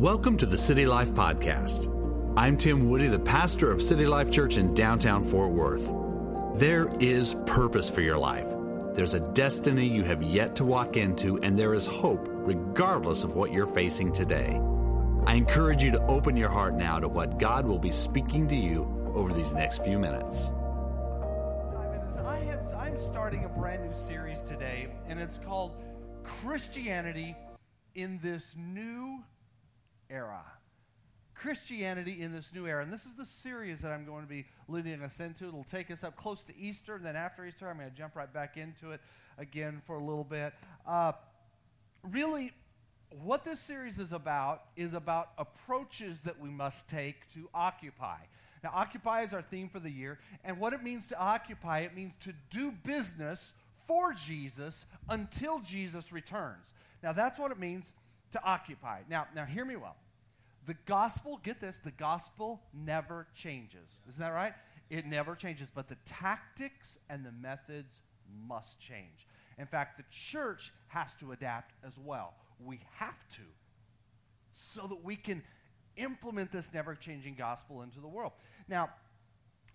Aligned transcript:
Welcome 0.00 0.38
to 0.38 0.46
the 0.46 0.56
City 0.56 0.86
Life 0.86 1.10
Podcast. 1.10 1.92
I'm 2.34 2.56
Tim 2.56 2.88
Woody, 2.88 3.08
the 3.08 3.18
pastor 3.18 3.70
of 3.70 3.82
City 3.82 4.06
Life 4.06 4.30
Church 4.30 4.56
in 4.56 4.72
downtown 4.72 5.22
Fort 5.22 5.50
Worth. 5.52 5.92
There 6.58 6.88
is 7.00 7.36
purpose 7.44 7.90
for 7.90 8.00
your 8.00 8.16
life. 8.16 8.46
There's 8.94 9.12
a 9.12 9.20
destiny 9.34 9.86
you 9.86 10.02
have 10.04 10.22
yet 10.22 10.56
to 10.56 10.64
walk 10.64 10.96
into, 10.96 11.38
and 11.40 11.58
there 11.58 11.74
is 11.74 11.84
hope 11.84 12.26
regardless 12.30 13.24
of 13.24 13.36
what 13.36 13.52
you're 13.52 13.66
facing 13.66 14.10
today. 14.10 14.58
I 15.26 15.34
encourage 15.34 15.84
you 15.84 15.90
to 15.90 16.02
open 16.04 16.34
your 16.34 16.48
heart 16.48 16.76
now 16.76 16.98
to 16.98 17.06
what 17.06 17.38
God 17.38 17.66
will 17.66 17.78
be 17.78 17.92
speaking 17.92 18.48
to 18.48 18.56
you 18.56 19.12
over 19.14 19.34
these 19.34 19.52
next 19.52 19.84
few 19.84 19.98
minutes. 19.98 20.50
I 22.24 22.38
have, 22.46 22.66
I'm 22.74 22.98
starting 22.98 23.44
a 23.44 23.50
brand 23.50 23.84
new 23.84 23.92
series 23.92 24.40
today, 24.40 24.88
and 25.08 25.20
it's 25.20 25.36
called 25.36 25.72
Christianity 26.24 27.36
in 27.94 28.18
this 28.22 28.54
new 28.56 29.22
era. 30.10 30.42
Christianity 31.34 32.20
in 32.20 32.32
this 32.32 32.52
new 32.52 32.66
era. 32.66 32.82
And 32.82 32.92
this 32.92 33.06
is 33.06 33.14
the 33.14 33.24
series 33.24 33.80
that 33.80 33.92
I'm 33.92 34.04
going 34.04 34.22
to 34.22 34.28
be 34.28 34.44
leading 34.68 35.02
us 35.02 35.20
into. 35.20 35.48
It'll 35.48 35.64
take 35.64 35.90
us 35.90 36.04
up 36.04 36.16
close 36.16 36.44
to 36.44 36.58
Easter, 36.58 36.96
and 36.96 37.04
then 37.04 37.16
after 37.16 37.46
Easter, 37.46 37.68
I'm 37.68 37.78
going 37.78 37.90
to 37.90 37.96
jump 37.96 38.14
right 38.14 38.32
back 38.32 38.58
into 38.58 38.90
it 38.90 39.00
again 39.38 39.80
for 39.86 39.96
a 39.96 40.04
little 40.04 40.24
bit. 40.24 40.52
Uh, 40.86 41.12
really, 42.10 42.52
what 43.22 43.44
this 43.44 43.58
series 43.58 43.98
is 43.98 44.12
about 44.12 44.64
is 44.76 44.92
about 44.92 45.30
approaches 45.38 46.22
that 46.24 46.38
we 46.38 46.50
must 46.50 46.88
take 46.88 47.32
to 47.32 47.48
occupy. 47.54 48.18
Now, 48.62 48.72
occupy 48.74 49.22
is 49.22 49.32
our 49.32 49.42
theme 49.42 49.70
for 49.70 49.80
the 49.80 49.90
year, 49.90 50.18
and 50.44 50.60
what 50.60 50.74
it 50.74 50.82
means 50.82 51.08
to 51.08 51.18
occupy, 51.18 51.80
it 51.80 51.96
means 51.96 52.14
to 52.20 52.34
do 52.50 52.70
business 52.70 53.54
for 53.86 54.12
Jesus 54.12 54.84
until 55.08 55.58
Jesus 55.60 56.12
returns. 56.12 56.74
Now, 57.02 57.12
that's 57.12 57.38
what 57.38 57.50
it 57.50 57.58
means 57.58 57.94
to 58.32 58.44
occupy. 58.44 59.00
Now, 59.08 59.26
now 59.34 59.44
hear 59.44 59.64
me 59.64 59.76
well. 59.76 59.96
The 60.66 60.74
gospel, 60.86 61.40
get 61.42 61.60
this, 61.60 61.78
the 61.78 61.90
gospel 61.90 62.60
never 62.72 63.26
changes. 63.34 63.88
Isn't 64.08 64.20
that 64.20 64.32
right? 64.32 64.52
It 64.90 65.06
never 65.06 65.34
changes, 65.34 65.70
but 65.74 65.88
the 65.88 65.96
tactics 66.04 66.98
and 67.08 67.24
the 67.24 67.32
methods 67.32 68.02
must 68.46 68.80
change. 68.80 69.26
In 69.58 69.66
fact, 69.66 69.96
the 69.96 70.04
church 70.10 70.72
has 70.88 71.14
to 71.16 71.32
adapt 71.32 71.74
as 71.84 71.98
well. 71.98 72.34
We 72.58 72.80
have 72.96 73.28
to 73.36 73.42
so 74.52 74.86
that 74.86 75.02
we 75.04 75.16
can 75.16 75.42
implement 75.96 76.52
this 76.52 76.72
never 76.72 76.94
changing 76.94 77.34
gospel 77.34 77.82
into 77.82 78.00
the 78.00 78.08
world. 78.08 78.32
Now, 78.68 78.90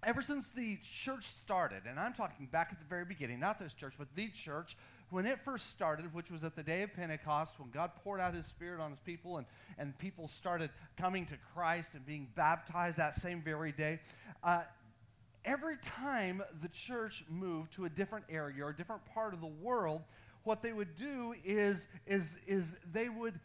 ever 0.03 0.21
since 0.21 0.51
the 0.51 0.77
church 0.83 1.27
started, 1.27 1.83
and 1.87 1.99
I'm 1.99 2.13
talking 2.13 2.47
back 2.47 2.69
at 2.71 2.79
the 2.79 2.85
very 2.85 3.05
beginning, 3.05 3.39
not 3.39 3.59
this 3.59 3.73
church, 3.73 3.95
but 3.97 4.07
the 4.15 4.29
church, 4.29 4.77
when 5.09 5.25
it 5.25 5.39
first 5.45 5.69
started, 5.69 6.13
which 6.13 6.31
was 6.31 6.43
at 6.43 6.55
the 6.55 6.63
day 6.63 6.81
of 6.81 6.93
Pentecost, 6.93 7.59
when 7.59 7.69
God 7.69 7.91
poured 8.03 8.19
out 8.19 8.33
his 8.33 8.45
Spirit 8.45 8.81
on 8.81 8.91
his 8.91 8.99
people 8.99 9.37
and, 9.37 9.45
and 9.77 9.97
people 9.97 10.27
started 10.27 10.69
coming 10.97 11.25
to 11.27 11.35
Christ 11.53 11.91
and 11.93 12.05
being 12.05 12.27
baptized 12.35 12.97
that 12.97 13.13
same 13.13 13.41
very 13.41 13.71
day, 13.71 13.99
uh, 14.43 14.61
every 15.43 15.77
time 15.77 16.41
the 16.61 16.69
church 16.69 17.23
moved 17.29 17.73
to 17.73 17.85
a 17.85 17.89
different 17.89 18.25
area 18.29 18.65
or 18.65 18.69
a 18.69 18.75
different 18.75 19.05
part 19.05 19.33
of 19.33 19.41
the 19.41 19.47
world, 19.47 20.01
what 20.43 20.61
they 20.61 20.73
would 20.73 20.95
do 20.95 21.35
is, 21.43 21.87
is, 22.05 22.37
is 22.47 22.75
they 22.91 23.09
would 23.09 23.39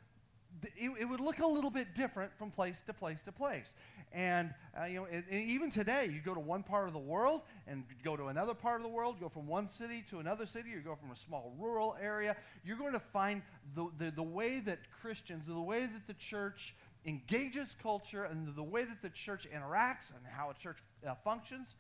it, 0.77 0.91
it, 0.98 1.05
would 1.05 1.20
look 1.20 1.38
a 1.38 1.47
little 1.47 1.70
bit 1.70 1.94
different 1.94 2.33
from 2.36 2.50
place 2.50 2.83
to 2.83 2.92
place 2.92 3.22
to 3.22 3.33
place. 3.33 3.72
And, 4.12 4.53
uh, 4.78 4.86
you 4.86 4.97
know, 4.97 5.05
it, 5.05 5.25
even 5.30 5.70
today, 5.70 6.11
you 6.12 6.20
go 6.20 6.34
to 6.34 6.41
one 6.41 6.62
part 6.64 6.89
of 6.89 6.92
the 6.92 6.98
world 6.98 7.42
and 7.69 7.84
go 8.03 8.16
to 8.16 8.27
another 8.27 8.55
part 8.55 8.80
of 8.80 8.83
the 8.83 8.89
world, 8.89 9.20
go 9.20 9.28
from 9.28 9.47
one 9.47 9.69
city 9.69 10.03
to 10.11 10.19
another 10.19 10.47
city, 10.47 10.70
you 10.70 10.80
go 10.80 10.97
from 10.97 11.12
a 11.12 11.16
small 11.16 11.55
rural 11.58 11.97
area, 12.00 12.36
you're 12.64 12.77
going 12.77 12.92
to 12.92 13.00
find 13.00 13.42
the, 13.75 13.86
the, 13.98 14.11
the 14.11 14.22
way 14.22 14.58
that 14.61 14.78
Christians, 15.00 15.47
the 15.47 15.61
way 15.61 15.83
that 15.83 16.06
the 16.08 16.14
church 16.14 16.75
engages 17.06 17.77
culture 17.81 18.25
and 18.25 18.48
the, 18.48 18.53
the 18.53 18.62
way 18.62 18.84
that 18.84 19.00
the 19.00 19.10
church 19.10 19.47
interacts 19.54 20.10
and 20.10 20.26
how 20.28 20.50
a 20.50 20.54
church 20.54 20.78
uh, 21.06 21.15
functions, 21.25 21.76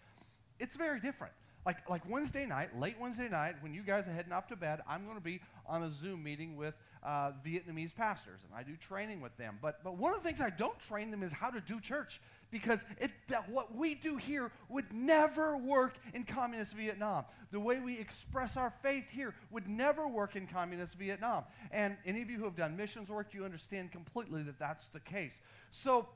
it's 0.60 0.76
very 0.76 1.00
different. 1.00 1.32
Like, 1.66 1.90
like 1.90 2.08
Wednesday 2.08 2.46
night, 2.46 2.78
late 2.78 2.96
Wednesday 2.98 3.28
night, 3.28 3.56
when 3.60 3.74
you 3.74 3.82
guys 3.82 4.06
are 4.06 4.12
heading 4.12 4.32
off 4.32 4.46
to 4.48 4.56
bed, 4.56 4.80
I'm 4.88 5.04
going 5.04 5.18
to 5.18 5.22
be 5.22 5.40
on 5.66 5.82
a 5.82 5.90
Zoom 5.90 6.22
meeting 6.22 6.56
with 6.56 6.74
uh, 7.02 7.32
Vietnamese 7.44 7.94
pastors, 7.94 8.40
and 8.44 8.52
I 8.54 8.62
do 8.62 8.76
training 8.76 9.20
with 9.20 9.36
them. 9.36 9.58
But, 9.62 9.82
but 9.82 9.96
one 9.96 10.14
of 10.14 10.22
the 10.22 10.28
things 10.28 10.40
I 10.40 10.50
don't 10.50 10.78
train 10.78 11.10
them 11.10 11.22
is 11.22 11.32
how 11.32 11.50
to 11.50 11.60
do 11.60 11.80
church, 11.80 12.20
because 12.50 12.84
it, 12.98 13.10
what 13.48 13.74
we 13.74 13.94
do 13.94 14.16
here 14.16 14.52
would 14.68 14.92
never 14.92 15.56
work 15.56 15.94
in 16.12 16.24
communist 16.24 16.74
Vietnam. 16.74 17.24
The 17.52 17.60
way 17.60 17.80
we 17.80 17.98
express 17.98 18.56
our 18.56 18.72
faith 18.82 19.08
here 19.10 19.34
would 19.50 19.66
never 19.66 20.06
work 20.06 20.36
in 20.36 20.46
communist 20.46 20.94
Vietnam. 20.94 21.44
And 21.70 21.96
any 22.04 22.20
of 22.20 22.28
you 22.28 22.36
who 22.36 22.44
have 22.44 22.56
done 22.56 22.76
missions 22.76 23.08
work, 23.08 23.32
you 23.32 23.44
understand 23.44 23.92
completely 23.92 24.42
that 24.42 24.58
that's 24.58 24.88
the 24.88 25.00
case. 25.00 25.40
So, 25.70 26.08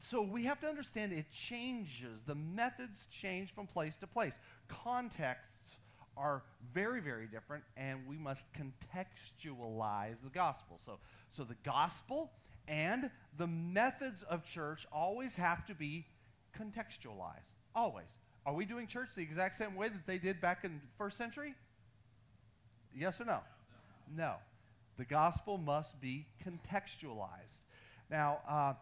so 0.00 0.20
we 0.22 0.44
have 0.44 0.60
to 0.60 0.66
understand 0.66 1.12
it 1.12 1.30
changes. 1.32 2.24
The 2.24 2.34
methods 2.34 3.06
change 3.10 3.54
from 3.54 3.66
place 3.66 3.96
to 3.96 4.06
place. 4.06 4.34
Contexts 4.68 5.77
are 6.18 6.42
very, 6.74 7.00
very 7.00 7.26
different, 7.26 7.64
and 7.76 8.00
we 8.06 8.18
must 8.18 8.44
contextualize 8.52 10.22
the 10.22 10.30
gospel. 10.30 10.80
So, 10.84 10.98
so 11.30 11.44
the 11.44 11.56
gospel 11.64 12.32
and 12.66 13.10
the 13.36 13.46
methods 13.46 14.22
of 14.24 14.44
church 14.44 14.86
always 14.92 15.36
have 15.36 15.64
to 15.66 15.74
be 15.74 16.06
contextualized. 16.58 17.52
Always. 17.74 18.08
Are 18.44 18.54
we 18.54 18.64
doing 18.64 18.86
church 18.86 19.14
the 19.14 19.22
exact 19.22 19.56
same 19.56 19.74
way 19.74 19.88
that 19.88 20.06
they 20.06 20.18
did 20.18 20.40
back 20.40 20.64
in 20.64 20.74
the 20.74 20.80
first 20.96 21.16
century? 21.16 21.54
Yes 22.94 23.20
or 23.20 23.24
no? 23.24 23.40
No. 24.14 24.36
The 24.96 25.04
gospel 25.04 25.58
must 25.58 26.00
be 26.00 26.26
contextualized. 26.44 27.60
Now, 28.10 28.38
uh, 28.48 28.72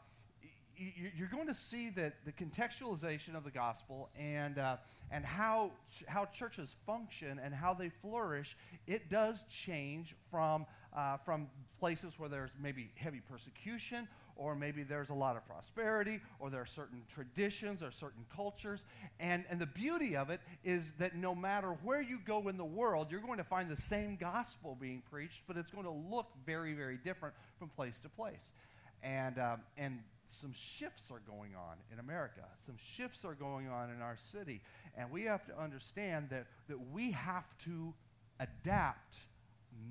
you're 0.78 1.28
going 1.28 1.48
to 1.48 1.54
see 1.54 1.90
that 1.90 2.14
the 2.24 2.32
contextualization 2.32 3.34
of 3.34 3.44
the 3.44 3.50
gospel 3.50 4.08
and, 4.18 4.58
uh, 4.58 4.76
and 5.10 5.24
how, 5.24 5.70
how 6.06 6.26
churches 6.26 6.76
function 6.86 7.40
and 7.42 7.54
how 7.54 7.74
they 7.74 7.88
flourish, 7.88 8.56
it 8.86 9.10
does 9.10 9.44
change 9.50 10.14
from, 10.30 10.66
uh, 10.96 11.16
from 11.18 11.48
places 11.78 12.18
where 12.18 12.28
there's 12.28 12.52
maybe 12.60 12.90
heavy 12.96 13.20
persecution 13.20 14.08
or 14.36 14.54
maybe 14.54 14.82
there's 14.82 15.08
a 15.08 15.14
lot 15.14 15.36
of 15.36 15.46
prosperity 15.46 16.20
or 16.38 16.50
there 16.50 16.60
are 16.60 16.66
certain 16.66 17.02
traditions 17.08 17.82
or 17.82 17.90
certain 17.90 18.24
cultures. 18.34 18.84
And, 19.18 19.44
and 19.48 19.58
the 19.58 19.66
beauty 19.66 20.16
of 20.16 20.30
it 20.30 20.40
is 20.62 20.92
that 20.98 21.16
no 21.16 21.34
matter 21.34 21.68
where 21.82 22.02
you 22.02 22.18
go 22.24 22.48
in 22.48 22.56
the 22.56 22.64
world, 22.64 23.08
you're 23.10 23.20
going 23.20 23.38
to 23.38 23.44
find 23.44 23.70
the 23.70 23.76
same 23.76 24.16
gospel 24.16 24.76
being 24.78 25.02
preached, 25.10 25.42
but 25.46 25.56
it's 25.56 25.70
going 25.70 25.84
to 25.84 26.14
look 26.14 26.26
very, 26.44 26.74
very 26.74 26.98
different 26.98 27.34
from 27.58 27.68
place 27.70 27.98
to 28.00 28.08
place. 28.10 28.52
And, 29.02 29.38
um, 29.38 29.60
and 29.76 30.00
some 30.28 30.52
shifts 30.52 31.10
are 31.10 31.20
going 31.26 31.54
on 31.54 31.76
in 31.92 31.98
America. 31.98 32.42
Some 32.64 32.76
shifts 32.76 33.24
are 33.24 33.34
going 33.34 33.68
on 33.68 33.90
in 33.90 34.02
our 34.02 34.16
city. 34.16 34.60
And 34.96 35.10
we 35.10 35.22
have 35.22 35.44
to 35.46 35.58
understand 35.60 36.28
that, 36.30 36.46
that 36.68 36.78
we 36.92 37.12
have 37.12 37.44
to 37.64 37.94
adapt 38.40 39.16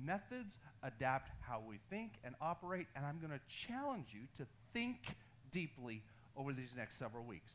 methods, 0.04 0.58
adapt 0.82 1.30
how 1.40 1.62
we 1.66 1.78
think 1.90 2.12
and 2.24 2.34
operate. 2.40 2.86
And 2.94 3.04
I'm 3.06 3.18
going 3.18 3.32
to 3.32 3.40
challenge 3.48 4.08
you 4.12 4.22
to 4.36 4.46
think 4.72 5.16
deeply 5.52 6.02
over 6.36 6.52
these 6.52 6.74
next 6.76 6.98
several 6.98 7.24
weeks. 7.24 7.52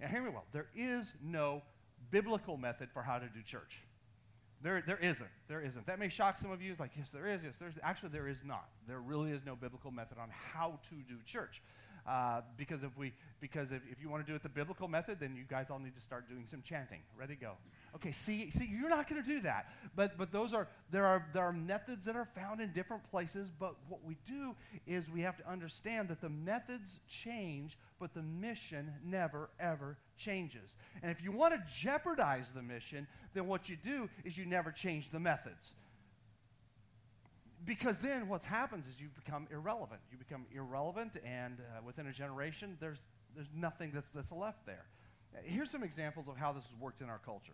Now, 0.00 0.08
hear 0.08 0.22
me 0.22 0.30
well. 0.30 0.46
There 0.52 0.68
is 0.74 1.12
no 1.22 1.62
biblical 2.10 2.56
method 2.56 2.90
for 2.92 3.02
how 3.02 3.18
to 3.18 3.26
do 3.26 3.42
church. 3.42 3.82
There, 4.62 4.82
there 4.84 4.98
isn't. 4.98 5.30
There 5.46 5.60
isn't. 5.60 5.86
That 5.86 5.98
may 5.98 6.08
shock 6.08 6.36
some 6.36 6.50
of 6.50 6.60
you. 6.60 6.70
It's 6.70 6.80
like, 6.80 6.90
yes, 6.96 7.10
there 7.10 7.26
is. 7.26 7.42
Yes, 7.44 7.54
there's. 7.60 7.74
Actually, 7.82 8.10
there 8.10 8.26
is 8.26 8.38
not. 8.44 8.68
There 8.88 9.00
really 9.00 9.30
is 9.30 9.44
no 9.46 9.54
biblical 9.54 9.90
method 9.90 10.18
on 10.18 10.30
how 10.30 10.80
to 10.88 10.94
do 11.08 11.16
church. 11.24 11.62
Uh, 12.06 12.40
because 12.56 12.82
if 12.82 12.96
we 12.96 13.12
because 13.40 13.70
if, 13.70 13.82
if 13.90 14.00
you 14.00 14.08
want 14.08 14.24
to 14.24 14.30
do 14.30 14.34
it 14.34 14.42
the 14.42 14.48
biblical 14.48 14.88
method, 14.88 15.20
then 15.20 15.36
you 15.36 15.44
guys 15.48 15.66
all 15.70 15.78
need 15.78 15.94
to 15.94 16.00
start 16.00 16.28
doing 16.28 16.46
some 16.46 16.62
chanting. 16.62 17.00
Ready, 17.16 17.34
go. 17.34 17.52
Okay, 17.94 18.12
see, 18.12 18.50
see, 18.50 18.66
you're 18.66 18.88
not 18.88 19.08
going 19.08 19.22
to 19.22 19.28
do 19.28 19.40
that. 19.40 19.66
But 19.94 20.18
but 20.18 20.32
those 20.32 20.52
are 20.52 20.68
there 20.90 21.06
are 21.06 21.26
there 21.32 21.42
are 21.42 21.52
methods 21.52 22.06
that 22.06 22.16
are 22.16 22.28
found 22.36 22.60
in 22.60 22.72
different 22.72 23.08
places. 23.10 23.50
But 23.50 23.74
what 23.88 24.04
we 24.04 24.16
do 24.26 24.54
is 24.86 25.10
we 25.10 25.20
have 25.22 25.36
to 25.38 25.48
understand 25.48 26.08
that 26.08 26.20
the 26.20 26.28
methods 26.28 27.00
change, 27.08 27.78
but 28.00 28.14
the 28.14 28.22
mission 28.22 28.92
never 29.04 29.50
ever 29.60 29.96
changes. 30.16 30.76
And 31.02 31.10
if 31.10 31.22
you 31.22 31.32
want 31.32 31.54
to 31.54 31.62
jeopardize 31.72 32.50
the 32.54 32.62
mission, 32.62 33.06
then 33.34 33.46
what 33.46 33.68
you 33.68 33.76
do 33.76 34.08
is 34.24 34.36
you 34.36 34.46
never 34.46 34.72
change 34.72 35.10
the 35.10 35.20
methods 35.20 35.72
because 37.64 37.98
then 37.98 38.28
what 38.28 38.44
happens 38.44 38.86
is 38.86 39.00
you 39.00 39.08
become 39.14 39.46
irrelevant. 39.50 40.00
You 40.10 40.18
become 40.18 40.46
irrelevant, 40.54 41.16
and 41.24 41.58
uh, 41.60 41.82
within 41.84 42.06
a 42.06 42.12
generation, 42.12 42.76
there's, 42.80 42.98
there's 43.34 43.50
nothing 43.54 43.90
that's, 43.92 44.10
that's 44.10 44.32
left 44.32 44.64
there. 44.66 44.86
Here's 45.42 45.70
some 45.70 45.82
examples 45.82 46.28
of 46.28 46.36
how 46.36 46.52
this 46.52 46.64
has 46.64 46.76
worked 46.80 47.00
in 47.00 47.08
our 47.08 47.18
culture. 47.18 47.52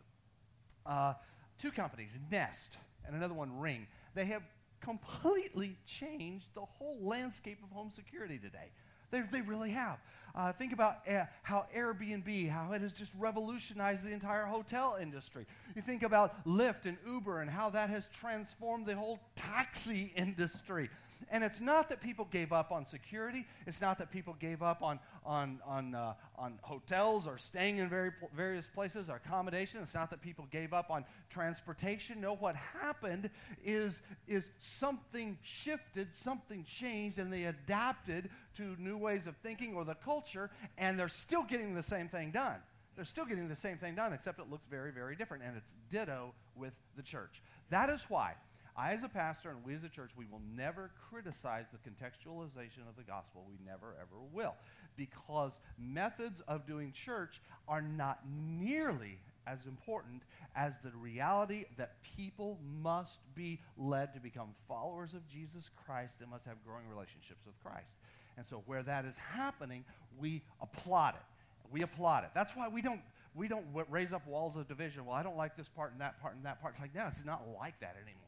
Uh, 0.86 1.14
two 1.58 1.70
companies, 1.70 2.18
Nest 2.30 2.78
and 3.06 3.16
another 3.16 3.34
one, 3.34 3.58
Ring, 3.58 3.86
they 4.14 4.24
have 4.26 4.42
completely 4.80 5.76
changed 5.86 6.46
the 6.54 6.60
whole 6.60 6.98
landscape 7.02 7.58
of 7.62 7.70
home 7.70 7.90
security 7.90 8.38
today. 8.38 8.70
They, 9.14 9.20
they 9.31 9.40
really 9.43 9.70
have. 9.70 9.99
Uh, 10.34 10.52
think 10.52 10.72
about 10.72 11.08
uh, 11.08 11.26
how 11.43 11.66
Airbnb, 11.72 12.50
how 12.50 12.72
it 12.72 12.81
has 12.81 12.93
just 12.93 13.12
revolutionized 13.16 14.05
the 14.05 14.12
entire 14.12 14.44
hotel 14.44 14.99
industry. 15.00 15.46
You 15.76 15.82
think 15.82 16.02
about 16.02 16.44
Lyft 16.44 16.87
and 16.87 16.96
Uber 17.06 17.40
and 17.40 17.49
how 17.49 17.70
that 17.70 17.90
has 17.90 18.08
transformed 18.08 18.87
the 18.87 18.96
whole 18.96 19.20
taxi 19.37 20.12
industry. 20.16 20.90
And 21.31 21.44
it's 21.44 21.61
not 21.61 21.88
that 21.91 22.00
people 22.00 22.26
gave 22.31 22.53
up 22.53 22.73
on 22.73 22.85
security. 22.85 23.47
It's 23.67 23.81
not 23.81 23.99
that 23.99 24.11
people 24.11 24.35
gave 24.38 24.62
up 24.62 24.82
on, 24.82 24.99
on, 25.25 25.61
on, 25.67 25.94
uh, 25.94 26.15
on 26.37 26.59
hotels 26.62 27.26
or 27.26 27.38
staying 27.38 27.79
in 27.79 27.88
very 27.88 28.12
various 28.35 28.67
places 28.67 29.09
or 29.11 29.17
accommodation. 29.17 29.81
It's 29.82 29.94
not 29.94 30.11
that 30.11 30.21
people 30.21 30.47
gave 30.50 30.73
up 30.73 30.91
on 30.91 31.05
transportation. 31.31 32.21
No, 32.21 32.35
what 32.35 32.56
happened 32.56 33.31
is, 33.65 34.00
is 34.26 34.49
something 34.59 35.38
shifted, 35.43 36.15
something 36.15 36.65
changed, 36.65 37.19
and 37.19 37.32
they 37.32 37.44
adapted 37.44 38.31
to 38.56 38.76
new 38.79 38.97
ways 38.97 39.26
of 39.26 39.37
thinking 39.38 39.75
or 39.75 39.85
the 39.85 39.94
culture, 39.94 40.50
and 40.79 40.99
they're 40.99 41.09
still 41.09 41.43
getting 41.43 41.75
the 41.75 41.82
same 41.82 42.09
thing 42.09 42.31
done. 42.31 42.56
They're 42.97 43.05
still 43.05 43.25
getting 43.25 43.49
the 43.49 43.56
same 43.56 43.79
thing 43.79 43.97
done, 43.97 44.12
except 44.12 44.38
it 44.38 44.50
looks 44.50 44.67
very, 44.71 44.93
very 44.93 45.17
different, 45.17 45.43
and 45.43 45.56
it's 45.56 45.75
ditto 45.91 46.32
with 46.55 46.75
the 46.97 47.03
church. 47.03 47.43
That 47.71 47.91
is 47.91 48.05
why 48.09 48.35
I, 48.76 48.93
as 48.93 49.05
a 49.05 49.09
pastor, 49.09 49.50
and 49.50 49.65
we 49.65 49.75
as 49.75 49.85
a 49.85 49.88
church, 49.88 50.11
we 50.17 50.26
will 50.26 50.43
never 50.56 50.91
criticize 51.11 51.67
the 51.73 51.79
contextualization 51.79 52.88
of 52.88 52.97
the 52.97 53.05
gospel. 53.06 53.44
We 53.49 53.56
never, 53.65 53.94
ever 54.00 54.21
will. 54.32 54.55
Because 54.97 55.61
methods 55.79 56.41
of 56.49 56.67
doing 56.67 56.93
church 56.93 57.41
are 57.69 57.82
not 57.82 58.21
nearly 58.59 59.19
as 59.47 59.67
important 59.67 60.23
as 60.56 60.79
the 60.79 60.91
reality 60.91 61.67
that 61.76 62.03
people 62.17 62.59
must 62.82 63.21
be 63.35 63.61
led 63.76 64.12
to 64.15 64.21
become 64.21 64.49
followers 64.67 65.15
of 65.15 65.29
Jesus 65.29 65.71
Christ 65.87 66.21
and 66.21 66.31
must 66.31 66.44
have 66.47 66.56
growing 66.65 66.88
relationships 66.88 67.44
with 67.47 67.59
Christ. 67.62 67.94
And 68.37 68.47
so, 68.47 68.62
where 68.67 68.82
that 68.82 69.05
is 69.05 69.17
happening, 69.17 69.85
we 70.19 70.43
applaud 70.61 71.15
it. 71.15 71.71
We 71.71 71.82
applaud 71.82 72.25
it. 72.25 72.31
That's 72.35 72.56
why 72.56 72.69
we 72.69 72.82
don't 72.82 73.00
we 73.35 73.49
don't 73.49 73.67
raise 73.91 74.12
up 74.12 74.26
walls 74.26 74.56
of 74.56 74.69
division. 74.69 75.05
Well, 75.06 75.17
I 75.17 75.23
don't 75.23 75.37
like 75.37 75.56
this 75.56 75.69
part 75.69 75.93
and 75.93 76.00
that 76.00 76.21
part 76.21 76.37
and 76.37 76.44
that 76.44 76.61
part. 76.61 76.75
It's 76.75 76.81
like, 76.81 76.94
no, 76.94 77.06
it's 77.09 77.25
not 77.25 77.43
like 77.59 77.79
that 77.81 77.97
anymore. 77.97 78.24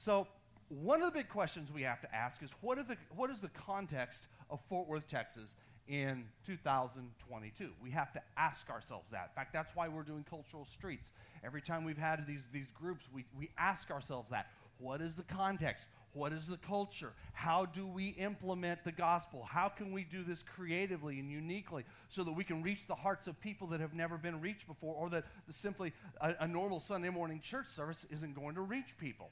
So, 0.00 0.26
one 0.70 1.02
of 1.02 1.12
the 1.12 1.18
big 1.18 1.28
questions 1.28 1.70
we 1.70 1.82
have 1.82 2.00
to 2.00 2.14
ask 2.14 2.42
is 2.42 2.54
what, 2.62 2.78
the, 2.88 2.96
what 3.14 3.28
is 3.28 3.42
the 3.42 3.50
context 3.50 4.28
of 4.48 4.58
Fort 4.66 4.88
Worth, 4.88 5.06
Texas 5.06 5.56
in 5.88 6.24
2022? 6.46 7.68
We 7.82 7.90
have 7.90 8.10
to 8.14 8.22
ask 8.38 8.70
ourselves 8.70 9.10
that. 9.10 9.28
In 9.28 9.34
fact, 9.34 9.52
that's 9.52 9.76
why 9.76 9.88
we're 9.88 10.04
doing 10.04 10.24
cultural 10.24 10.64
streets. 10.64 11.10
Every 11.44 11.60
time 11.60 11.84
we've 11.84 11.98
had 11.98 12.26
these, 12.26 12.44
these 12.50 12.70
groups, 12.70 13.04
we, 13.12 13.26
we 13.38 13.50
ask 13.58 13.90
ourselves 13.90 14.30
that. 14.30 14.46
What 14.78 15.02
is 15.02 15.16
the 15.16 15.22
context? 15.24 15.86
What 16.14 16.32
is 16.32 16.46
the 16.46 16.56
culture? 16.56 17.12
How 17.34 17.66
do 17.66 17.86
we 17.86 18.08
implement 18.10 18.84
the 18.84 18.92
gospel? 18.92 19.46
How 19.46 19.68
can 19.68 19.92
we 19.92 20.04
do 20.04 20.24
this 20.24 20.42
creatively 20.42 21.20
and 21.20 21.30
uniquely 21.30 21.84
so 22.08 22.24
that 22.24 22.32
we 22.32 22.44
can 22.44 22.62
reach 22.62 22.86
the 22.86 22.94
hearts 22.94 23.26
of 23.26 23.38
people 23.38 23.66
that 23.66 23.80
have 23.80 23.92
never 23.92 24.16
been 24.16 24.40
reached 24.40 24.66
before 24.66 24.94
or 24.94 25.10
that 25.10 25.26
simply 25.50 25.92
a, 26.22 26.36
a 26.40 26.48
normal 26.48 26.80
Sunday 26.80 27.10
morning 27.10 27.38
church 27.38 27.68
service 27.68 28.06
isn't 28.10 28.34
going 28.34 28.54
to 28.54 28.62
reach 28.62 28.96
people? 28.96 29.30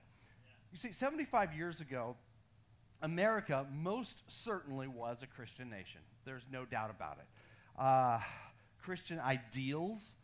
You 0.72 0.78
see, 0.78 0.92
75 0.92 1.54
years 1.54 1.80
ago, 1.80 2.16
America 3.00 3.66
most 3.72 4.22
certainly 4.28 4.88
was 4.88 5.22
a 5.22 5.26
Christian 5.26 5.70
nation. 5.70 6.00
There's 6.24 6.46
no 6.50 6.64
doubt 6.64 6.90
about 6.90 7.18
it. 7.18 7.80
Uh, 7.80 8.20
Christian 8.82 9.18
ideals 9.20 10.14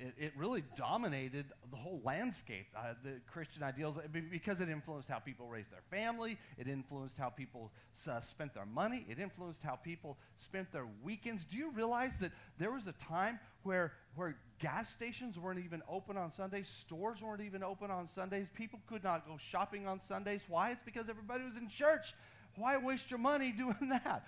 it, 0.00 0.14
it 0.18 0.32
really 0.36 0.64
dominated 0.76 1.46
the 1.70 1.76
whole 1.76 2.00
landscape, 2.04 2.66
uh, 2.76 2.94
the 3.04 3.20
Christian 3.30 3.62
ideals, 3.62 3.98
uh, 3.98 4.02
because 4.30 4.60
it 4.60 4.68
influenced 4.68 5.08
how 5.08 5.18
people 5.18 5.46
raised 5.46 5.70
their 5.70 5.82
family, 5.90 6.38
it 6.58 6.68
influenced 6.68 7.18
how 7.18 7.28
people 7.28 7.70
uh, 8.08 8.20
spent 8.20 8.54
their 8.54 8.66
money, 8.66 9.04
it 9.08 9.18
influenced 9.18 9.62
how 9.62 9.76
people 9.76 10.16
spent 10.36 10.72
their 10.72 10.86
weekends. 11.02 11.44
Do 11.44 11.58
you 11.58 11.70
realize 11.70 12.18
that 12.20 12.32
there 12.58 12.70
was 12.70 12.86
a 12.86 12.92
time 12.92 13.38
where, 13.62 13.92
where 14.14 14.36
gas 14.58 14.88
stations 14.88 15.38
weren't 15.38 15.62
even 15.64 15.82
open 15.88 16.16
on 16.16 16.30
Sundays, 16.30 16.68
stores 16.68 17.22
weren't 17.22 17.42
even 17.42 17.62
open 17.62 17.90
on 17.90 18.08
Sundays, 18.08 18.48
people 18.54 18.80
could 18.86 19.04
not 19.04 19.26
go 19.26 19.36
shopping 19.38 19.86
on 19.86 20.00
Sundays? 20.00 20.42
Why? 20.48 20.70
It's 20.70 20.82
because 20.84 21.08
everybody 21.08 21.44
was 21.44 21.56
in 21.56 21.68
church. 21.68 22.14
Why 22.56 22.78
waste 22.78 23.10
your 23.10 23.20
money 23.20 23.52
doing 23.56 23.88
that? 23.88 24.26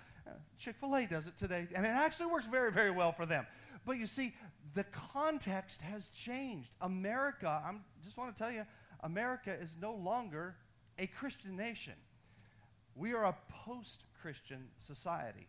Chick 0.59 0.77
fil 0.77 0.95
A 0.97 1.07
does 1.07 1.27
it 1.27 1.37
today, 1.37 1.67
and 1.75 1.85
it 1.85 1.91
actually 1.91 2.27
works 2.27 2.47
very, 2.47 2.71
very 2.71 2.91
well 2.91 3.13
for 3.13 3.27
them. 3.27 3.47
But 3.85 3.99
you 3.99 4.07
see, 4.07 4.35
the 4.75 4.85
context 4.85 5.83
has 5.83 6.09
changed. 6.11 6.71
America, 6.81 7.49
I 7.49 7.73
just 8.05 8.17
want 8.17 8.35
to 8.35 8.43
tell 8.43 8.53
you, 8.53 8.65
America 9.01 9.53
is 9.53 9.75
no 9.81 9.95
longer 9.95 10.55
a 10.99 11.07
Christian 11.07 11.57
nation. 11.57 11.95
We 12.95 13.15
are 13.15 13.25
a 13.25 13.37
post 13.49 14.05
Christian 14.21 14.69
society. 14.79 15.49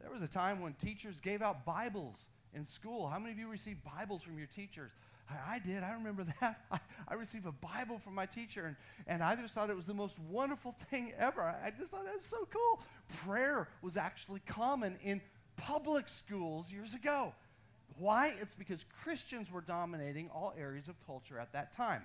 There 0.00 0.10
was 0.10 0.22
a 0.22 0.28
time 0.28 0.60
when 0.60 0.72
teachers 0.74 1.20
gave 1.20 1.42
out 1.42 1.64
Bibles 1.64 2.26
in 2.54 2.64
school. 2.64 3.08
How 3.08 3.18
many 3.18 3.32
of 3.32 3.38
you 3.38 3.48
received 3.48 3.80
Bibles 3.84 4.22
from 4.22 4.38
your 4.38 4.48
teachers? 4.48 4.90
I, 5.30 5.54
I 5.54 5.58
did. 5.58 5.82
I 5.82 5.92
remember 5.92 6.24
that. 6.40 6.60
I, 6.70 6.78
I, 7.08 7.14
received 7.14 7.46
a 7.46 7.52
Bible 7.52 7.98
from 7.98 8.14
my 8.14 8.26
teacher, 8.26 8.66
and, 8.66 8.76
and 9.06 9.22
I 9.22 9.36
just 9.36 9.54
thought 9.54 9.70
it 9.70 9.76
was 9.76 9.86
the 9.86 9.94
most 9.94 10.18
wonderful 10.18 10.72
thing 10.90 11.12
ever. 11.18 11.42
I, 11.42 11.66
I 11.66 11.70
just 11.70 11.92
thought 11.92 12.06
it 12.06 12.14
was 12.14 12.24
so 12.24 12.48
cool. 12.50 12.82
Prayer 13.24 13.68
was 13.82 13.96
actually 13.96 14.40
common 14.46 14.96
in 15.02 15.20
public 15.56 16.08
schools 16.08 16.70
years 16.72 16.94
ago. 16.94 17.34
Why? 17.98 18.32
It's 18.40 18.54
because 18.54 18.84
Christians 19.02 19.50
were 19.50 19.60
dominating 19.60 20.30
all 20.30 20.54
areas 20.58 20.88
of 20.88 20.94
culture 21.06 21.38
at 21.38 21.52
that 21.52 21.72
time. 21.72 22.02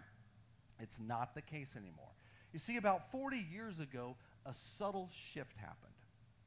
It's 0.79 0.99
not 0.99 1.33
the 1.35 1.41
case 1.41 1.75
anymore. 1.75 2.11
You 2.51 2.59
see, 2.59 2.77
about 2.77 3.11
40 3.11 3.45
years 3.51 3.79
ago, 3.79 4.15
a 4.45 4.53
subtle 4.53 5.09
shift 5.31 5.55
happened. 5.57 5.93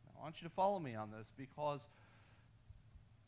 Now, 0.06 0.20
I 0.20 0.24
want 0.24 0.42
you 0.42 0.48
to 0.48 0.54
follow 0.54 0.78
me 0.78 0.94
on 0.94 1.10
this 1.10 1.32
because 1.36 1.86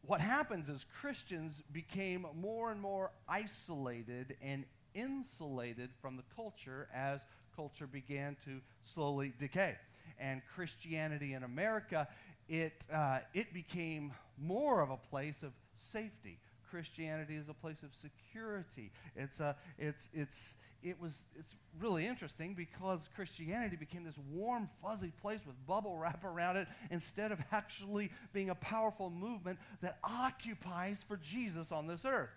what 0.06 0.20
happens 0.20 0.68
is 0.68 0.86
Christians 1.00 1.62
became 1.72 2.26
more 2.34 2.70
and 2.70 2.80
more 2.80 3.10
isolated 3.28 4.36
and 4.42 4.64
insulated 4.94 5.90
from 6.00 6.16
the 6.16 6.24
culture 6.34 6.88
as 6.94 7.20
culture 7.54 7.86
began 7.86 8.36
to 8.44 8.60
slowly 8.82 9.32
decay. 9.38 9.76
And 10.18 10.42
Christianity 10.54 11.34
in 11.34 11.42
America, 11.42 12.08
it, 12.48 12.72
uh, 12.92 13.20
it 13.34 13.52
became 13.52 14.12
more 14.38 14.80
of 14.80 14.90
a 14.90 14.96
place 14.96 15.42
of 15.42 15.52
safety. 15.74 16.38
Christianity 16.70 17.36
is 17.36 17.48
a 17.48 17.54
place 17.54 17.82
of 17.82 17.94
security. 17.94 18.92
It's 19.16 19.40
a, 19.40 19.56
it's, 19.78 20.08
it's, 20.12 20.54
it 20.82 21.00
was, 21.00 21.22
it's 21.38 21.54
really 21.78 22.06
interesting 22.06 22.54
because 22.54 23.08
Christianity 23.14 23.76
became 23.76 24.04
this 24.04 24.18
warm, 24.30 24.68
fuzzy 24.82 25.12
place 25.20 25.40
with 25.46 25.54
bubble 25.66 25.96
wrap 25.96 26.24
around 26.24 26.56
it 26.56 26.68
instead 26.90 27.32
of 27.32 27.40
actually 27.52 28.10
being 28.32 28.50
a 28.50 28.54
powerful 28.54 29.10
movement 29.10 29.58
that 29.82 29.98
occupies 30.04 31.04
for 31.06 31.16
Jesus 31.16 31.72
on 31.72 31.86
this 31.86 32.04
earth. 32.04 32.30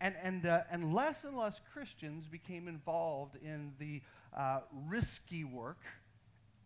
And, 0.00 0.14
and, 0.22 0.44
uh, 0.44 0.60
and 0.70 0.92
less 0.92 1.24
and 1.24 1.36
less 1.36 1.60
Christians 1.72 2.26
became 2.26 2.68
involved 2.68 3.36
in 3.42 3.72
the 3.78 4.02
uh, 4.36 4.60
risky 4.86 5.44
work 5.44 5.80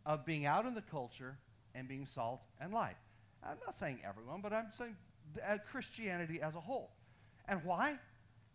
of 0.04 0.24
being 0.26 0.46
out 0.46 0.66
in 0.66 0.74
the 0.74 0.82
culture 0.82 1.38
and 1.74 1.86
being 1.86 2.06
salt 2.06 2.40
and 2.60 2.72
light. 2.72 2.96
I'm 3.44 3.58
not 3.64 3.76
saying 3.76 4.00
everyone, 4.04 4.40
but 4.40 4.52
I'm 4.52 4.72
saying 4.76 4.96
uh, 5.46 5.58
Christianity 5.70 6.40
as 6.42 6.56
a 6.56 6.60
whole. 6.60 6.90
And 7.48 7.62
why? 7.64 7.98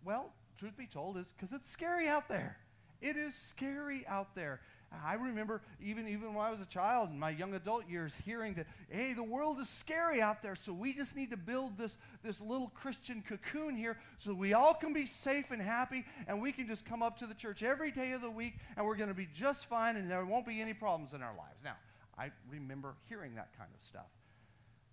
Well, 0.04 0.34
truth 0.58 0.78
be 0.78 0.88
told, 0.88 1.18
is 1.18 1.34
because 1.36 1.54
it's 1.54 1.70
scary 1.70 2.08
out 2.08 2.28
there. 2.28 2.58
It 3.02 3.18
is 3.18 3.36
scary 3.36 4.06
out 4.08 4.36
there. 4.36 4.62
I 5.04 5.16
remember 5.16 5.62
even, 5.84 6.08
even 6.08 6.34
when 6.34 6.46
I 6.46 6.52
was 6.52 6.62
a 6.62 6.66
child 6.66 7.10
in 7.10 7.20
my 7.20 7.30
young 7.30 7.54
adult 7.54 7.90
years 7.90 8.20
hearing 8.24 8.54
that, 8.56 8.68
hey, 8.90 9.14
the 9.14 9.24
world 9.24 9.60
is 9.60 9.70
scary 9.70 10.22
out 10.22 10.42
there, 10.42 10.56
so 10.56 10.72
we 10.74 10.94
just 10.94 11.16
need 11.16 11.32
to 11.32 11.38
build 11.38 11.78
this, 11.78 11.98
this 12.24 12.40
little 12.40 12.70
Christian 12.70 13.24
cocoon 13.28 13.76
here 13.76 13.98
so 14.18 14.34
we 14.34 14.54
all 14.54 14.74
can 14.74 14.94
be 14.94 15.06
safe 15.06 15.52
and 15.52 15.62
happy 15.62 16.06
and 16.28 16.42
we 16.42 16.52
can 16.52 16.68
just 16.68 16.86
come 16.86 17.02
up 17.02 17.18
to 17.18 17.28
the 17.28 17.34
church 17.34 17.64
every 17.64 17.92
day 17.92 18.14
of 18.14 18.22
the 18.22 18.30
week 18.30 18.56
and 18.78 18.86
we're 18.86 18.96
going 18.96 19.10
to 19.10 19.16
be 19.16 19.28
just 19.34 19.66
fine 19.66 19.98
and 19.98 20.10
there 20.10 20.24
won't 20.26 20.46
be 20.46 20.62
any 20.62 20.74
problems 20.74 21.14
in 21.14 21.22
our 21.22 21.36
lives. 21.36 21.62
Now, 21.64 21.76
I 22.18 22.32
remember 22.50 22.96
hearing 23.10 23.36
that 23.36 23.50
kind 23.58 23.70
of 23.76 23.84
stuff. 23.84 24.08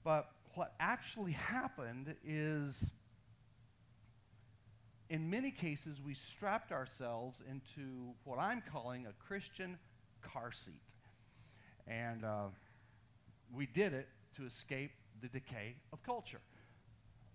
But 0.05 0.31
what 0.55 0.75
actually 0.81 1.33
happened 1.33 2.15
is, 2.27 2.93
in 5.13 5.29
many 5.29 5.51
cases, 5.51 6.01
we 6.01 6.15
strapped 6.15 6.73
ourselves 6.73 7.43
into 7.49 8.15
what 8.25 8.39
I'm 8.39 8.63
calling 8.73 9.07
a 9.07 9.13
Christian 9.13 9.79
car 10.23 10.51
seat. 10.53 10.73
And 11.87 12.25
uh, 12.25 12.47
we 13.55 13.67
did 13.67 13.93
it 13.93 14.09
to 14.37 14.47
escape 14.47 14.93
the 15.21 15.29
decay 15.29 15.75
of 15.93 16.03
culture. 16.03 16.41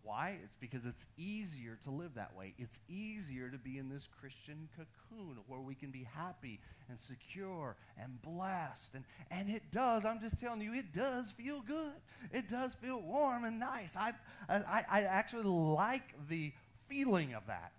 Why? 0.02 0.38
It's 0.44 0.56
because 0.56 0.86
it's 0.86 1.06
easier 1.18 1.78
to 1.84 1.92
live 1.92 2.16
that 2.16 2.36
way. 2.36 2.56
It's 2.58 2.80
easier 2.90 3.50
to 3.50 3.60
be 3.60 3.78
in 3.78 3.90
this 3.90 4.08
Christian 4.20 4.70
cocoon 4.76 5.38
where 5.46 5.60
we 5.60 5.76
can 5.76 5.92
be 5.92 6.08
happy 6.16 6.60
and 6.90 7.00
secure 7.00 7.76
and 8.02 8.20
blessed. 8.24 8.96
And, 8.96 9.04
and 9.30 9.50
it 9.52 9.70
does, 9.72 10.04
I'm 10.04 10.20
just 10.20 10.40
telling 10.40 10.62
you, 10.62 10.74
it 10.74 10.94
does 10.94 11.32
feel 11.32 11.62
good. 11.62 11.94
It 12.32 12.50
does 12.50 12.74
feel 12.74 13.02
warm 13.02 13.44
and 13.44 13.60
nice. 13.60 13.96
I, 13.96 14.14
I, 14.50 14.84
I 14.90 15.02
actually 15.02 15.44
like 15.44 16.16
the 16.28 16.54
feeling 16.88 17.34
of 17.34 17.48
that. 17.48 17.72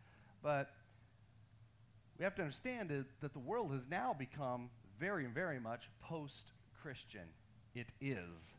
But 0.43 0.71
we 2.19 2.25
have 2.25 2.35
to 2.37 2.43
understand 2.43 2.91
that, 3.21 3.33
the 3.33 3.39
world 3.39 3.73
has 3.73 3.87
now 3.89 4.15
become 4.17 4.71
very, 4.99 5.27
very 5.27 5.61
much 5.61 5.89
post 6.01 6.53
Christian. 6.81 7.29
It 7.75 7.89
is. 8.01 8.55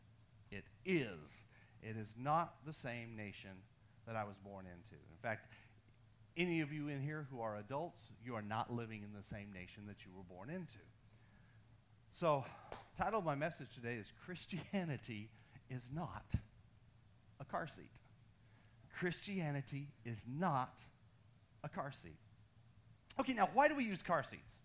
It 0.50 0.64
is 0.84 1.44
it 1.82 1.96
is 1.96 2.14
not 2.18 2.54
the 2.66 2.72
same 2.72 3.16
nation 3.16 3.50
that 4.06 4.16
I 4.16 4.24
was 4.24 4.36
born 4.44 4.66
into. 4.66 4.94
In 5.10 5.18
fact, 5.22 5.46
any 6.36 6.60
of 6.60 6.72
you 6.72 6.88
in 6.88 7.00
here 7.00 7.26
who 7.30 7.40
are 7.40 7.56
adults, 7.56 8.00
you 8.24 8.34
are 8.34 8.42
not 8.42 8.72
living 8.72 9.02
in 9.02 9.12
the 9.16 9.26
same 9.26 9.52
nation 9.52 9.84
that 9.86 10.04
you 10.04 10.12
were 10.14 10.22
born 10.22 10.50
into. 10.50 10.78
So, 12.12 12.44
title 12.96 13.20
of 13.20 13.24
my 13.24 13.34
message 13.34 13.68
today 13.74 13.94
is 13.94 14.12
Christianity 14.24 15.30
is 15.70 15.88
not 15.94 16.26
a 17.40 17.44
car 17.44 17.66
seat. 17.66 17.92
Christianity 18.98 19.88
is 20.04 20.22
not 20.26 20.80
a 21.62 21.68
car 21.68 21.92
seat. 21.92 22.18
Okay, 23.18 23.32
now 23.32 23.48
why 23.54 23.68
do 23.68 23.74
we 23.74 23.84
use 23.84 24.02
car 24.02 24.22
seats? 24.22 24.56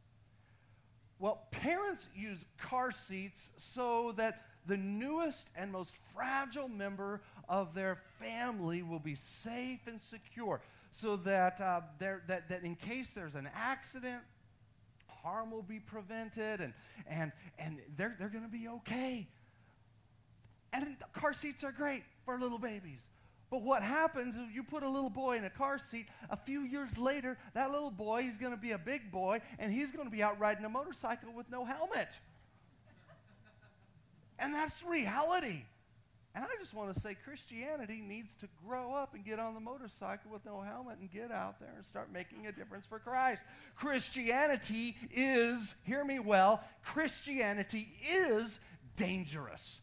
Well, 1.19 1.43
parents 1.51 2.09
use 2.15 2.43
car 2.57 2.91
seats 2.91 3.51
so 3.55 4.13
that 4.17 4.41
the 4.67 4.77
newest 4.77 5.47
and 5.55 5.71
most 5.71 5.95
fragile 6.13 6.67
member 6.67 7.21
of 7.47 7.73
their 7.73 7.97
family 8.19 8.81
will 8.81 8.99
be 8.99 9.15
safe 9.15 9.87
and 9.87 10.01
secure, 10.01 10.61
so 10.91 11.15
that, 11.17 11.61
uh, 11.61 11.81
that, 11.99 12.27
that 12.27 12.63
in 12.63 12.75
case 12.75 13.11
there's 13.11 13.35
an 13.35 13.49
accident, 13.55 14.21
harm 15.07 15.51
will 15.51 15.63
be 15.63 15.79
prevented 15.79 16.61
and, 16.61 16.73
and, 17.07 17.31
and 17.57 17.79
they're, 17.97 18.15
they're 18.19 18.29
going 18.29 18.43
to 18.43 18.49
be 18.49 18.67
okay. 18.67 19.27
And 20.73 20.97
car 21.13 21.33
seats 21.33 21.63
are 21.63 21.71
great 21.71 22.03
for 22.25 22.39
little 22.39 22.59
babies. 22.59 23.01
But 23.49 23.61
what 23.61 23.83
happens 23.83 24.35
is 24.35 24.41
you 24.53 24.63
put 24.63 24.83
a 24.83 24.89
little 24.89 25.09
boy 25.09 25.37
in 25.37 25.45
a 25.45 25.49
car 25.49 25.77
seat, 25.77 26.07
a 26.29 26.37
few 26.37 26.61
years 26.61 26.97
later, 26.97 27.37
that 27.53 27.71
little 27.71 27.91
boy 27.91 28.21
is 28.21 28.37
going 28.37 28.53
to 28.53 28.59
be 28.59 28.71
a 28.71 28.77
big 28.77 29.11
boy 29.11 29.39
and 29.59 29.71
he's 29.71 29.91
going 29.91 30.05
to 30.05 30.11
be 30.11 30.23
out 30.23 30.39
riding 30.39 30.65
a 30.65 30.69
motorcycle 30.69 31.31
with 31.33 31.49
no 31.49 31.63
helmet. 31.63 32.09
and 34.39 34.53
that's 34.53 34.83
reality. 34.83 35.63
And 36.35 36.43
I 36.43 36.47
just 36.59 36.73
want 36.73 36.93
to 36.93 36.99
say 36.99 37.15
Christianity 37.15 38.03
needs 38.05 38.35
to 38.35 38.49
grow 38.67 38.93
up 38.93 39.13
and 39.13 39.23
get 39.23 39.39
on 39.39 39.53
the 39.53 39.61
motorcycle 39.61 40.31
with 40.31 40.45
no 40.45 40.59
helmet 40.59 40.97
and 40.99 41.09
get 41.09 41.31
out 41.31 41.61
there 41.61 41.71
and 41.77 41.85
start 41.85 42.11
making 42.11 42.47
a 42.47 42.51
difference 42.51 42.85
for 42.85 42.99
Christ. 42.99 43.41
Christianity 43.75 44.97
is, 45.13 45.75
hear 45.85 46.03
me 46.03 46.19
well, 46.19 46.61
Christianity 46.83 47.87
is 48.05 48.59
dangerous. 48.97 49.79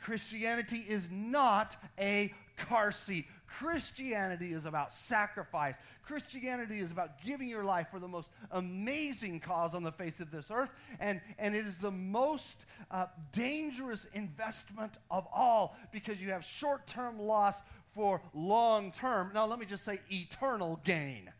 Christianity 0.00 0.82
is 0.88 1.08
not 1.10 1.76
a 1.98 2.32
car 2.68 2.92
seat. 2.92 3.26
Christianity 3.46 4.52
is 4.52 4.64
about 4.64 4.92
sacrifice. 4.92 5.76
Christianity 6.02 6.80
is 6.80 6.90
about 6.90 7.22
giving 7.22 7.48
your 7.48 7.64
life 7.64 7.88
for 7.90 7.98
the 7.98 8.08
most 8.08 8.30
amazing 8.50 9.40
cause 9.40 9.74
on 9.74 9.82
the 9.82 9.92
face 9.92 10.20
of 10.20 10.30
this 10.30 10.50
earth. 10.50 10.70
And, 11.00 11.20
and 11.38 11.54
it 11.54 11.66
is 11.66 11.78
the 11.78 11.90
most 11.90 12.66
uh, 12.90 13.06
dangerous 13.32 14.06
investment 14.06 14.92
of 15.10 15.26
all 15.32 15.76
because 15.92 16.22
you 16.22 16.30
have 16.30 16.44
short 16.44 16.86
term 16.86 17.18
loss 17.18 17.60
for 17.92 18.22
long 18.32 18.90
term. 18.92 19.30
Now, 19.34 19.46
let 19.46 19.58
me 19.58 19.66
just 19.66 19.84
say 19.84 20.00
eternal 20.10 20.80
gain. 20.84 21.30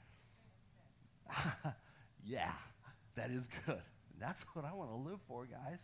yeah, 2.26 2.52
that 3.14 3.31
is 3.31 3.49
good. 3.67 3.81
That's 4.21 4.45
what 4.55 4.64
I 4.64 4.75
want 4.75 4.91
to 4.91 4.97
live 4.97 5.19
for, 5.26 5.47
guys. 5.47 5.81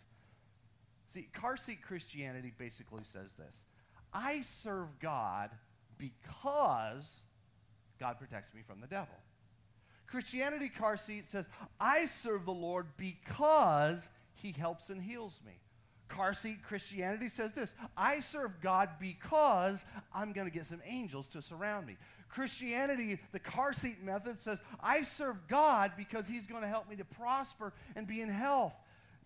See, 1.09 1.26
car 1.33 1.57
seat 1.57 1.80
Christianity 1.80 2.52
basically 2.57 3.02
says 3.04 3.33
this 3.38 3.64
I 4.12 4.43
serve 4.43 4.99
God 5.00 5.50
because 5.99 7.23
God 7.99 8.19
protects 8.19 8.55
me 8.55 8.62
from 8.67 8.81
the 8.81 8.87
devil. 8.87 9.15
Christianity 10.07 10.71
car 10.71 10.97
seat 10.97 11.27
says, 11.27 11.47
I 11.79 12.07
serve 12.07 12.47
the 12.47 12.53
Lord 12.53 12.87
because 12.97 14.09
he 14.35 14.53
helps 14.53 14.88
and 14.88 15.03
heals 15.03 15.41
me. 15.45 15.53
Car 16.09 16.33
seat 16.33 16.62
Christianity 16.62 17.29
says 17.29 17.55
this 17.55 17.75
I 17.97 18.21
serve 18.21 18.61
God 18.62 18.88
because 18.99 19.85
I'm 20.15 20.33
going 20.33 20.47
to 20.47 20.53
get 20.53 20.67
some 20.67 20.81
angels 20.87 21.29
to 21.29 21.43
surround 21.43 21.87
me. 21.87 21.97
Christianity, 22.31 23.19
the 23.33 23.38
car 23.38 23.73
seat 23.73 24.03
method, 24.03 24.41
says 24.41 24.61
I 24.81 25.03
serve 25.03 25.37
God 25.49 25.93
because 25.97 26.27
he's 26.27 26.47
going 26.47 26.62
to 26.62 26.69
help 26.69 26.88
me 26.88 26.97
to 26.97 27.05
prosper 27.05 27.75
and 27.95 28.07
be 28.07 28.23
in 28.23 28.31
health. 28.31 28.75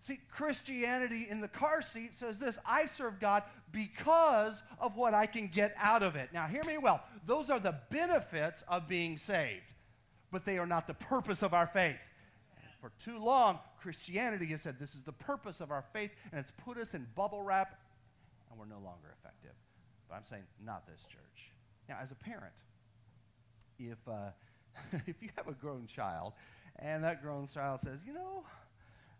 See, 0.01 0.19
Christianity 0.29 1.27
in 1.29 1.39
the 1.39 1.47
car 1.47 1.81
seat 1.81 2.13
says 2.15 2.37
this 2.37 2.57
I 2.65 2.87
serve 2.87 3.21
God 3.21 3.43
because 3.73 4.63
of 4.79 4.95
what 4.95 5.13
I 5.13 5.25
can 5.25 5.47
get 5.47 5.73
out 5.77 6.03
of 6.03 6.15
it. 6.15 6.29
Now, 6.31 6.47
hear 6.47 6.63
me 6.63 6.77
well. 6.77 7.03
Those 7.25 7.49
are 7.49 7.59
the 7.59 7.75
benefits 7.89 8.63
of 8.67 8.87
being 8.87 9.17
saved, 9.17 9.73
but 10.31 10.45
they 10.45 10.57
are 10.57 10.65
not 10.65 10.87
the 10.87 10.93
purpose 10.93 11.41
of 11.41 11.53
our 11.53 11.67
faith. 11.67 12.09
for 12.79 12.91
too 13.03 13.17
long, 13.17 13.59
Christianity 13.81 14.45
has 14.47 14.61
said 14.61 14.79
this 14.79 14.95
is 14.95 15.03
the 15.03 15.11
purpose 15.11 15.59
of 15.59 15.71
our 15.71 15.83
faith, 15.91 16.11
and 16.31 16.39
it's 16.39 16.51
put 16.51 16.77
us 16.77 16.93
in 16.93 17.07
bubble 17.15 17.41
wrap, 17.41 17.79
and 18.49 18.59
we're 18.59 18.65
no 18.65 18.81
longer 18.81 19.13
effective. 19.19 19.55
But 20.07 20.15
I'm 20.15 20.25
saying, 20.25 20.43
not 20.63 20.85
this 20.87 21.03
church. 21.03 21.51
Now, 21.89 21.97
as 22.01 22.11
a 22.11 22.15
parent, 22.15 22.53
if, 23.79 23.97
uh, 24.07 24.29
if 25.07 25.21
you 25.21 25.29
have 25.35 25.47
a 25.47 25.53
grown 25.53 25.87
child, 25.87 26.33
and 26.77 27.03
that 27.03 27.21
grown 27.21 27.47
child 27.47 27.81
says, 27.81 28.01
you 28.05 28.13
know, 28.13 28.43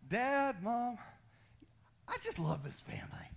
Dad, 0.07 0.61
Mom, 0.61 0.97
I 2.07 2.17
just 2.23 2.37
love 2.37 2.63
this 2.63 2.81
family. 2.81 3.29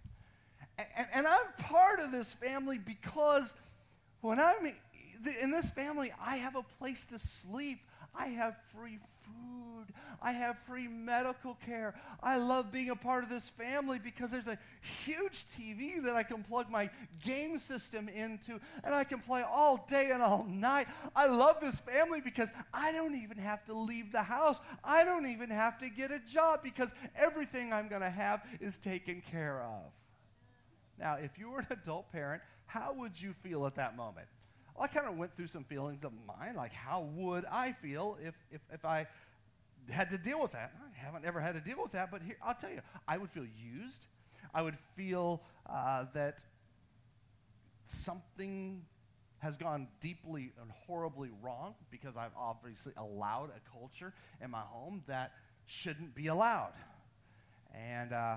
And, 0.79 1.07
and, 1.15 1.27
I'm 1.27 1.47
part 1.59 2.01
of 2.01 2.13
this 2.13 2.35
family 2.35 2.79
because 2.79 3.55
when 4.21 4.39
I'm 4.39 4.73
in 5.41 5.51
this 5.51 5.71
family, 5.71 6.13
I 6.21 6.37
have 6.37 6.55
a 6.55 6.63
place 6.79 7.07
to 7.07 7.19
sleep. 7.19 7.81
I 8.15 8.27
have 8.29 8.57
free 8.75 8.99
food. 9.25 9.87
I 10.23 10.33
have 10.33 10.59
free 10.67 10.89
medical 10.89 11.57
care. 11.67 11.95
I 12.23 12.39
love 12.39 12.73
being 12.73 12.91
a 12.91 12.97
part 12.97 13.25
of 13.25 13.31
this 13.31 13.49
family 13.49 13.99
because 13.99 14.31
there's 14.31 14.49
a 14.49 14.59
huge 15.05 15.45
TV 15.49 16.03
that 16.03 16.17
I 16.17 16.23
can 16.23 16.43
plug 16.43 16.71
my 16.71 16.91
game 17.25 17.59
system 17.59 18.09
into 18.09 18.59
and 18.85 18.95
I 18.95 19.05
can 19.05 19.21
play 19.21 19.43
all 19.43 19.87
day 19.89 20.11
and 20.13 20.23
all 20.23 20.45
night. 20.49 20.89
I 21.15 21.27
love 21.27 21.61
this 21.61 21.81
family 21.81 22.21
because 22.21 22.51
I 22.73 22.93
don't 22.93 23.15
even 23.15 23.39
have 23.39 23.65
to 23.67 23.75
leave 23.75 24.13
the 24.13 24.23
house. 24.23 24.61
I 24.85 25.05
don't 25.05 25.27
even 25.27 25.51
have 25.51 25.79
to 25.81 25.89
get 25.89 26.11
a 26.11 26.19
job 26.19 26.61
because 26.63 26.91
everything 27.15 27.73
I'm 27.73 27.89
going 27.89 28.03
to 28.03 28.11
have 28.11 28.43
is 28.61 28.77
taken 28.77 29.23
care 29.31 29.63
of. 29.63 29.93
Now, 30.99 31.17
if 31.17 31.39
you 31.39 31.51
were 31.51 31.61
an 31.61 31.67
adult 31.71 32.11
parent, 32.13 32.43
how 32.67 32.93
would 32.95 33.21
you 33.21 33.35
feel 33.43 33.67
at 33.67 33.75
that 33.77 33.97
moment? 33.97 34.27
Well, 34.75 34.85
I 34.85 34.89
kind 34.89 35.09
of 35.09 35.17
went 35.17 35.35
through 35.37 35.47
some 35.47 35.65
feelings 35.65 36.05
of 36.05 36.13
mine, 36.27 36.55
like 36.57 36.73
how 36.73 37.09
would 37.15 37.45
I 37.51 37.73
feel 37.73 38.19
if, 38.23 38.35
if, 38.51 38.61
if 38.73 38.85
I 38.85 39.07
had 39.91 40.11
to 40.11 40.19
deal 40.19 40.41
with 40.41 40.53
that. 40.53 40.73
I 40.81 40.99
haven't 40.99 41.25
ever 41.25 41.41
had 41.41 41.55
to 41.55 41.61
deal 41.61 41.83
with 41.83 41.93
that, 41.93 42.11
but 42.11 42.23
here, 42.23 42.37
I'll 42.43 42.55
tell 42.55 42.71
you, 42.71 42.81
I 43.07 43.19
would 43.19 43.31
feel 43.31 43.47
used. 43.57 44.07
I 44.53 44.63
would 44.63 44.77
feel 44.97 45.43
uh, 45.69 46.07
that 46.15 46.41
something 47.87 48.83
has 49.39 49.57
gone 49.57 49.89
deeply 50.01 50.53
and 50.61 50.71
horribly 50.87 51.31
wrong 51.43 51.75
because 51.91 52.17
I've 52.17 52.33
obviously 52.37 52.93
allowed 52.97 53.51
a 53.51 53.79
culture 53.79 54.13
in 54.43 54.51
my 54.51 54.63
home 54.63 55.03
that 55.07 55.33
shouldn't 55.67 56.15
be 56.15 56.29
allowed. 56.29 56.73
And 57.75 58.13
uh, 58.13 58.37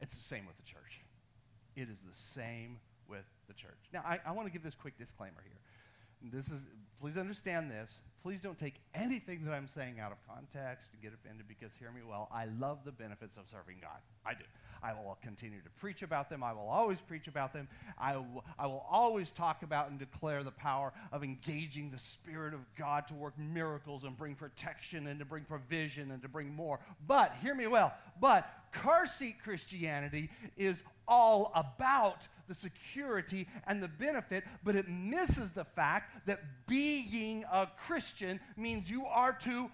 it's 0.00 0.14
the 0.14 0.22
same 0.22 0.46
with 0.46 0.56
the 0.56 0.62
church. 0.62 1.00
It 1.80 1.88
is 1.88 1.98
the 2.00 2.14
same 2.14 2.78
with 3.08 3.24
the 3.48 3.54
church. 3.54 3.88
Now, 3.90 4.02
I, 4.04 4.20
I 4.26 4.32
want 4.32 4.46
to 4.46 4.52
give 4.52 4.62
this 4.62 4.74
quick 4.74 4.98
disclaimer 4.98 5.42
here. 5.42 6.30
This 6.30 6.48
is, 6.48 6.60
please 7.00 7.16
understand 7.16 7.70
this. 7.70 7.94
Please 8.22 8.42
don't 8.42 8.58
take 8.58 8.74
anything 8.94 9.46
that 9.46 9.54
I'm 9.54 9.66
saying 9.66 9.98
out 9.98 10.12
of 10.12 10.18
context 10.28 10.90
and 10.92 11.00
get 11.00 11.14
offended 11.14 11.46
because, 11.48 11.72
hear 11.78 11.90
me 11.90 12.02
well, 12.06 12.28
I 12.30 12.44
love 12.58 12.80
the 12.84 12.92
benefits 12.92 13.38
of 13.38 13.44
serving 13.48 13.76
God. 13.80 13.98
I 14.26 14.34
do. 14.34 14.44
I 14.82 14.92
will 14.92 15.16
continue 15.22 15.62
to 15.62 15.70
preach 15.80 16.02
about 16.02 16.28
them. 16.28 16.42
I 16.42 16.52
will 16.52 16.68
always 16.68 17.00
preach 17.00 17.28
about 17.28 17.54
them. 17.54 17.66
I, 17.98 18.12
w- 18.12 18.42
I 18.58 18.66
will 18.66 18.84
always 18.90 19.30
talk 19.30 19.62
about 19.62 19.88
and 19.88 19.98
declare 19.98 20.42
the 20.42 20.50
power 20.50 20.92
of 21.12 21.24
engaging 21.24 21.90
the 21.90 21.98
Spirit 21.98 22.52
of 22.52 22.60
God 22.76 23.08
to 23.08 23.14
work 23.14 23.38
miracles 23.38 24.04
and 24.04 24.14
bring 24.16 24.34
protection 24.34 25.06
and 25.06 25.18
to 25.18 25.24
bring 25.24 25.44
provision 25.44 26.10
and 26.10 26.20
to 26.20 26.28
bring 26.28 26.54
more. 26.54 26.78
But, 27.06 27.34
hear 27.42 27.54
me 27.54 27.66
well, 27.66 27.94
but 28.20 28.50
car 28.72 29.06
seat 29.06 29.36
Christianity 29.42 30.30
is 30.58 30.82
all 31.10 31.52
about 31.54 32.28
the 32.48 32.54
security 32.54 33.46
and 33.66 33.82
the 33.82 33.88
benefit, 33.88 34.44
but 34.64 34.76
it 34.76 34.88
misses 34.88 35.50
the 35.50 35.64
fact 35.64 36.26
that 36.26 36.40
being 36.66 37.44
a 37.52 37.68
Christian 37.76 38.40
means 38.56 38.88
you 38.88 39.04
are 39.04 39.32
to 39.32 39.70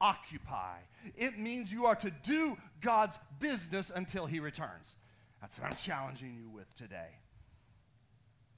occupy. 0.00 0.76
It 1.16 1.38
means 1.38 1.72
you 1.72 1.86
are 1.86 1.96
to 1.96 2.10
do 2.22 2.58
God's 2.82 3.18
business 3.40 3.90
until 3.94 4.26
He 4.26 4.40
returns. 4.40 4.96
That's 5.40 5.58
what 5.58 5.70
I'm 5.70 5.76
challenging 5.76 6.34
you 6.34 6.50
with 6.50 6.72
today. 6.74 7.18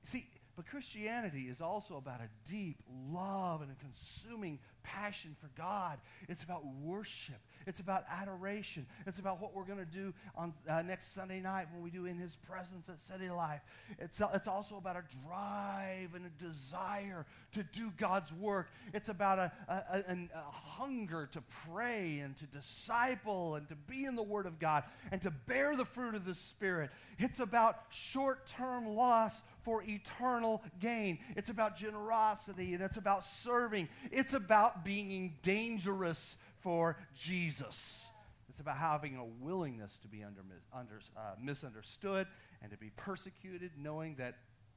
See, 0.02 0.26
but 0.56 0.66
Christianity 0.66 1.42
is 1.42 1.60
also 1.60 1.96
about 1.96 2.20
a 2.20 2.28
deep 2.50 2.76
love 3.10 3.62
and 3.62 3.70
a 3.70 3.74
consuming 3.76 4.58
passion 4.94 5.36
for 5.40 5.50
God. 5.56 5.98
It's 6.28 6.42
about 6.42 6.64
worship. 6.82 7.40
It's 7.66 7.80
about 7.80 8.04
adoration. 8.10 8.86
It's 9.06 9.18
about 9.18 9.40
what 9.40 9.54
we're 9.54 9.64
going 9.64 9.78
to 9.78 9.84
do 9.84 10.14
on 10.34 10.54
uh, 10.68 10.82
next 10.82 11.14
Sunday 11.14 11.40
night 11.40 11.66
when 11.72 11.82
we 11.82 11.90
do 11.90 12.06
In 12.06 12.18
His 12.18 12.36
Presence 12.36 12.88
at 12.88 13.00
City 13.00 13.28
Life. 13.28 13.60
It's, 13.98 14.20
uh, 14.20 14.28
it's 14.34 14.48
also 14.48 14.76
about 14.76 14.96
a 14.96 15.04
drive 15.26 16.14
and 16.14 16.26
a 16.26 16.42
desire 16.42 17.26
to 17.52 17.62
do 17.62 17.92
God's 17.96 18.32
work. 18.32 18.70
It's 18.94 19.08
about 19.08 19.38
a, 19.38 19.52
a, 19.68 19.74
a, 20.08 20.12
a 20.34 20.50
hunger 20.50 21.28
to 21.32 21.42
pray 21.68 22.20
and 22.20 22.36
to 22.38 22.46
disciple 22.46 23.56
and 23.56 23.68
to 23.68 23.74
be 23.74 24.04
in 24.04 24.16
the 24.16 24.22
Word 24.22 24.46
of 24.46 24.58
God 24.58 24.84
and 25.12 25.20
to 25.22 25.30
bear 25.30 25.76
the 25.76 25.84
fruit 25.84 26.14
of 26.14 26.24
the 26.24 26.34
Spirit. 26.34 26.90
It's 27.18 27.40
about 27.40 27.84
short 27.90 28.46
term 28.46 28.86
loss 28.94 29.42
for 29.62 29.82
eternal 29.82 30.62
gain. 30.80 31.18
It's 31.36 31.50
about 31.50 31.76
generosity 31.76 32.74
and 32.74 32.82
it's 32.82 32.96
about 32.96 33.24
serving. 33.24 33.88
It's 34.10 34.34
about 34.34 34.79
being 34.84 35.36
dangerous 35.42 36.36
for 36.60 36.96
Jesus. 37.14 38.06
It's 38.48 38.60
about 38.60 38.76
having 38.76 39.16
a 39.16 39.24
willingness 39.24 39.98
to 39.98 40.08
be 40.08 40.22
under, 40.22 40.42
under, 40.72 41.00
uh, 41.16 41.34
misunderstood 41.40 42.26
and 42.62 42.70
to 42.70 42.76
be 42.76 42.90
persecuted, 42.96 43.70
knowing 43.78 44.16
that 44.16 44.36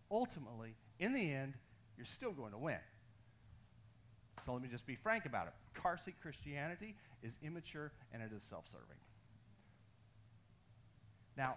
ultimately, 0.09 0.75
in 0.99 1.13
the 1.13 1.31
end, 1.33 1.55
you're 1.97 2.05
still 2.05 2.31
going 2.31 2.51
to 2.51 2.57
win. 2.57 2.79
So 4.45 4.53
let 4.53 4.61
me 4.61 4.69
just 4.69 4.85
be 4.85 4.95
frank 4.95 5.25
about 5.25 5.47
it. 5.47 5.53
Car 5.73 5.97
seat 5.97 6.15
Christianity 6.21 6.95
is 7.21 7.37
immature 7.41 7.91
and 8.11 8.21
it 8.21 8.31
is 8.35 8.43
self 8.43 8.67
serving. 8.67 8.97
Now, 11.37 11.55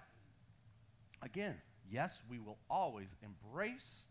again, 1.22 1.56
yes, 1.90 2.22
we 2.30 2.38
will 2.38 2.58
always 2.70 3.14
embrace, 3.22 4.06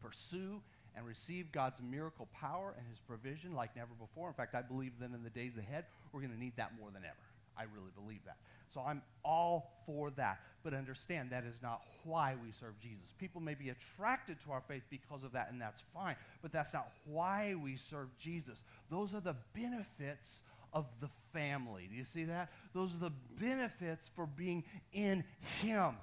pursue, 0.00 0.62
and 0.96 1.06
receive 1.06 1.50
God's 1.52 1.80
miracle 1.82 2.28
power 2.32 2.74
and 2.76 2.86
his 2.88 2.98
provision 3.00 3.54
like 3.54 3.74
never 3.76 3.94
before. 3.98 4.28
In 4.28 4.34
fact, 4.34 4.54
I 4.54 4.62
believe 4.62 4.92
that 5.00 5.10
in 5.10 5.22
the 5.22 5.30
days 5.30 5.58
ahead, 5.58 5.84
we're 6.12 6.20
going 6.20 6.32
to 6.32 6.38
need 6.38 6.56
that 6.56 6.72
more 6.78 6.90
than 6.90 7.04
ever. 7.04 7.14
I 7.56 7.62
really 7.62 7.90
believe 7.94 8.20
that. 8.26 8.36
So 8.70 8.80
I'm 8.80 9.02
all 9.24 9.70
for 9.86 10.10
that. 10.12 10.40
But 10.62 10.74
understand 10.74 11.30
that 11.30 11.44
is 11.44 11.60
not 11.62 11.82
why 12.04 12.34
we 12.42 12.50
serve 12.50 12.78
Jesus. 12.80 13.12
People 13.18 13.40
may 13.40 13.54
be 13.54 13.70
attracted 13.70 14.40
to 14.42 14.52
our 14.52 14.62
faith 14.62 14.82
because 14.90 15.22
of 15.22 15.32
that, 15.32 15.50
and 15.52 15.60
that's 15.60 15.82
fine. 15.92 16.16
But 16.42 16.52
that's 16.52 16.72
not 16.72 16.88
why 17.06 17.54
we 17.54 17.76
serve 17.76 18.08
Jesus. 18.18 18.62
Those 18.90 19.14
are 19.14 19.20
the 19.20 19.36
benefits 19.54 20.40
of 20.72 20.86
the 21.00 21.08
family. 21.32 21.86
Do 21.88 21.96
you 21.96 22.04
see 22.04 22.24
that? 22.24 22.50
Those 22.74 22.94
are 22.94 22.98
the 22.98 23.12
benefits 23.38 24.10
for 24.14 24.26
being 24.26 24.64
in 24.92 25.22
Him. 25.62 25.94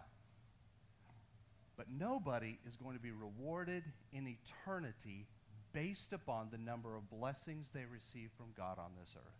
But 1.81 1.87
nobody 1.89 2.59
is 2.67 2.75
going 2.75 2.95
to 2.95 3.01
be 3.01 3.09
rewarded 3.09 3.83
in 4.13 4.27
eternity 4.27 5.25
based 5.73 6.13
upon 6.13 6.49
the 6.51 6.59
number 6.59 6.95
of 6.95 7.09
blessings 7.09 7.69
they 7.73 7.85
receive 7.91 8.29
from 8.37 8.53
God 8.55 8.77
on 8.77 8.91
this 8.99 9.15
earth. 9.17 9.39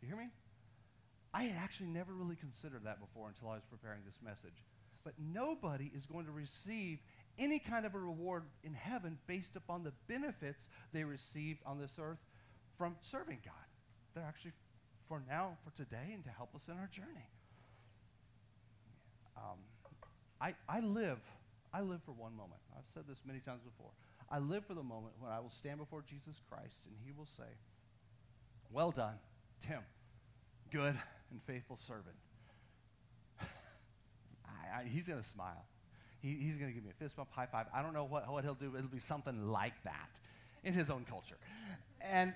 You 0.00 0.08
hear 0.08 0.16
me? 0.16 0.30
I 1.32 1.44
had 1.44 1.62
actually 1.62 1.90
never 1.90 2.12
really 2.14 2.34
considered 2.34 2.80
that 2.82 2.98
before 2.98 3.28
until 3.28 3.50
I 3.50 3.54
was 3.54 3.62
preparing 3.70 4.00
this 4.04 4.18
message. 4.24 4.64
But 5.04 5.12
nobody 5.20 5.92
is 5.94 6.04
going 6.04 6.26
to 6.26 6.32
receive 6.32 6.98
any 7.38 7.60
kind 7.60 7.86
of 7.86 7.94
a 7.94 7.98
reward 8.00 8.42
in 8.64 8.74
heaven 8.74 9.18
based 9.28 9.54
upon 9.54 9.84
the 9.84 9.92
benefits 10.08 10.66
they 10.92 11.04
received 11.04 11.60
on 11.64 11.78
this 11.78 11.94
earth 12.00 12.18
from 12.76 12.96
serving 13.02 13.38
God. 13.44 13.54
They're 14.16 14.24
actually 14.24 14.54
for 15.06 15.22
now, 15.28 15.58
for 15.62 15.70
today, 15.76 16.10
and 16.12 16.24
to 16.24 16.30
help 16.30 16.56
us 16.56 16.66
in 16.66 16.74
our 16.74 16.90
journey. 16.92 17.28
Um, 19.36 19.58
I, 20.40 20.54
I 20.68 20.80
live, 20.80 21.20
I 21.72 21.80
live 21.80 22.02
for 22.04 22.12
one 22.12 22.36
moment. 22.36 22.60
I've 22.76 22.84
said 22.92 23.04
this 23.08 23.18
many 23.26 23.40
times 23.40 23.62
before. 23.62 23.90
I 24.30 24.38
live 24.38 24.66
for 24.66 24.74
the 24.74 24.82
moment 24.82 25.14
when 25.18 25.30
I 25.30 25.40
will 25.40 25.50
stand 25.50 25.78
before 25.78 26.02
Jesus 26.02 26.40
Christ 26.48 26.86
and 26.86 26.94
he 27.04 27.12
will 27.12 27.26
say, 27.26 27.48
Well 28.70 28.90
done, 28.90 29.14
Tim, 29.60 29.80
good 30.70 30.96
and 31.30 31.42
faithful 31.46 31.76
servant. 31.76 32.16
I, 33.40 34.80
I, 34.80 34.84
he's 34.84 35.08
going 35.08 35.20
to 35.20 35.26
smile. 35.26 35.66
He, 36.20 36.36
he's 36.40 36.56
going 36.56 36.70
to 36.70 36.74
give 36.74 36.84
me 36.84 36.90
a 36.90 37.02
fist 37.02 37.16
bump, 37.16 37.30
high 37.32 37.46
five. 37.46 37.66
I 37.74 37.82
don't 37.82 37.94
know 37.94 38.04
what, 38.04 38.30
what 38.30 38.44
he'll 38.44 38.54
do. 38.54 38.76
It'll 38.76 38.88
be 38.88 39.00
something 39.00 39.48
like 39.48 39.82
that 39.84 40.10
in 40.62 40.72
his 40.72 40.90
own 40.90 41.04
culture. 41.04 41.36
And 42.00 42.32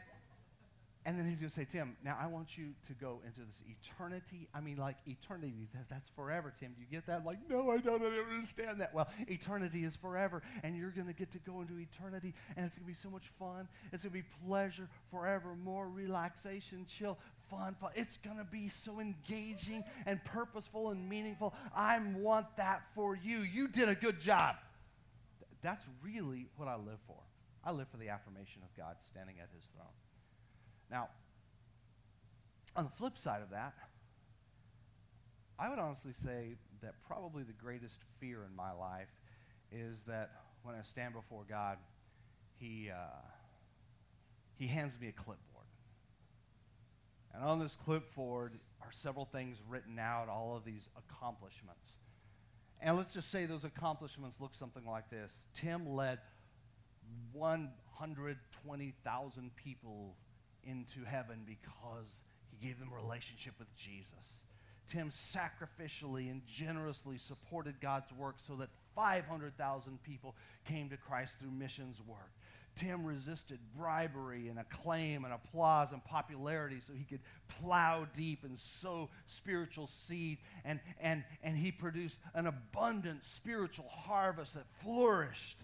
and 1.06 1.16
then 1.16 1.24
he's 1.28 1.38
going 1.38 1.50
to 1.50 1.54
say, 1.54 1.64
Tim, 1.64 1.96
now 2.04 2.18
I 2.20 2.26
want 2.26 2.58
you 2.58 2.70
to 2.88 2.92
go 2.92 3.20
into 3.24 3.38
this 3.46 3.62
eternity. 3.64 4.48
I 4.52 4.60
mean, 4.60 4.76
like 4.76 4.96
eternity, 5.06 5.68
that's, 5.72 5.88
that's 5.88 6.10
forever, 6.10 6.52
Tim. 6.58 6.72
Do 6.72 6.80
you 6.80 6.88
get 6.90 7.06
that? 7.06 7.24
Like, 7.24 7.38
no, 7.48 7.70
I 7.70 7.76
don't, 7.78 8.02
I 8.02 8.08
don't 8.08 8.28
understand 8.34 8.80
that. 8.80 8.92
Well, 8.92 9.08
eternity 9.28 9.84
is 9.84 9.94
forever, 9.94 10.42
and 10.64 10.76
you're 10.76 10.90
going 10.90 11.06
to 11.06 11.12
get 11.12 11.30
to 11.30 11.38
go 11.38 11.60
into 11.60 11.78
eternity, 11.78 12.34
and 12.56 12.66
it's 12.66 12.76
going 12.76 12.86
to 12.86 12.88
be 12.88 12.94
so 12.94 13.08
much 13.08 13.28
fun. 13.38 13.68
It's 13.92 14.02
going 14.02 14.14
to 14.14 14.18
be 14.18 14.24
pleasure, 14.48 14.88
forever, 15.12 15.54
more 15.54 15.88
relaxation, 15.88 16.86
chill, 16.88 17.18
fun, 17.48 17.76
fun. 17.80 17.92
It's 17.94 18.16
going 18.16 18.38
to 18.38 18.44
be 18.44 18.68
so 18.68 18.98
engaging 18.98 19.84
and 20.06 20.22
purposeful 20.24 20.90
and 20.90 21.08
meaningful. 21.08 21.54
I 21.72 22.00
want 22.16 22.48
that 22.56 22.82
for 22.96 23.14
you. 23.14 23.42
You 23.42 23.68
did 23.68 23.88
a 23.88 23.94
good 23.94 24.18
job. 24.18 24.56
That's 25.62 25.86
really 26.02 26.48
what 26.56 26.66
I 26.66 26.74
live 26.74 26.98
for. 27.06 27.22
I 27.64 27.70
live 27.70 27.86
for 27.92 27.96
the 27.96 28.08
affirmation 28.08 28.62
of 28.64 28.76
God 28.76 28.96
standing 29.08 29.36
at 29.40 29.48
his 29.54 29.68
throne. 29.72 29.86
Now, 30.90 31.08
on 32.74 32.84
the 32.84 32.90
flip 32.90 33.18
side 33.18 33.42
of 33.42 33.50
that, 33.50 33.74
I 35.58 35.68
would 35.68 35.78
honestly 35.78 36.12
say 36.12 36.56
that 36.82 36.94
probably 37.06 37.42
the 37.42 37.52
greatest 37.52 38.00
fear 38.20 38.44
in 38.48 38.54
my 38.54 38.72
life 38.72 39.08
is 39.72 40.02
that 40.06 40.30
when 40.62 40.74
I 40.74 40.82
stand 40.82 41.14
before 41.14 41.44
God, 41.48 41.78
He, 42.58 42.90
uh, 42.90 42.96
he 44.56 44.66
hands 44.66 44.98
me 45.00 45.08
a 45.08 45.12
clipboard. 45.12 45.64
And 47.34 47.44
on 47.44 47.60
this 47.60 47.76
clipboard 47.76 48.58
are 48.80 48.92
several 48.92 49.24
things 49.24 49.58
written 49.68 49.98
out, 49.98 50.28
all 50.28 50.56
of 50.56 50.64
these 50.64 50.88
accomplishments. 50.96 51.98
And 52.80 52.96
let's 52.96 53.14
just 53.14 53.30
say 53.30 53.46
those 53.46 53.64
accomplishments 53.64 54.40
look 54.40 54.54
something 54.54 54.86
like 54.86 55.10
this 55.10 55.34
Tim 55.54 55.88
led 55.88 56.20
120,000 57.32 59.56
people 59.56 60.14
into 60.66 61.04
heaven 61.04 61.42
because 61.46 62.22
he 62.50 62.66
gave 62.66 62.78
them 62.78 62.92
relationship 62.92 63.54
with 63.58 63.74
Jesus. 63.76 64.40
Tim 64.88 65.10
sacrificially 65.10 66.30
and 66.30 66.42
generously 66.46 67.18
supported 67.18 67.80
God's 67.80 68.12
work 68.12 68.36
so 68.38 68.54
that 68.56 68.68
500,000 68.94 70.02
people 70.02 70.36
came 70.64 70.88
to 70.90 70.96
Christ 70.96 71.40
through 71.40 71.50
missions 71.50 72.00
work. 72.06 72.30
Tim 72.76 73.04
resisted 73.04 73.58
bribery 73.76 74.48
and 74.48 74.58
acclaim 74.58 75.24
and 75.24 75.32
applause 75.32 75.92
and 75.92 76.04
popularity 76.04 76.78
so 76.80 76.92
he 76.92 77.04
could 77.04 77.22
plow 77.48 78.06
deep 78.14 78.44
and 78.44 78.58
sow 78.58 79.08
spiritual 79.26 79.86
seed. 79.86 80.38
And, 80.64 80.80
and, 81.00 81.24
and 81.42 81.56
he 81.56 81.72
produced 81.72 82.20
an 82.34 82.46
abundant 82.46 83.24
spiritual 83.24 83.88
harvest 83.88 84.54
that 84.54 84.66
flourished 84.82 85.56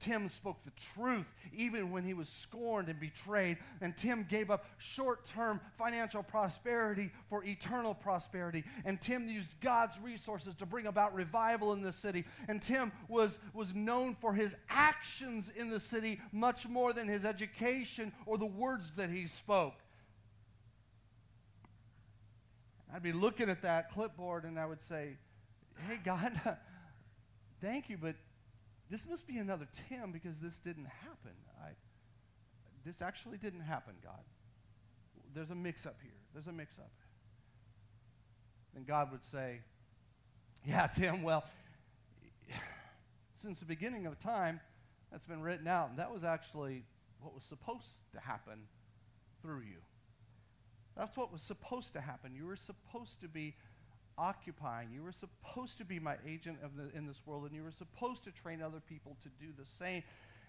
Tim 0.00 0.28
spoke 0.28 0.62
the 0.64 0.72
truth 0.94 1.32
even 1.52 1.90
when 1.90 2.04
he 2.04 2.14
was 2.14 2.28
scorned 2.28 2.88
and 2.88 2.98
betrayed. 3.00 3.58
And 3.80 3.96
Tim 3.96 4.26
gave 4.28 4.50
up 4.50 4.66
short 4.78 5.24
term 5.24 5.60
financial 5.78 6.22
prosperity 6.22 7.10
for 7.28 7.44
eternal 7.44 7.94
prosperity. 7.94 8.64
And 8.84 9.00
Tim 9.00 9.28
used 9.28 9.60
God's 9.60 9.98
resources 10.00 10.54
to 10.56 10.66
bring 10.66 10.86
about 10.86 11.14
revival 11.14 11.72
in 11.72 11.82
the 11.82 11.92
city. 11.92 12.24
And 12.48 12.60
Tim 12.60 12.92
was, 13.08 13.38
was 13.54 13.74
known 13.74 14.14
for 14.14 14.34
his 14.34 14.56
actions 14.68 15.50
in 15.54 15.70
the 15.70 15.80
city 15.80 16.20
much 16.32 16.68
more 16.68 16.92
than 16.92 17.08
his 17.08 17.24
education 17.24 18.12
or 18.26 18.36
the 18.36 18.46
words 18.46 18.92
that 18.94 19.10
he 19.10 19.26
spoke. 19.26 19.74
I'd 22.94 23.02
be 23.02 23.12
looking 23.12 23.48
at 23.48 23.62
that 23.62 23.90
clipboard 23.90 24.44
and 24.44 24.58
I 24.58 24.66
would 24.66 24.82
say, 24.82 25.16
Hey, 25.88 25.98
God, 26.04 26.32
thank 27.60 27.90
you, 27.90 27.98
but 28.00 28.14
this 28.90 29.06
must 29.06 29.26
be 29.26 29.38
another 29.38 29.66
Tim 29.88 30.12
because 30.12 30.38
this 30.40 30.58
didn't 30.58 30.86
happen. 30.86 31.32
I, 31.62 31.70
this 32.84 33.00
actually 33.00 33.38
didn't 33.38 33.62
happen, 33.62 33.94
God. 34.02 34.22
There's 35.34 35.50
a 35.50 35.54
mix 35.54 35.86
up 35.86 35.96
here. 36.02 36.12
There's 36.32 36.46
a 36.46 36.52
mix 36.52 36.78
up. 36.78 36.92
Then 38.74 38.84
God 38.84 39.10
would 39.12 39.22
say, 39.22 39.60
Yeah, 40.64 40.86
Tim, 40.94 41.22
well, 41.22 41.44
since 43.36 43.60
the 43.60 43.66
beginning 43.66 44.06
of 44.06 44.18
time, 44.18 44.60
that's 45.10 45.26
been 45.26 45.42
written 45.42 45.68
out, 45.68 45.90
and 45.90 45.98
that 45.98 46.12
was 46.12 46.24
actually 46.24 46.84
what 47.20 47.34
was 47.34 47.44
supposed 47.44 48.00
to 48.12 48.20
happen 48.20 48.60
through 49.42 49.60
you. 49.60 49.78
That's 50.96 51.16
what 51.16 51.32
was 51.32 51.42
supposed 51.42 51.92
to 51.94 52.00
happen. 52.00 52.34
You 52.34 52.46
were 52.46 52.56
supposed 52.56 53.20
to 53.20 53.28
be 53.28 53.54
occupying. 54.18 54.90
You 54.92 55.02
were 55.02 55.12
supposed 55.12 55.78
to 55.78 55.84
be 55.84 55.98
my 55.98 56.16
agent 56.26 56.58
the, 56.76 56.96
in 56.96 57.06
this 57.06 57.20
world, 57.26 57.44
and 57.44 57.54
you 57.54 57.62
were 57.62 57.72
supposed 57.72 58.24
to 58.24 58.30
train 58.30 58.62
other 58.62 58.80
people 58.80 59.16
to 59.22 59.28
do 59.44 59.52
the 59.58 59.66
same. 59.78 60.02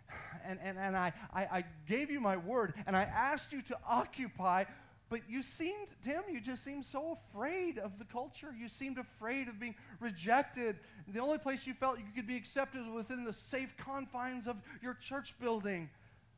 And, 0.48 0.60
and, 0.62 0.78
and 0.78 0.96
I, 0.96 1.14
I, 1.34 1.42
I 1.42 1.64
gave 1.88 2.12
you 2.12 2.20
my 2.22 2.38
word, 2.38 2.76
and 2.86 2.96
I 2.96 3.04
asked 3.04 3.52
you 3.52 3.64
to 3.64 3.78
occupy, 3.90 4.66
but 5.10 5.22
you 5.28 5.42
seemed, 5.42 5.88
Tim, 6.04 6.22
you 6.32 6.40
just 6.40 6.64
seemed 6.64 6.86
so 6.86 7.18
afraid 7.18 7.80
of 7.80 7.98
the 7.98 8.06
culture. 8.06 8.54
You 8.56 8.70
seemed 8.70 9.00
afraid 9.00 9.48
of 9.48 9.60
being 9.60 9.76
rejected. 10.00 10.78
The 11.08 11.20
only 11.20 11.38
place 11.40 11.66
you 11.66 11.74
felt 11.74 11.98
you 11.98 12.06
could 12.16 12.28
be 12.28 12.36
accepted 12.36 12.86
was 12.86 13.08
within 13.08 13.24
the 13.24 13.34
safe 13.34 13.76
confines 13.78 14.48
of 14.48 14.58
your 14.82 14.94
church 14.94 15.34
building. 15.40 15.90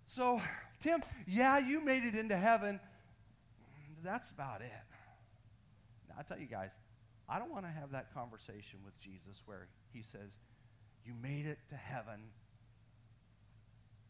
So, 0.05 0.41
Tim, 0.79 1.01
yeah, 1.25 1.57
you 1.59 1.83
made 1.83 2.03
it 2.03 2.15
into 2.15 2.37
heaven. 2.37 2.79
That's 4.03 4.31
about 4.31 4.61
it. 4.61 4.71
Now, 6.09 6.15
I 6.19 6.23
tell 6.23 6.39
you 6.39 6.45
guys, 6.45 6.71
I 7.29 7.39
don't 7.39 7.51
want 7.51 7.65
to 7.65 7.71
have 7.71 7.91
that 7.91 8.13
conversation 8.13 8.79
with 8.85 8.97
Jesus 8.99 9.41
where 9.45 9.67
he 9.91 10.01
says, 10.01 10.37
You 11.05 11.13
made 11.21 11.45
it 11.45 11.59
to 11.69 11.75
heaven, 11.75 12.31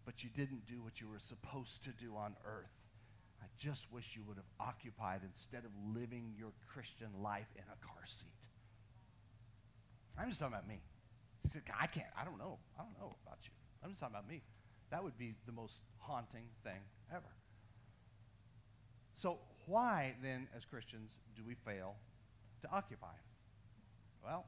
but 0.06 0.24
you 0.24 0.30
didn't 0.30 0.68
do 0.68 0.82
what 0.84 1.02
you 1.02 1.08
were 1.10 1.20
supposed 1.20 1.84
to 1.86 1.90
do 1.90 2.16
on 2.16 2.36
earth. 2.46 2.72
I 3.42 3.46
just 3.58 3.92
wish 3.92 4.16
you 4.16 4.24
would 4.28 4.38
have 4.38 4.50
occupied 4.60 5.22
instead 5.24 5.64
of 5.66 5.72
living 5.96 6.34
your 6.38 6.54
Christian 6.68 7.10
life 7.22 7.50
in 7.56 7.64
a 7.64 7.86
car 7.86 8.06
seat. 8.06 8.34
I'm 10.18 10.30
just 10.30 10.40
talking 10.40 10.54
about 10.54 10.68
me. 10.68 10.82
I 11.80 11.88
can't, 11.88 12.08
I 12.20 12.24
don't 12.24 12.38
know. 12.38 12.60
I 12.78 12.84
don't 12.84 12.98
know 13.00 13.16
about 13.26 13.40
you. 13.44 13.52
I'm 13.84 13.92
just 13.92 14.00
talking 14.00 14.16
about 14.16 14.28
me. 14.28 14.42
That 14.92 15.04
would 15.04 15.18
be 15.18 15.36
the 15.46 15.52
most 15.52 15.82
haunting 15.98 16.46
thing 16.64 16.82
ever. 17.12 17.36
So, 19.14 19.40
why 19.66 20.16
then, 20.22 20.48
as 20.56 20.66
Christians, 20.66 21.18
do 21.36 21.44
we 21.46 21.56
fail 21.56 21.96
to 22.62 22.72
occupy? 22.72 23.14
Well, 24.24 24.46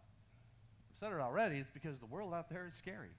I've 0.92 1.00
said 1.00 1.14
it 1.14 1.20
already. 1.20 1.58
It's 1.58 1.72
because 1.72 2.00
the 2.00 2.06
world 2.06 2.34
out 2.34 2.50
there 2.50 2.66
is 2.68 2.74
scary. 2.74 3.10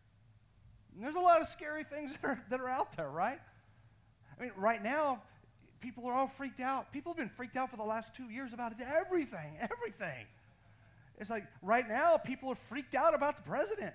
And 0.94 1.04
there's 1.04 1.14
a 1.14 1.20
lot 1.20 1.40
of 1.40 1.46
scary 1.46 1.84
things 1.84 2.12
that 2.22 2.28
are, 2.28 2.42
that 2.50 2.60
are 2.60 2.68
out 2.68 2.96
there, 2.96 3.08
right? 3.08 3.40
I 4.38 4.42
mean, 4.42 4.52
right 4.56 4.82
now, 4.82 5.22
people 5.80 6.06
are 6.06 6.14
all 6.14 6.28
freaked 6.28 6.60
out. 6.60 6.92
People 6.92 7.12
have 7.12 7.18
been 7.18 7.28
freaked 7.28 7.56
out 7.56 7.70
for 7.70 7.76
the 7.76 7.82
last 7.82 8.14
two 8.14 8.30
years 8.30 8.52
about 8.52 8.72
everything, 8.80 9.56
everything. 9.60 10.26
It's 11.18 11.30
like 11.30 11.44
right 11.62 11.86
now, 11.86 12.16
people 12.16 12.50
are 12.50 12.54
freaked 12.54 12.94
out 12.94 13.14
about 13.14 13.36
the 13.36 13.42
president. 13.42 13.92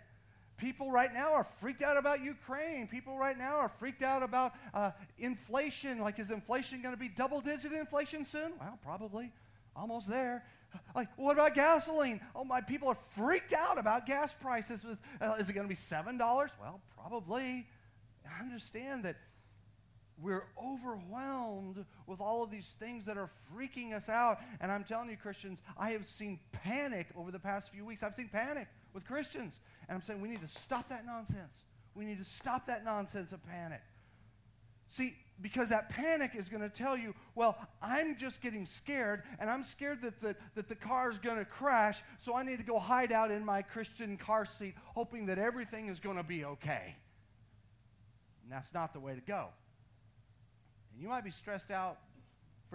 People 0.57 0.89
right 0.89 1.13
now 1.13 1.33
are 1.33 1.43
freaked 1.43 1.81
out 1.81 1.97
about 1.97 2.23
Ukraine. 2.23 2.87
People 2.87 3.17
right 3.17 3.37
now 3.37 3.57
are 3.57 3.67
freaked 3.67 4.03
out 4.03 4.23
about 4.23 4.53
uh, 4.73 4.91
inflation. 5.17 5.99
Like, 5.99 6.17
is 6.17 6.31
inflation 6.31 6.81
going 6.81 6.93
to 6.93 6.99
be 6.99 7.09
double 7.09 7.41
digit 7.41 7.73
inflation 7.73 8.23
soon? 8.23 8.53
Well, 8.59 8.79
probably. 8.81 9.31
Almost 9.75 10.09
there. 10.09 10.45
Like, 10.95 11.09
what 11.17 11.33
about 11.33 11.55
gasoline? 11.55 12.21
Oh, 12.35 12.43
my 12.43 12.61
people 12.61 12.87
are 12.87 12.97
freaked 13.15 13.53
out 13.53 13.77
about 13.77 14.05
gas 14.05 14.33
prices. 14.33 14.85
Uh, 15.21 15.35
is 15.39 15.49
it 15.49 15.53
going 15.53 15.65
to 15.65 15.69
be 15.69 15.75
$7? 15.75 16.17
Well, 16.19 16.81
probably. 16.97 17.67
I 18.25 18.41
understand 18.41 19.03
that 19.05 19.17
we're 20.21 20.45
overwhelmed 20.61 21.85
with 22.07 22.21
all 22.21 22.43
of 22.43 22.49
these 22.49 22.75
things 22.79 23.05
that 23.05 23.17
are 23.17 23.29
freaking 23.53 23.93
us 23.93 24.07
out. 24.07 24.39
And 24.61 24.71
I'm 24.71 24.83
telling 24.83 25.09
you, 25.09 25.17
Christians, 25.17 25.61
I 25.77 25.91
have 25.91 26.05
seen 26.05 26.39
panic 26.51 27.07
over 27.17 27.31
the 27.31 27.39
past 27.39 27.71
few 27.71 27.85
weeks. 27.85 28.01
I've 28.01 28.15
seen 28.15 28.29
panic 28.29 28.67
with 28.93 29.05
Christians. 29.05 29.59
And 29.89 29.95
I'm 29.95 30.01
saying 30.01 30.21
we 30.21 30.29
need 30.29 30.41
to 30.41 30.47
stop 30.47 30.89
that 30.89 31.05
nonsense. 31.05 31.63
We 31.93 32.05
need 32.05 32.19
to 32.19 32.25
stop 32.25 32.67
that 32.67 32.85
nonsense 32.85 33.31
of 33.31 33.45
panic. 33.45 33.81
See, 34.87 35.15
because 35.41 35.69
that 35.69 35.89
panic 35.89 36.31
is 36.35 36.49
going 36.49 36.61
to 36.61 36.69
tell 36.69 36.97
you, 36.97 37.13
well, 37.35 37.57
I'm 37.81 38.15
just 38.17 38.41
getting 38.41 38.65
scared, 38.65 39.23
and 39.39 39.49
I'm 39.49 39.63
scared 39.63 40.01
that 40.01 40.21
the, 40.21 40.35
that 40.55 40.69
the 40.69 40.75
car 40.75 41.11
is 41.11 41.19
going 41.19 41.37
to 41.37 41.45
crash, 41.45 42.01
so 42.19 42.35
I 42.35 42.43
need 42.43 42.57
to 42.57 42.63
go 42.63 42.79
hide 42.79 43.11
out 43.11 43.31
in 43.31 43.43
my 43.43 43.61
Christian 43.61 44.17
car 44.17 44.45
seat, 44.45 44.75
hoping 44.85 45.25
that 45.25 45.37
everything 45.37 45.87
is 45.87 45.99
going 45.99 46.17
to 46.17 46.23
be 46.23 46.45
okay. 46.45 46.95
And 48.43 48.51
that's 48.51 48.73
not 48.73 48.93
the 48.93 48.99
way 48.99 49.15
to 49.15 49.21
go. 49.21 49.47
And 50.93 51.01
you 51.01 51.09
might 51.09 51.23
be 51.23 51.31
stressed 51.31 51.71
out 51.71 51.97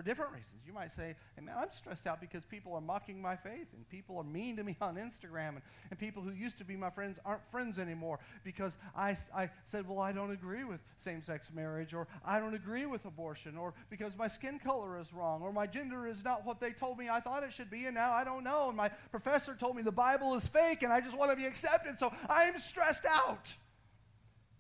for 0.00 0.06
different 0.06 0.32
reasons. 0.32 0.62
You 0.66 0.72
might 0.72 0.92
say, 0.92 1.14
hey 1.36 1.44
man, 1.44 1.56
I'm 1.58 1.70
stressed 1.72 2.06
out 2.06 2.22
because 2.22 2.46
people 2.46 2.72
are 2.72 2.80
mocking 2.80 3.20
my 3.20 3.36
faith 3.36 3.66
and 3.74 3.86
people 3.90 4.16
are 4.16 4.24
mean 4.24 4.56
to 4.56 4.64
me 4.64 4.74
on 4.80 4.96
Instagram 4.96 5.50
and, 5.50 5.62
and 5.90 5.98
people 5.98 6.22
who 6.22 6.30
used 6.30 6.56
to 6.56 6.64
be 6.64 6.74
my 6.74 6.88
friends 6.88 7.18
aren't 7.22 7.42
friends 7.50 7.78
anymore 7.78 8.18
because 8.42 8.78
I, 8.96 9.14
I 9.36 9.50
said, 9.64 9.86
well, 9.86 9.98
I 9.98 10.12
don't 10.12 10.30
agree 10.30 10.64
with 10.64 10.80
same 10.96 11.22
sex 11.22 11.50
marriage 11.52 11.92
or 11.92 12.08
I 12.24 12.40
don't 12.40 12.54
agree 12.54 12.86
with 12.86 13.04
abortion 13.04 13.58
or 13.58 13.74
because 13.90 14.16
my 14.16 14.26
skin 14.26 14.58
color 14.58 14.98
is 14.98 15.12
wrong 15.12 15.42
or 15.42 15.52
my 15.52 15.66
gender 15.66 16.06
is 16.06 16.24
not 16.24 16.46
what 16.46 16.60
they 16.60 16.70
told 16.70 16.96
me 16.96 17.10
I 17.10 17.20
thought 17.20 17.42
it 17.42 17.52
should 17.52 17.70
be 17.70 17.84
and 17.84 17.94
now 17.94 18.12
I 18.12 18.24
don't 18.24 18.42
know. 18.42 18.68
And 18.68 18.78
my 18.78 18.88
professor 19.10 19.54
told 19.54 19.76
me 19.76 19.82
the 19.82 19.92
Bible 19.92 20.34
is 20.34 20.48
fake 20.48 20.82
and 20.82 20.90
I 20.90 21.02
just 21.02 21.18
want 21.18 21.30
to 21.30 21.36
be 21.36 21.44
accepted, 21.44 21.98
so 21.98 22.10
I'm 22.26 22.58
stressed 22.58 23.04
out. 23.04 23.52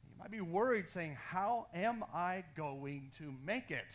You 0.04 0.18
might 0.18 0.30
be 0.30 0.42
worried 0.42 0.86
saying, 0.86 1.16
how 1.18 1.68
am 1.72 2.04
I 2.12 2.44
going 2.54 3.10
to 3.16 3.32
make 3.46 3.70
it? 3.70 3.86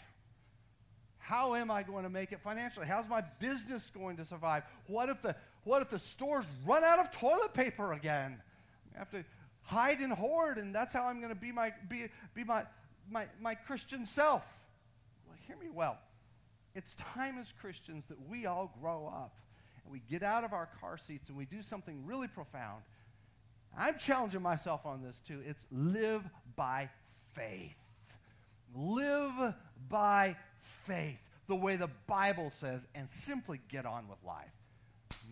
How 1.25 1.55
am 1.55 1.71
I 1.71 1.81
going 1.81 2.03
to 2.03 2.09
make 2.09 2.31
it 2.33 2.39
financially? 2.39 2.85
How's 2.85 3.09
my 3.09 3.23
business 3.39 3.89
going 3.89 4.17
to 4.17 4.25
survive? 4.25 4.61
What 4.85 5.09
if 5.09 5.23
the, 5.23 5.35
what 5.63 5.81
if 5.81 5.89
the 5.89 5.97
stores 5.97 6.45
run 6.67 6.83
out 6.83 6.99
of 6.99 7.09
toilet 7.09 7.51
paper 7.51 7.93
again? 7.93 8.39
I 8.93 8.99
have 8.99 9.09
to 9.09 9.25
hide 9.63 10.01
and 10.01 10.13
hoard, 10.13 10.59
and 10.59 10.73
that's 10.73 10.93
how 10.93 11.07
I'm 11.07 11.21
going 11.21 11.33
to 11.33 11.39
be 11.39 11.51
my, 11.51 11.73
be, 11.89 12.09
be 12.35 12.43
my, 12.43 12.61
my, 13.09 13.25
my 13.41 13.55
Christian 13.55 14.05
self. 14.05 14.45
Well, 15.27 15.35
hear 15.47 15.57
me 15.57 15.71
well. 15.73 15.97
It's 16.75 16.93
time 16.93 17.39
as 17.39 17.51
Christians 17.59 18.05
that 18.05 18.29
we 18.29 18.45
all 18.45 18.71
grow 18.79 19.11
up 19.11 19.35
and 19.83 19.91
we 19.91 20.03
get 20.07 20.21
out 20.21 20.43
of 20.43 20.53
our 20.53 20.69
car 20.79 20.95
seats 20.95 21.29
and 21.29 21.37
we 21.39 21.45
do 21.45 21.63
something 21.63 22.05
really 22.05 22.27
profound. 22.27 22.83
I'm 23.75 23.97
challenging 23.97 24.43
myself 24.43 24.85
on 24.85 25.01
this 25.01 25.21
too. 25.21 25.41
It's 25.43 25.65
live 25.71 26.21
by 26.55 26.89
faith. 27.33 27.81
Live 28.75 29.55
by 29.89 30.35
faith, 30.65 31.19
the 31.47 31.55
way 31.55 31.75
the 31.75 31.89
Bible 32.07 32.49
says, 32.49 32.85
and 32.95 33.09
simply 33.09 33.59
get 33.69 33.85
on 33.85 34.07
with 34.07 34.17
life. 34.25 34.51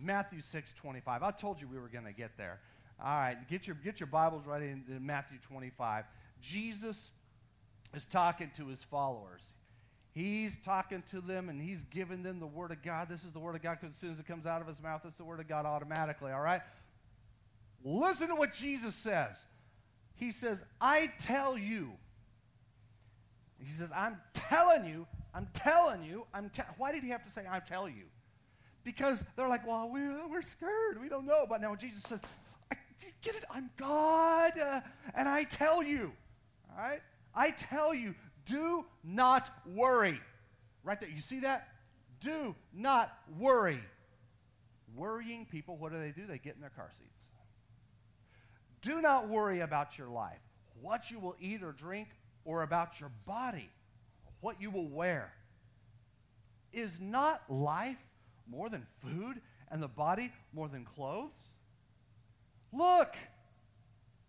Matthew 0.02 0.40
6 0.40 0.72
25. 0.72 1.22
I 1.22 1.30
told 1.30 1.60
you 1.60 1.68
we 1.68 1.78
were 1.78 1.88
going 1.88 2.04
to 2.04 2.12
get 2.12 2.36
there. 2.36 2.60
All 3.02 3.06
right, 3.06 3.36
get 3.48 3.66
your, 3.66 3.76
get 3.76 4.00
your 4.00 4.06
Bibles 4.06 4.46
ready 4.46 4.66
in, 4.66 4.84
in 4.88 5.04
Matthew 5.04 5.38
25. 5.38 6.04
Jesus 6.40 7.10
is 7.94 8.06
talking 8.06 8.50
to 8.56 8.68
his 8.68 8.82
followers. 8.82 9.42
He's 10.12 10.56
talking 10.58 11.02
to 11.10 11.20
them 11.20 11.48
and 11.48 11.60
he's 11.60 11.82
giving 11.84 12.22
them 12.22 12.38
the 12.38 12.46
Word 12.46 12.70
of 12.70 12.82
God. 12.82 13.08
This 13.08 13.24
is 13.24 13.32
the 13.32 13.40
Word 13.40 13.56
of 13.56 13.62
God 13.62 13.78
because 13.80 13.94
as 13.94 14.00
soon 14.00 14.12
as 14.12 14.20
it 14.20 14.26
comes 14.26 14.46
out 14.46 14.60
of 14.60 14.68
his 14.68 14.80
mouth, 14.80 15.02
it's 15.04 15.18
the 15.18 15.24
Word 15.24 15.40
of 15.40 15.48
God 15.48 15.66
automatically, 15.66 16.30
all 16.30 16.40
right? 16.40 16.60
Listen 17.84 18.28
to 18.28 18.36
what 18.36 18.54
Jesus 18.54 18.94
says. 18.94 19.36
He 20.14 20.30
says, 20.30 20.64
I 20.80 21.10
tell 21.20 21.58
you. 21.58 21.90
He 23.58 23.72
says, 23.72 23.90
I'm 23.94 24.18
telling 24.34 24.84
you 24.84 25.06
I'm 25.34 25.48
telling 25.52 26.04
you, 26.04 26.26
I'm 26.32 26.48
te- 26.48 26.62
why 26.78 26.92
did 26.92 27.02
he 27.02 27.10
have 27.10 27.24
to 27.24 27.30
say, 27.30 27.44
I 27.50 27.58
tell 27.58 27.88
you? 27.88 28.04
Because 28.84 29.24
they're 29.36 29.48
like, 29.48 29.66
well, 29.66 29.90
we're, 29.92 30.28
we're 30.28 30.42
scared. 30.42 31.00
We 31.00 31.08
don't 31.08 31.26
know. 31.26 31.44
But 31.48 31.60
now 31.60 31.74
Jesus 31.74 32.02
says, 32.02 32.22
do 32.70 33.06
you 33.06 33.12
get 33.20 33.34
it? 33.34 33.44
I'm 33.50 33.70
God, 33.76 34.52
uh, 34.58 34.80
and 35.14 35.28
I 35.28 35.44
tell 35.44 35.82
you, 35.82 36.12
all 36.70 36.82
right? 36.82 37.00
I 37.34 37.50
tell 37.50 37.92
you, 37.92 38.14
do 38.46 38.84
not 39.02 39.50
worry. 39.66 40.20
Right 40.84 41.00
there. 41.00 41.08
You 41.08 41.20
see 41.20 41.40
that? 41.40 41.68
Do 42.20 42.54
not 42.72 43.12
worry. 43.38 43.80
Worrying 44.94 45.46
people, 45.46 45.76
what 45.76 45.92
do 45.92 45.98
they 45.98 46.12
do? 46.12 46.26
They 46.26 46.38
get 46.38 46.54
in 46.54 46.60
their 46.60 46.70
car 46.70 46.90
seats. 46.92 47.10
Do 48.82 49.00
not 49.00 49.28
worry 49.28 49.60
about 49.60 49.98
your 49.98 50.08
life, 50.08 50.38
what 50.80 51.10
you 51.10 51.18
will 51.18 51.34
eat 51.40 51.62
or 51.62 51.72
drink, 51.72 52.08
or 52.44 52.62
about 52.62 53.00
your 53.00 53.10
body 53.26 53.70
what 54.44 54.60
you 54.60 54.70
will 54.70 54.86
wear. 54.86 55.32
Is 56.70 57.00
not 57.00 57.40
life 57.48 57.96
more 58.46 58.68
than 58.68 58.86
food 59.02 59.40
and 59.70 59.82
the 59.82 59.88
body 59.88 60.30
more 60.52 60.68
than 60.68 60.84
clothes? 60.84 61.32
Look 62.70 63.16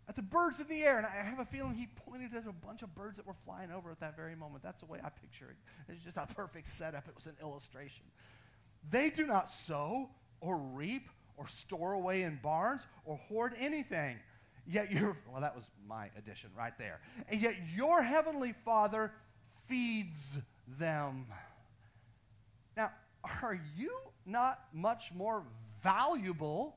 at 0.08 0.16
the 0.16 0.22
birds 0.22 0.62
in 0.62 0.68
the 0.68 0.84
air. 0.84 0.98
And 0.98 1.06
I 1.06 1.10
have 1.10 1.40
a 1.40 1.46
feeling 1.46 1.76
he 1.76 1.88
pointed 2.08 2.34
at 2.34 2.48
a 2.48 2.54
bunch 2.54 2.82
of 2.82 2.96
birds 2.96 3.18
that 3.18 3.28
were 3.28 3.36
flying 3.46 3.72
over 3.72 3.92
at 3.92 4.00
that 4.00 4.16
very 4.16 4.38
moment. 4.38 4.64
That's 4.64 4.80
the 4.80 4.86
way 4.86 5.00
I 5.04 5.10
picture 5.10 5.50
it. 5.50 5.92
It's 5.92 6.06
just 6.06 6.16
a 6.16 6.26
perfect 6.34 6.70
setup. 6.70 7.10
It 7.10 7.16
was 7.16 7.26
an 7.26 7.36
illustration. 7.42 8.06
They 8.90 9.10
do 9.10 9.26
not 9.26 9.50
sow 9.50 10.12
or 10.40 10.56
reap 10.58 11.10
or 11.36 11.46
store 11.48 11.92
away 11.92 12.22
in 12.22 12.40
barns 12.42 12.88
or 13.04 13.18
hoard 13.18 13.52
anything. 13.60 14.16
Yet 14.66 14.92
your, 14.92 15.18
well, 15.30 15.42
that 15.42 15.56
was 15.56 15.70
my 15.88 16.10
addition 16.18 16.52
right 16.58 16.78
there. 16.78 17.02
And 17.28 17.42
yet 17.42 17.56
your 17.76 18.02
heavenly 18.02 18.54
Father 18.64 19.12
feeds 19.68 20.38
them. 20.80 21.26
Now, 22.76 22.92
are 23.42 23.60
you 23.76 23.92
not 24.26 24.60
much 24.74 25.12
more 25.16 25.44
valuable 25.84 26.76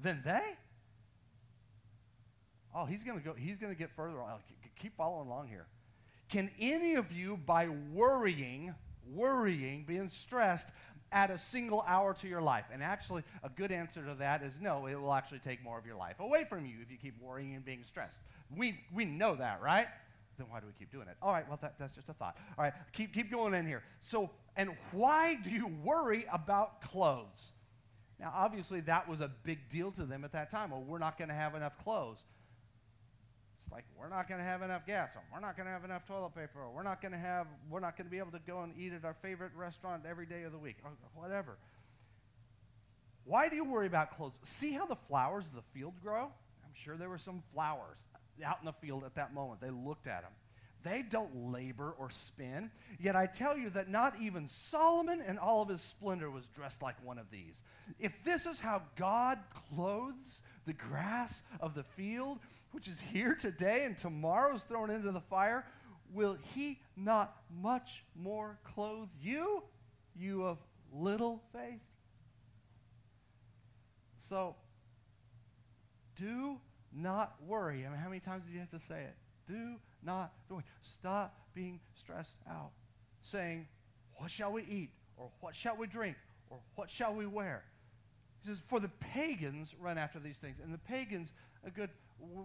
than 0.00 0.22
they? 0.24 0.56
Oh, 2.74 2.84
he's 2.84 3.02
going 3.02 3.18
to 3.18 3.24
go 3.24 3.34
he's 3.34 3.58
going 3.58 3.72
to 3.72 3.78
get 3.78 3.90
further 3.90 4.20
on. 4.20 4.38
Keep 4.78 4.96
following 4.96 5.28
along 5.28 5.48
here. 5.48 5.66
Can 6.28 6.50
any 6.60 6.94
of 6.94 7.12
you 7.12 7.36
by 7.36 7.68
worrying, 7.92 8.74
worrying, 9.12 9.84
being 9.86 10.08
stressed 10.08 10.68
add 11.12 11.30
a 11.30 11.38
single 11.38 11.84
hour 11.88 12.14
to 12.14 12.28
your 12.28 12.40
life? 12.40 12.66
And 12.72 12.82
actually, 12.82 13.24
a 13.42 13.48
good 13.48 13.72
answer 13.72 14.04
to 14.04 14.14
that 14.20 14.42
is 14.42 14.60
no, 14.60 14.86
it 14.86 14.94
will 14.94 15.12
actually 15.12 15.40
take 15.40 15.62
more 15.64 15.76
of 15.76 15.84
your 15.84 15.96
life 15.96 16.20
away 16.20 16.44
from 16.48 16.66
you 16.66 16.76
if 16.82 16.90
you 16.90 16.96
keep 16.96 17.20
worrying 17.20 17.56
and 17.56 17.64
being 17.64 17.82
stressed. 17.82 18.18
We, 18.56 18.78
we 18.94 19.04
know 19.04 19.34
that, 19.34 19.60
right? 19.60 19.88
Then 20.40 20.48
why 20.50 20.60
do 20.60 20.66
we 20.66 20.72
keep 20.78 20.90
doing 20.90 21.08
it? 21.08 21.16
All 21.22 21.32
right, 21.32 21.46
well, 21.48 21.58
that, 21.62 21.78
that's 21.78 21.94
just 21.94 22.08
a 22.08 22.14
thought. 22.14 22.36
All 22.56 22.64
right, 22.64 22.72
keep, 22.92 23.12
keep 23.12 23.30
going 23.30 23.54
in 23.54 23.66
here. 23.66 23.82
So, 24.00 24.30
and 24.56 24.70
why 24.92 25.36
do 25.44 25.50
you 25.50 25.68
worry 25.84 26.24
about 26.32 26.80
clothes? 26.80 27.52
Now, 28.18 28.32
obviously, 28.34 28.80
that 28.82 29.08
was 29.08 29.20
a 29.20 29.30
big 29.44 29.68
deal 29.68 29.90
to 29.92 30.04
them 30.04 30.24
at 30.24 30.32
that 30.32 30.50
time. 30.50 30.70
Well, 30.70 30.82
we're 30.82 30.98
not 30.98 31.18
going 31.18 31.28
to 31.28 31.34
have 31.34 31.54
enough 31.54 31.78
clothes. 31.78 32.24
It's 33.58 33.70
like 33.70 33.84
we're 33.98 34.08
not 34.08 34.28
going 34.28 34.40
to 34.40 34.46
have 34.46 34.62
enough 34.62 34.86
gas, 34.86 35.10
or 35.14 35.22
we're 35.32 35.40
not 35.40 35.56
going 35.56 35.66
to 35.66 35.72
have 35.72 35.84
enough 35.84 36.06
toilet 36.06 36.34
paper, 36.34 36.60
or 36.62 36.70
we're 36.74 36.82
not 36.82 37.02
going 37.02 37.12
to 37.12 37.18
have, 37.18 37.46
we're 37.68 37.80
not 37.80 37.96
going 37.96 38.06
to 38.06 38.10
be 38.10 38.18
able 38.18 38.32
to 38.32 38.40
go 38.46 38.62
and 38.62 38.72
eat 38.78 38.92
at 38.92 39.04
our 39.04 39.14
favorite 39.22 39.52
restaurant 39.54 40.04
every 40.08 40.26
day 40.26 40.42
of 40.44 40.52
the 40.52 40.58
week, 40.58 40.76
or 40.84 40.90
whatever. 41.14 41.56
Why 43.24 43.48
do 43.48 43.56
you 43.56 43.64
worry 43.64 43.86
about 43.86 44.16
clothes? 44.16 44.38
See 44.42 44.72
how 44.72 44.86
the 44.86 44.96
flowers 44.96 45.46
of 45.46 45.54
the 45.54 45.78
field 45.78 45.94
grow? 46.02 46.24
I'm 46.64 46.74
sure 46.74 46.96
there 46.96 47.10
were 47.10 47.18
some 47.18 47.42
flowers 47.52 47.98
out 48.44 48.58
in 48.60 48.66
the 48.66 48.72
field 48.72 49.04
at 49.04 49.14
that 49.14 49.34
moment. 49.34 49.60
They 49.60 49.70
looked 49.70 50.06
at 50.06 50.22
him. 50.22 50.32
They 50.82 51.02
don't 51.02 51.52
labor 51.52 51.94
or 51.98 52.08
spin. 52.10 52.70
Yet 52.98 53.14
I 53.14 53.26
tell 53.26 53.56
you 53.56 53.70
that 53.70 53.90
not 53.90 54.14
even 54.20 54.48
Solomon 54.48 55.20
in 55.20 55.36
all 55.36 55.60
of 55.62 55.68
his 55.68 55.82
splendor 55.82 56.30
was 56.30 56.46
dressed 56.48 56.80
like 56.80 56.94
one 57.04 57.18
of 57.18 57.30
these. 57.30 57.62
If 57.98 58.12
this 58.24 58.46
is 58.46 58.60
how 58.60 58.82
God 58.96 59.38
clothes 59.74 60.42
the 60.66 60.72
grass 60.72 61.42
of 61.60 61.74
the 61.74 61.82
field, 61.82 62.38
which 62.72 62.88
is 62.88 63.00
here 63.00 63.34
today 63.34 63.84
and 63.84 63.96
tomorrow 63.96 64.54
is 64.54 64.62
thrown 64.62 64.90
into 64.90 65.12
the 65.12 65.20
fire, 65.20 65.66
will 66.12 66.38
he 66.54 66.80
not 66.96 67.36
much 67.60 68.04
more 68.14 68.58
clothe 68.64 69.08
you, 69.20 69.62
you 70.16 70.44
of 70.44 70.58
little 70.92 71.42
faith? 71.52 71.80
So, 74.18 74.56
do 76.16 76.58
not 76.92 77.34
worry. 77.46 77.86
I 77.86 77.90
mean, 77.90 77.98
how 77.98 78.08
many 78.08 78.20
times 78.20 78.44
did 78.44 78.52
you 78.52 78.60
have 78.60 78.70
to 78.70 78.80
say 78.80 79.02
it? 79.02 79.14
Do 79.48 79.76
not 80.02 80.32
worry. 80.48 80.64
Stop 80.82 81.34
being 81.54 81.80
stressed 81.94 82.36
out, 82.48 82.70
saying, 83.22 83.66
What 84.16 84.30
shall 84.30 84.52
we 84.52 84.62
eat? 84.62 84.90
Or 85.16 85.28
what 85.40 85.54
shall 85.54 85.76
we 85.76 85.86
drink? 85.86 86.16
Or 86.48 86.58
what 86.74 86.90
shall 86.90 87.14
we 87.14 87.26
wear? 87.26 87.62
He 88.42 88.48
says, 88.48 88.60
For 88.66 88.80
the 88.80 88.88
pagans 88.88 89.74
run 89.80 89.98
after 89.98 90.18
these 90.18 90.38
things. 90.38 90.56
And 90.62 90.72
the 90.72 90.78
pagans, 90.78 91.32
a 91.64 91.70
good, 91.70 91.90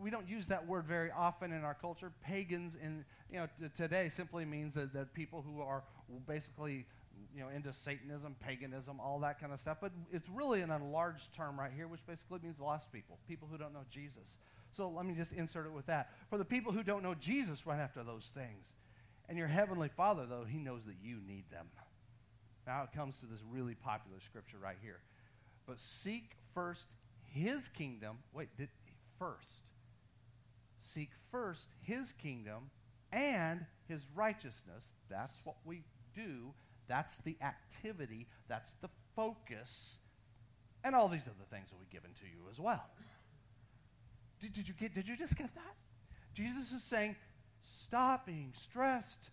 we 0.01 0.09
don't 0.09 0.27
use 0.27 0.47
that 0.47 0.65
word 0.67 0.85
very 0.85 1.11
often 1.11 1.51
in 1.51 1.63
our 1.63 1.73
culture. 1.73 2.11
Pagans 2.23 2.75
in, 2.81 3.05
you 3.31 3.39
know, 3.39 3.47
t- 3.59 3.69
today 3.75 4.09
simply 4.09 4.45
means 4.45 4.73
that, 4.73 4.93
that 4.93 5.13
people 5.13 5.43
who 5.45 5.61
are 5.61 5.83
basically, 6.27 6.85
you 7.33 7.41
know, 7.41 7.49
into 7.49 7.73
Satanism, 7.73 8.35
paganism, 8.39 8.99
all 8.99 9.19
that 9.19 9.39
kind 9.39 9.51
of 9.53 9.59
stuff. 9.59 9.77
But 9.81 9.91
it's 10.11 10.29
really 10.29 10.61
an 10.61 10.71
enlarged 10.71 11.33
term 11.33 11.59
right 11.59 11.71
here, 11.75 11.87
which 11.87 12.05
basically 12.05 12.39
means 12.43 12.59
lost 12.59 12.91
people, 12.91 13.17
people 13.27 13.47
who 13.49 13.57
don't 13.57 13.73
know 13.73 13.85
Jesus. 13.89 14.37
So 14.71 14.89
let 14.89 15.05
me 15.05 15.13
just 15.13 15.31
insert 15.31 15.65
it 15.65 15.73
with 15.73 15.85
that. 15.87 16.09
For 16.29 16.37
the 16.37 16.45
people 16.45 16.71
who 16.71 16.83
don't 16.83 17.03
know 17.03 17.15
Jesus, 17.15 17.65
run 17.65 17.79
after 17.79 18.03
those 18.03 18.31
things. 18.33 18.75
And 19.27 19.37
your 19.37 19.47
heavenly 19.47 19.89
Father, 19.89 20.25
though, 20.25 20.45
he 20.47 20.59
knows 20.59 20.85
that 20.85 20.95
you 21.01 21.19
need 21.25 21.49
them. 21.49 21.67
Now 22.67 22.83
it 22.83 22.95
comes 22.95 23.17
to 23.19 23.25
this 23.25 23.39
really 23.49 23.75
popular 23.75 24.19
scripture 24.19 24.57
right 24.61 24.77
here. 24.81 24.99
But 25.67 25.79
seek 25.79 26.31
first 26.53 26.87
his 27.31 27.67
kingdom. 27.67 28.17
Wait, 28.33 28.49
did 28.57 28.69
first. 29.17 29.63
Seek 30.79 31.11
first 31.31 31.67
his 31.81 32.11
kingdom 32.11 32.69
and 33.11 33.65
his 33.87 34.05
righteousness. 34.15 34.89
That's 35.09 35.37
what 35.43 35.55
we 35.65 35.83
do. 36.13 36.53
That's 36.87 37.15
the 37.17 37.37
activity. 37.41 38.27
That's 38.47 38.75
the 38.75 38.89
focus. 39.15 39.97
And 40.83 40.95
all 40.95 41.07
these 41.07 41.27
other 41.27 41.45
things 41.49 41.71
will 41.71 41.79
be 41.79 41.91
given 41.91 42.11
to 42.15 42.25
you 42.25 42.49
as 42.49 42.59
well. 42.59 42.83
Did, 44.39 44.53
did, 44.53 44.67
you 44.67 44.73
get 44.73 44.93
did 44.93 45.07
you 45.07 45.17
just 45.17 45.37
get 45.37 45.53
that? 45.55 45.75
Jesus 46.33 46.71
is 46.71 46.83
saying, 46.83 47.15
stop 47.61 48.25
being 48.25 48.53
stressed. 48.55 49.29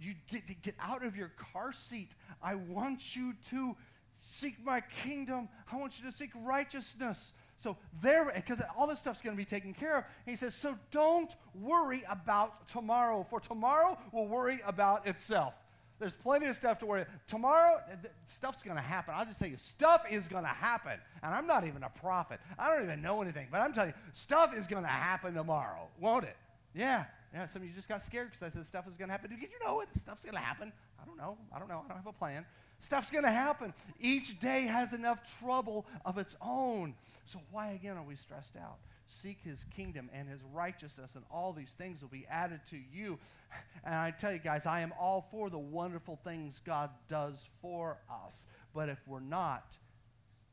You 0.00 0.14
get, 0.28 0.62
get 0.62 0.74
out 0.80 1.04
of 1.04 1.16
your 1.16 1.30
car 1.52 1.72
seat. 1.72 2.12
I 2.42 2.54
want 2.54 3.14
you 3.14 3.34
to 3.50 3.76
seek 4.18 4.64
my 4.64 4.80
kingdom. 5.04 5.48
I 5.70 5.76
want 5.76 5.98
you 5.98 6.10
to 6.10 6.16
seek 6.16 6.30
righteousness. 6.34 7.32
So 7.58 7.76
there, 8.02 8.30
because 8.34 8.62
all 8.76 8.86
this 8.86 9.00
stuff's 9.00 9.22
going 9.22 9.36
to 9.36 9.40
be 9.40 9.46
taken 9.46 9.72
care 9.72 9.98
of. 9.98 10.04
he 10.26 10.36
says, 10.36 10.54
so 10.54 10.76
don't 10.90 11.34
worry 11.54 12.02
about 12.08 12.68
tomorrow, 12.68 13.26
for 13.28 13.40
tomorrow 13.40 13.98
will 14.12 14.26
worry 14.26 14.60
about 14.66 15.06
itself. 15.06 15.54
There's 15.98 16.14
plenty 16.14 16.46
of 16.46 16.54
stuff 16.54 16.78
to 16.80 16.86
worry. 16.86 17.04
Tomorrow, 17.26 17.80
stuff's 18.26 18.62
going 18.62 18.76
to 18.76 18.82
happen. 18.82 19.14
I'll 19.16 19.24
just 19.24 19.38
tell 19.38 19.48
you, 19.48 19.56
stuff 19.56 20.02
is 20.10 20.28
going 20.28 20.44
to 20.44 20.48
happen. 20.48 20.98
And 21.22 21.34
I'm 21.34 21.46
not 21.46 21.66
even 21.66 21.82
a 21.82 21.88
prophet. 21.88 22.40
I 22.58 22.74
don't 22.74 22.84
even 22.84 23.00
know 23.00 23.22
anything, 23.22 23.48
but 23.50 23.60
I'm 23.60 23.72
telling 23.72 23.90
you, 23.90 23.94
stuff 24.12 24.54
is 24.54 24.66
going 24.66 24.82
to 24.82 24.88
happen 24.88 25.34
tomorrow, 25.34 25.88
won't 26.00 26.24
it? 26.24 26.36
Yeah. 26.74 27.04
Yeah, 27.32 27.46
some 27.46 27.62
of 27.62 27.68
you 27.68 27.74
just 27.74 27.88
got 27.88 28.02
scared 28.02 28.28
because 28.30 28.42
I 28.42 28.48
said 28.48 28.66
stuff 28.66 28.86
is 28.88 28.96
going 28.96 29.08
to 29.08 29.12
happen. 29.12 29.30
Did 29.30 29.40
you 29.40 29.48
know 29.64 29.80
it? 29.80 29.88
Stuff's 29.94 30.24
going 30.24 30.36
to 30.36 30.40
happen. 30.40 30.72
I 31.00 31.04
don't 31.04 31.18
know. 31.18 31.36
I 31.54 31.58
don't 31.58 31.68
know. 31.68 31.82
I 31.84 31.88
don't 31.88 31.98
have 31.98 32.06
a 32.06 32.12
plan. 32.12 32.44
Stuff's 32.78 33.10
going 33.10 33.24
to 33.24 33.30
happen. 33.30 33.72
Each 34.00 34.38
day 34.38 34.62
has 34.62 34.92
enough 34.92 35.20
trouble 35.40 35.86
of 36.04 36.18
its 36.18 36.36
own. 36.40 36.94
So 37.24 37.40
why 37.50 37.72
again 37.72 37.96
are 37.96 38.02
we 38.02 38.16
stressed 38.16 38.56
out? 38.56 38.76
Seek 39.06 39.40
his 39.42 39.64
kingdom 39.64 40.10
and 40.12 40.28
his 40.28 40.40
righteousness, 40.52 41.14
and 41.14 41.24
all 41.30 41.52
these 41.52 41.72
things 41.72 42.02
will 42.02 42.08
be 42.08 42.26
added 42.28 42.60
to 42.70 42.76
you. 42.76 43.18
And 43.84 43.94
I 43.94 44.10
tell 44.10 44.32
you 44.32 44.38
guys, 44.38 44.66
I 44.66 44.80
am 44.80 44.92
all 44.98 45.26
for 45.30 45.48
the 45.48 45.58
wonderful 45.58 46.16
things 46.16 46.60
God 46.64 46.90
does 47.08 47.48
for 47.62 47.98
us. 48.10 48.46
But 48.74 48.88
if 48.88 48.98
we're 49.06 49.20
not 49.20 49.76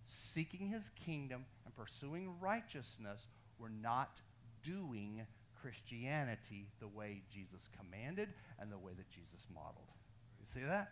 seeking 0.06 0.68
his 0.68 0.90
kingdom 0.90 1.46
and 1.66 1.76
pursuing 1.76 2.40
righteousness, 2.40 3.28
we're 3.58 3.70
not 3.70 4.22
doing 4.64 5.26
Christianity 5.62 6.68
the 6.80 6.88
way 6.88 7.24
Jesus 7.34 7.70
commanded 7.80 8.30
and 8.60 8.72
the 8.72 8.78
way 8.78 8.92
that 8.96 9.10
Jesus 9.10 9.48
modeled. 9.54 9.88
You 10.40 10.46
see 10.46 10.68
that? 10.68 10.92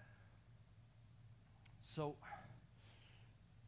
So, 1.85 2.15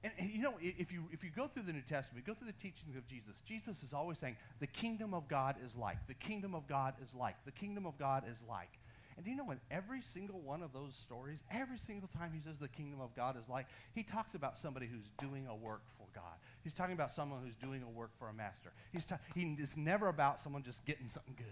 and, 0.04 0.14
and, 0.18 0.30
you 0.30 0.42
know, 0.42 0.56
if 0.62 0.92
you, 0.92 1.04
if 1.12 1.24
you 1.24 1.30
go 1.36 1.48
through 1.48 1.64
the 1.64 1.74
New 1.74 1.82
Testament, 1.82 2.26
go 2.26 2.34
through 2.34 2.48
the 2.48 2.62
teachings 2.62 2.96
of 2.98 3.08
Jesus, 3.08 3.42
Jesus 3.46 3.84
is 3.84 3.94
always 3.94 4.20
saying, 4.20 4.36
the 4.60 4.68
kingdom 4.68 5.14
of 5.14 5.28
God 5.28 5.56
is 5.66 5.76
like, 5.76 5.98
the 6.08 6.14
kingdom 6.14 6.54
of 6.54 6.68
God 6.68 6.96
is 7.02 7.16
like, 7.16 7.36
the 7.46 7.52
kingdom 7.52 7.86
of 7.86 7.98
God 7.98 8.24
is 8.30 8.38
like. 8.48 8.80
And 9.16 9.24
do 9.24 9.32
you 9.32 9.38
know, 9.38 9.52
in 9.52 9.60
every 9.70 10.02
single 10.02 10.40
one 10.40 10.64
of 10.64 10.74
those 10.74 10.96
stories, 10.96 11.44
every 11.52 11.78
single 11.78 12.10
time 12.18 12.32
he 12.34 12.42
says 12.42 12.60
the 12.60 12.68
kingdom 12.68 13.00
of 13.00 13.16
God 13.16 13.38
is 13.38 13.48
like, 13.48 13.68
he 13.94 14.04
talks 14.04 14.34
about 14.34 14.58
somebody 14.58 14.88
who's 14.88 15.10
doing 15.20 15.48
a 15.48 15.56
work 15.56 15.84
for 15.98 16.08
God. 16.16 16.34
He's 16.64 16.74
talking 16.74 16.94
about 16.94 17.12
someone 17.12 17.42
who's 17.44 17.56
doing 17.56 17.84
a 17.84 17.90
work 17.90 18.10
for 18.18 18.30
a 18.30 18.34
master. 18.34 18.72
He's 18.92 19.06
ta- 19.06 19.20
he, 19.36 19.56
it's 19.60 19.78
never 19.78 20.08
about 20.08 20.42
someone 20.42 20.64
just 20.64 20.84
getting 20.86 21.08
something 21.08 21.36
good. 21.38 21.46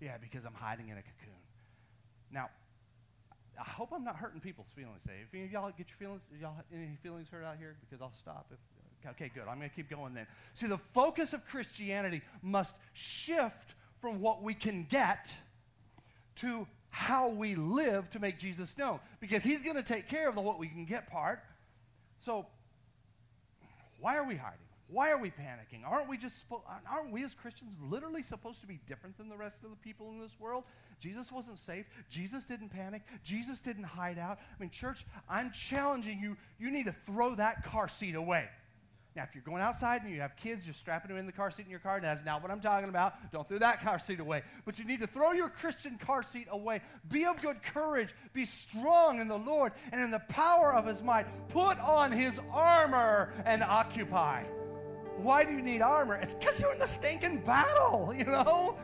Yeah, 0.00 0.18
because 0.20 0.44
I'm 0.44 0.54
hiding 0.54 0.88
in 0.88 0.98
a 0.98 1.02
cocoon. 1.02 1.40
Now, 2.30 2.50
I 3.58 3.64
hope 3.64 3.90
I'm 3.92 4.04
not 4.04 4.16
hurting 4.16 4.40
people's 4.40 4.70
feelings 4.74 5.02
today. 5.02 5.14
If 5.22 5.34
any 5.34 5.44
of 5.44 5.52
y'all 5.52 5.70
get 5.70 5.86
your 5.88 5.96
feelings, 5.98 6.22
y'all 6.40 6.54
any 6.72 6.96
feelings 7.02 7.28
hurt 7.28 7.44
out 7.44 7.56
here? 7.58 7.76
Because 7.80 8.02
I'll 8.02 8.12
stop. 8.12 8.50
If, 8.50 9.10
okay, 9.10 9.30
good. 9.34 9.44
I'm 9.48 9.58
going 9.58 9.70
to 9.70 9.74
keep 9.76 9.88
going 9.88 10.14
then. 10.14 10.26
See, 10.54 10.66
the 10.66 10.78
focus 10.92 11.32
of 11.32 11.44
Christianity 11.46 12.22
must 12.42 12.74
shift 12.92 13.74
from 14.00 14.20
what 14.20 14.42
we 14.42 14.54
can 14.54 14.86
get 14.90 15.34
to 16.36 16.66
how 16.90 17.28
we 17.28 17.54
live 17.54 18.08
to 18.10 18.18
make 18.18 18.38
Jesus 18.38 18.76
known. 18.76 19.00
Because 19.20 19.42
he's 19.42 19.62
going 19.62 19.76
to 19.76 19.82
take 19.82 20.08
care 20.08 20.28
of 20.28 20.34
the 20.34 20.40
what 20.40 20.58
we 20.58 20.68
can 20.68 20.84
get 20.84 21.10
part. 21.10 21.40
So, 22.20 22.46
why 24.00 24.16
are 24.16 24.24
we 24.24 24.36
hiding? 24.36 24.58
Why 24.88 25.10
are 25.10 25.18
we 25.18 25.30
panicking? 25.30 25.84
Aren't 25.84 26.08
we 26.08 26.16
just 26.16 26.44
aren't 26.88 27.10
we 27.10 27.24
as 27.24 27.34
Christians 27.34 27.72
literally 27.82 28.22
supposed 28.22 28.60
to 28.60 28.66
be 28.66 28.78
different 28.86 29.18
than 29.18 29.28
the 29.28 29.36
rest 29.36 29.64
of 29.64 29.70
the 29.70 29.76
people 29.76 30.10
in 30.10 30.20
this 30.20 30.38
world? 30.38 30.64
Jesus 31.00 31.32
wasn't 31.32 31.58
safe. 31.58 31.86
Jesus 32.08 32.46
didn't 32.46 32.68
panic. 32.68 33.02
Jesus 33.24 33.60
didn't 33.60 33.84
hide 33.84 34.18
out. 34.18 34.38
I 34.38 34.60
mean, 34.60 34.70
church, 34.70 35.04
I'm 35.28 35.50
challenging 35.50 36.20
you. 36.20 36.36
You 36.58 36.70
need 36.70 36.86
to 36.86 36.94
throw 37.04 37.34
that 37.34 37.64
car 37.64 37.88
seat 37.88 38.14
away. 38.14 38.48
Now, 39.16 39.22
if 39.22 39.30
you're 39.34 39.42
going 39.42 39.62
outside 39.62 40.02
and 40.02 40.14
you 40.14 40.20
have 40.20 40.36
kids, 40.36 40.66
you're 40.66 40.74
strapping 40.74 41.08
them 41.08 41.16
in 41.16 41.24
the 41.24 41.32
car 41.32 41.50
seat 41.50 41.64
in 41.64 41.70
your 41.70 41.80
car. 41.80 41.98
That's 42.00 42.22
not 42.22 42.42
what 42.42 42.50
I'm 42.50 42.60
talking 42.60 42.90
about. 42.90 43.32
Don't 43.32 43.48
throw 43.48 43.58
that 43.58 43.80
car 43.80 43.98
seat 43.98 44.20
away. 44.20 44.42
But 44.66 44.78
you 44.78 44.84
need 44.84 45.00
to 45.00 45.06
throw 45.06 45.32
your 45.32 45.48
Christian 45.48 45.96
car 45.96 46.22
seat 46.22 46.48
away. 46.50 46.82
Be 47.10 47.24
of 47.24 47.40
good 47.40 47.62
courage. 47.62 48.14
Be 48.34 48.44
strong 48.44 49.18
in 49.18 49.26
the 49.26 49.38
Lord 49.38 49.72
and 49.90 50.02
in 50.02 50.10
the 50.10 50.22
power 50.28 50.74
of 50.74 50.84
his 50.84 51.02
might. 51.02 51.26
Put 51.48 51.80
on 51.80 52.12
his 52.12 52.38
armor 52.52 53.32
and 53.46 53.62
occupy. 53.62 54.44
Why 55.16 55.44
do 55.44 55.52
you 55.52 55.62
need 55.62 55.82
armor? 55.82 56.16
It's 56.16 56.34
because 56.34 56.60
you're 56.60 56.72
in 56.72 56.78
the 56.78 56.86
stinking 56.86 57.38
battle, 57.38 58.14
you 58.18 58.24
know? 58.24 58.76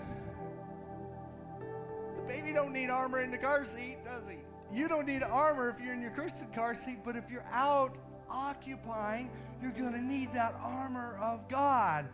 The 2.16 2.22
baby 2.22 2.52
don't 2.52 2.72
need 2.72 2.90
armor 2.90 3.20
in 3.22 3.30
the 3.30 3.38
car 3.38 3.66
seat, 3.66 3.98
does 4.04 4.28
he? 4.28 4.38
You 4.74 4.88
don't 4.88 5.06
need 5.06 5.22
armor 5.22 5.68
if 5.68 5.84
you're 5.84 5.92
in 5.92 6.00
your 6.00 6.12
Christian 6.12 6.46
car 6.54 6.74
seat, 6.74 7.00
but 7.04 7.16
if 7.16 7.30
you're 7.30 7.44
out 7.52 7.98
occupying, 8.30 9.30
you're 9.60 9.70
going 9.72 9.92
to 9.92 10.02
need 10.02 10.32
that 10.32 10.54
armor 10.64 11.18
of 11.20 11.46
God. 11.48 12.08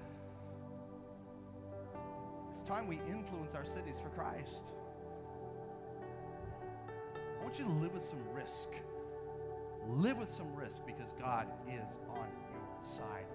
It's 2.51 2.63
time 2.69 2.89
we 2.89 2.99
influence 3.09 3.55
our 3.55 3.65
cities 3.65 3.97
for 4.03 4.09
Christ. 4.11 4.65
I 7.17 7.43
want 7.45 7.59
you 7.59 7.65
to 7.65 7.71
live 7.71 7.95
with 7.95 8.05
some 8.05 8.19
risk. 8.35 8.71
Live 9.89 10.19
with 10.19 10.31
some 10.31 10.53
risk 10.55 10.85
because 10.85 11.15
God 11.21 11.47
is 11.69 11.97
on 12.11 12.27
your 12.51 12.85
side. 12.85 13.27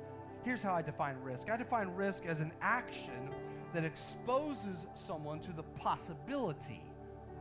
Here's 0.43 0.61
how 0.61 0.73
I 0.73 0.81
define 0.81 1.15
risk 1.23 1.49
I 1.49 1.57
define 1.57 1.87
risk 1.89 2.25
as 2.25 2.41
an 2.41 2.51
action 2.61 3.29
that 3.73 3.83
exposes 3.83 4.87
someone 4.93 5.39
to 5.39 5.53
the 5.53 5.63
possibility 5.63 6.83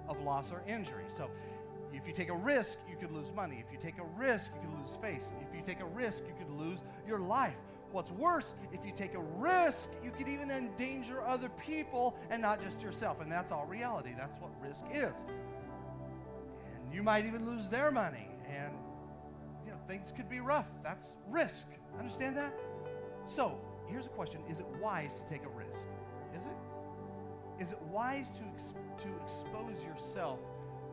of 0.08 0.20
loss 0.22 0.50
or 0.52 0.62
injury. 0.66 1.04
So, 1.14 1.30
if 1.92 2.06
you 2.06 2.14
take 2.14 2.30
a 2.30 2.36
risk, 2.36 2.78
you 2.88 2.96
could 2.96 3.12
lose 3.12 3.30
money. 3.36 3.62
If 3.64 3.70
you 3.70 3.78
take 3.78 3.98
a 3.98 4.04
risk, 4.16 4.50
you 4.54 4.60
could 4.66 4.78
lose 4.78 4.96
face. 5.02 5.32
If 5.42 5.54
you 5.54 5.62
take 5.62 5.80
a 5.80 5.86
risk, 5.86 6.22
you 6.26 6.32
could 6.38 6.50
lose 6.50 6.80
your 7.06 7.18
life. 7.18 7.56
What's 7.90 8.10
worse, 8.12 8.54
if 8.72 8.86
you 8.86 8.92
take 8.96 9.12
a 9.12 9.20
risk, 9.20 9.90
you 10.02 10.10
could 10.10 10.26
even 10.26 10.50
endanger 10.50 11.20
other 11.22 11.50
people 11.50 12.16
and 12.30 12.40
not 12.40 12.62
just 12.62 12.80
yourself. 12.80 13.20
And 13.20 13.30
that's 13.30 13.52
all 13.52 13.66
reality. 13.66 14.14
That's 14.16 14.40
what 14.40 14.50
risk 14.62 14.86
is. 14.90 15.26
And 16.82 16.94
you 16.94 17.02
might 17.02 17.26
even 17.26 17.44
lose 17.44 17.68
their 17.68 17.90
money. 17.90 18.30
And 18.48 18.72
you 19.66 19.72
know, 19.72 19.78
things 19.86 20.10
could 20.16 20.30
be 20.30 20.40
rough. 20.40 20.68
That's 20.82 21.12
risk. 21.28 21.66
Understand 21.98 22.38
that? 22.38 22.54
So, 23.26 23.58
here's 23.86 24.06
a 24.06 24.10
question 24.10 24.40
Is 24.48 24.60
it 24.60 24.66
wise 24.80 25.14
to 25.14 25.24
take 25.26 25.44
a 25.44 25.50
risk? 25.50 25.86
Is 26.36 26.46
it? 26.46 26.56
Is 27.60 27.72
it 27.72 27.80
wise 27.82 28.30
to, 28.32 28.42
ex- 28.52 28.74
to 28.98 29.08
expose 29.22 29.82
yourself 29.84 30.40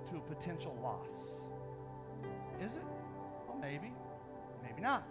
to 0.10 0.18
a 0.18 0.22
potential 0.22 0.78
loss? 0.82 1.48
Is 2.62 2.74
it? 2.74 2.84
Well, 3.48 3.58
maybe. 3.60 3.92
Maybe 4.64 4.82
not. 4.82 5.04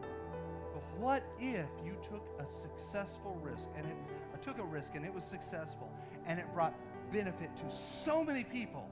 But 0.00 0.82
what 0.98 1.22
if 1.40 1.66
you 1.84 1.96
took 2.02 2.24
a 2.38 2.46
successful 2.60 3.38
risk 3.42 3.68
and 3.76 3.86
it 3.86 3.96
took 4.42 4.58
a 4.58 4.64
risk 4.64 4.94
and 4.94 5.04
it 5.04 5.12
was 5.12 5.24
successful 5.24 5.90
and 6.26 6.38
it 6.38 6.46
brought 6.54 6.74
benefit 7.12 7.54
to 7.56 7.70
so 7.70 8.24
many 8.24 8.44
people, 8.44 8.88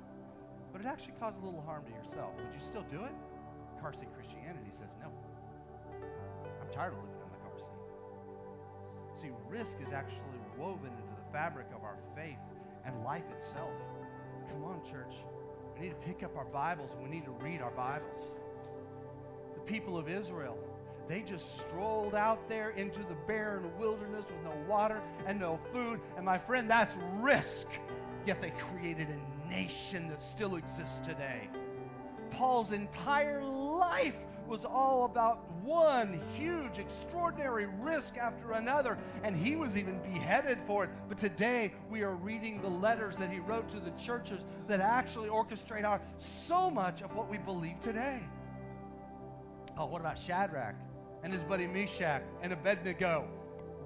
but 0.72 0.80
it 0.80 0.86
actually 0.86 1.14
caused 1.20 1.40
a 1.40 1.44
little 1.44 1.62
harm 1.62 1.84
to 1.84 1.92
yourself. 1.92 2.32
Would 2.36 2.52
you 2.52 2.64
still 2.64 2.84
do 2.90 3.04
it? 3.04 3.12
Car 3.80 3.92
Christianity 3.92 4.70
says 4.72 4.90
no. 5.00 5.08
I'm 6.60 6.72
tired 6.72 6.92
of 6.92 6.98
living 6.98 7.17
See, 9.20 9.30
risk 9.48 9.78
is 9.84 9.92
actually 9.92 10.38
woven 10.56 10.90
into 10.90 11.14
the 11.16 11.32
fabric 11.32 11.66
of 11.74 11.82
our 11.82 11.96
faith 12.14 12.38
and 12.84 13.02
life 13.02 13.24
itself. 13.34 13.72
Come 14.48 14.62
on, 14.64 14.80
church. 14.88 15.16
We 15.74 15.86
need 15.86 15.90
to 15.90 16.06
pick 16.06 16.22
up 16.22 16.36
our 16.36 16.44
Bibles 16.44 16.92
and 16.92 17.02
we 17.02 17.10
need 17.10 17.24
to 17.24 17.32
read 17.32 17.60
our 17.60 17.72
Bibles. 17.72 18.30
The 19.54 19.60
people 19.60 19.98
of 19.98 20.08
Israel, 20.08 20.56
they 21.08 21.22
just 21.22 21.58
strolled 21.58 22.14
out 22.14 22.48
there 22.48 22.70
into 22.70 23.00
the 23.00 23.16
barren 23.26 23.68
wilderness 23.76 24.26
with 24.26 24.44
no 24.44 24.52
water 24.68 25.00
and 25.26 25.40
no 25.40 25.58
food. 25.72 26.00
And 26.16 26.24
my 26.24 26.38
friend, 26.38 26.70
that's 26.70 26.94
risk. 27.14 27.66
Yet 28.24 28.40
they 28.40 28.50
created 28.50 29.08
a 29.08 29.50
nation 29.50 30.06
that 30.08 30.22
still 30.22 30.54
exists 30.54 31.00
today. 31.00 31.48
Paul's 32.30 32.70
entire 32.70 33.42
life 33.42 34.26
was 34.48 34.64
all 34.64 35.04
about 35.04 35.50
one 35.62 36.20
huge, 36.34 36.78
extraordinary 36.78 37.66
risk 37.66 38.16
after 38.16 38.52
another, 38.52 38.96
and 39.22 39.36
he 39.36 39.54
was 39.54 39.76
even 39.76 40.00
beheaded 40.02 40.58
for 40.66 40.84
it. 40.84 40.90
But 41.08 41.18
today 41.18 41.74
we 41.90 42.02
are 42.02 42.14
reading 42.14 42.62
the 42.62 42.68
letters 42.68 43.16
that 43.18 43.30
he 43.30 43.40
wrote 43.40 43.68
to 43.70 43.80
the 43.80 43.90
churches 43.92 44.46
that 44.66 44.80
actually 44.80 45.28
orchestrate 45.28 45.84
our 45.84 46.00
so 46.16 46.70
much 46.70 47.02
of 47.02 47.14
what 47.14 47.28
we 47.28 47.36
believe 47.38 47.78
today. 47.80 48.22
Oh, 49.76 49.86
what 49.86 50.00
about 50.00 50.18
Shadrach 50.18 50.74
and 51.22 51.32
his 51.32 51.42
buddy 51.42 51.66
Meshach 51.66 52.22
and 52.42 52.52
Abednego? 52.52 53.28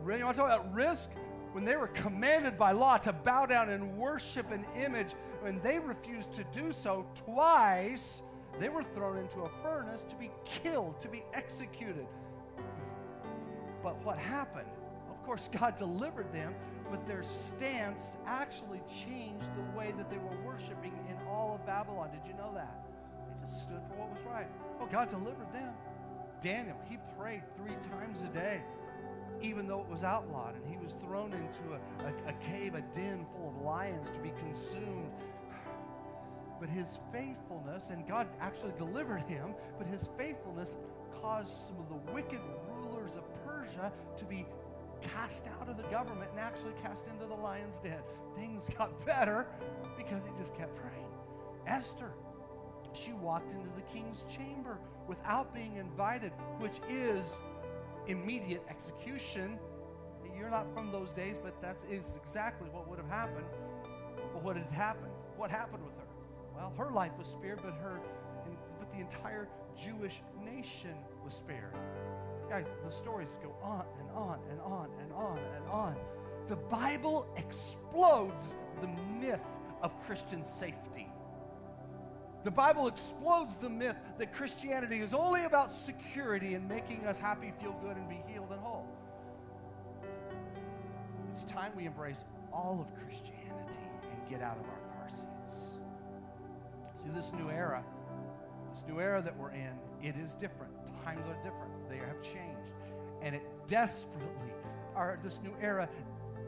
You 0.07 0.25
want 0.25 0.37
to 0.37 0.43
talk 0.43 0.47
about 0.47 0.73
risk? 0.73 1.11
When 1.53 1.65
they 1.65 1.77
were 1.77 1.89
commanded 1.89 2.57
by 2.57 2.73
law 2.73 2.97
to 2.99 3.13
bow 3.13 3.45
down 3.45 3.69
and 3.69 3.97
worship 3.99 4.51
an 4.53 4.65
image, 4.75 5.13
when 5.41 5.61
they 5.61 5.79
refused 5.79 6.33
to 6.35 6.45
do 6.45 6.73
so 6.73 7.05
twice, 7.15 8.23
they 8.59 8.69
were 8.69 8.85
thrown 8.95 9.19
into 9.19 9.41
a 9.41 9.51
furnace 9.63 10.05
to 10.09 10.17
be 10.17 10.31
killed, 10.45 11.01
to 11.01 11.09
be 11.09 11.25
executed. 11.33 12.07
But 13.83 14.03
what 14.05 14.19
happened? 14.19 14.69
Of 15.11 15.23
course, 15.25 15.49
God 15.59 15.77
delivered 15.77 16.33
them, 16.33 16.55
but 16.91 17.07
their 17.07 17.23
stance 17.23 18.17
actually 18.27 18.81
changed 18.89 19.49
the 19.57 19.79
way 19.79 19.93
that 19.97 20.11
they 20.11 20.19
were 20.19 20.37
worshiping 20.45 20.93
in 21.09 21.17
all 21.27 21.55
of 21.55 21.67
Babylon. 21.67 22.11
Did 22.11 22.27
you 22.27 22.35
know 22.37 22.53
that? 22.55 22.85
They 23.27 23.47
just 23.47 23.63
stood 23.63 23.81
for 23.89 23.95
what 23.95 24.11
was 24.11 24.23
right. 24.27 24.49
Oh, 24.81 24.87
God 24.87 25.09
delivered 25.09 25.53
them. 25.53 25.73
Daniel, 26.41 26.77
he 26.89 26.99
prayed 27.19 27.43
three 27.57 27.77
times 27.91 28.21
a 28.23 28.35
day, 28.35 28.63
even 29.41 29.67
though 29.67 29.81
it 29.81 29.89
was 29.89 30.03
outlawed, 30.03 30.57
and 30.57 30.67
he 30.69 30.77
was 30.77 30.95
thrown 30.95 31.33
into 31.33 31.75
a, 31.75 32.05
a, 32.05 32.31
a 32.31 32.33
cave, 32.45 32.75
a 32.75 32.81
den 32.95 33.25
full 33.33 33.49
of 33.57 33.63
lions 33.63 34.11
to 34.11 34.19
be 34.19 34.33
consumed 34.39 35.11
but 36.63 36.71
his 36.71 37.01
faithfulness, 37.11 37.91
and 37.91 38.07
God 38.07 38.29
actually 38.41 38.71
delivered 38.77 39.23
him, 39.23 39.53
but 39.79 39.87
his 39.89 40.09
faithfulness 40.17 40.77
caused 41.21 41.51
some 41.67 41.77
of 41.81 41.89
the 41.89 42.13
wicked 42.13 42.39
rulers 42.71 43.17
of 43.17 43.25
Persia 43.45 43.93
to 44.17 44.25
be 44.25 44.47
cast 45.01 45.49
out 45.61 45.69
of 45.69 45.77
the 45.77 45.83
government 45.85 46.31
and 46.31 46.39
actually 46.39 46.75
cast 46.81 47.05
into 47.09 47.27
the 47.27 47.35
lion's 47.35 47.79
den. 47.79 47.99
Things 48.37 48.65
got 48.79 49.05
better 49.07 49.49
because 49.97 50.23
he 50.23 50.31
just 50.39 50.55
kept 50.57 50.77
praying. 50.77 51.09
Esther, 51.67 52.13
she 52.93 53.13
walked 53.13 53.51
into 53.51 53.69
the 53.75 53.83
king's 53.93 54.25
chamber 54.31 54.79
without 55.09 55.53
being 55.53 55.75
invited, 55.79 56.31
which 56.61 56.79
is 56.89 57.41
immediate 58.07 58.63
execution. 58.71 59.59
You're 60.39 60.49
not 60.49 60.73
from 60.73 60.93
those 60.93 61.13
days, 61.13 61.35
but 61.43 61.61
that 61.61 61.79
is 61.91 62.17
exactly 62.25 62.69
what 62.71 62.89
would 62.89 63.01
have 63.01 63.09
happened. 63.09 63.47
But 64.33 64.45
what 64.45 64.57
had 64.57 64.71
happened? 64.71 65.11
What 65.37 65.51
happened 65.51 65.85
with 65.85 65.97
her? 65.97 66.12
Well, 66.55 66.73
her 66.77 66.91
life 66.91 67.13
was 67.19 67.29
spared, 67.29 67.61
but 67.63 67.75
her, 67.75 68.01
but 68.79 68.91
the 68.91 68.99
entire 68.99 69.49
Jewish 69.77 70.23
nation 70.45 70.95
was 71.25 71.35
spared. 71.35 71.75
Guys, 72.49 72.67
the 72.85 72.93
stories 72.93 73.37
go 73.43 73.55
on 73.63 73.85
and 74.01 74.11
on 74.11 74.39
and 74.51 74.61
on 74.61 74.91
and 75.01 75.13
on 75.13 75.39
and 75.57 75.69
on. 75.69 75.97
The 76.49 76.57
Bible 76.57 77.27
explodes 77.37 78.55
the 78.81 78.89
myth 79.21 79.41
of 79.81 79.99
Christian 80.05 80.45
safety. 80.45 81.09
The 82.45 82.51
Bible 82.51 82.89
explodes 82.89 83.57
the 83.57 83.71
myth 83.71 83.97
that 84.19 84.35
Christianity 84.35 85.01
is 85.01 85.15
only 85.15 85.45
about 85.45 85.71
security 85.71 86.55
and 86.55 86.69
making 86.69 87.07
us 87.07 87.19
happy, 87.19 87.53
feel 87.61 87.77
good, 87.83 87.97
and 87.97 88.09
be 88.09 88.21
healed 88.27 88.49
and 88.51 88.61
whole. 88.61 88.89
It's 91.33 91.45
time 91.45 91.73
we 91.77 91.87
embrace 91.87 92.25
all 92.53 92.81
of 92.81 92.93
Christianity 93.01 93.79
and 94.11 94.29
get 94.29 94.43
out 94.43 94.59
of 94.59 94.65
our 94.65 94.82
See, 97.03 97.11
this 97.15 97.33
new 97.33 97.51
era, 97.51 97.85
this 98.75 98.85
new 98.87 99.01
era 99.01 99.23
that 99.23 99.37
we're 99.37 99.53
in, 99.53 99.73
it 100.03 100.17
is 100.17 100.35
different. 100.35 100.73
Times 101.05 101.27
are 101.29 101.37
different. 101.43 101.73
They 101.89 101.99
have 101.99 102.23
changed. 102.23 102.73
And 103.23 103.35
it 103.35 103.43
desperately, 103.67 104.53
or 104.95 105.19
this 105.23 105.41
new 105.43 105.55
era 105.61 105.89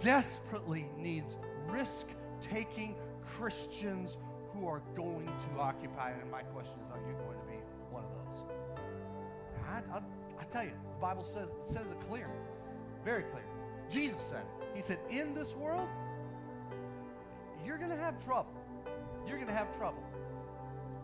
desperately 0.01 0.87
needs 0.97 1.37
risk 1.69 2.07
taking 2.41 2.95
Christians 3.25 4.17
who 4.53 4.67
are 4.67 4.83
going 4.95 5.27
to 5.27 5.61
occupy 5.61 6.11
it. 6.11 6.19
And 6.21 6.31
my 6.31 6.43
question 6.43 6.75
is, 6.85 6.93
are 6.93 7.01
you 7.09 7.15
going 7.25 7.39
to 7.39 7.47
be 7.47 7.59
one 7.91 8.05
of 8.05 8.11
those? 8.11 8.45
I, 9.67 9.97
I, 9.97 10.01
I 10.41 10.45
tell 10.53 10.65
you, 10.65 10.71
the 10.71 11.01
Bible 11.01 11.25
says, 11.25 11.49
says 11.65 11.91
it 11.91 12.01
clear, 12.09 12.29
very 13.05 13.23
clear. 13.25 13.45
Jesus 13.91 14.21
said 14.29 14.43
it. 14.43 14.77
He 14.77 14.83
said, 14.83 14.99
In 15.11 15.35
this 15.35 15.55
world, 15.55 15.89
you're 17.65 17.79
going 17.79 17.91
to 17.91 17.97
have 17.97 18.23
trouble. 18.25 18.53
You're 19.27 19.37
going 19.37 19.49
to 19.49 19.55
have 19.55 19.77
trouble. 19.77 20.03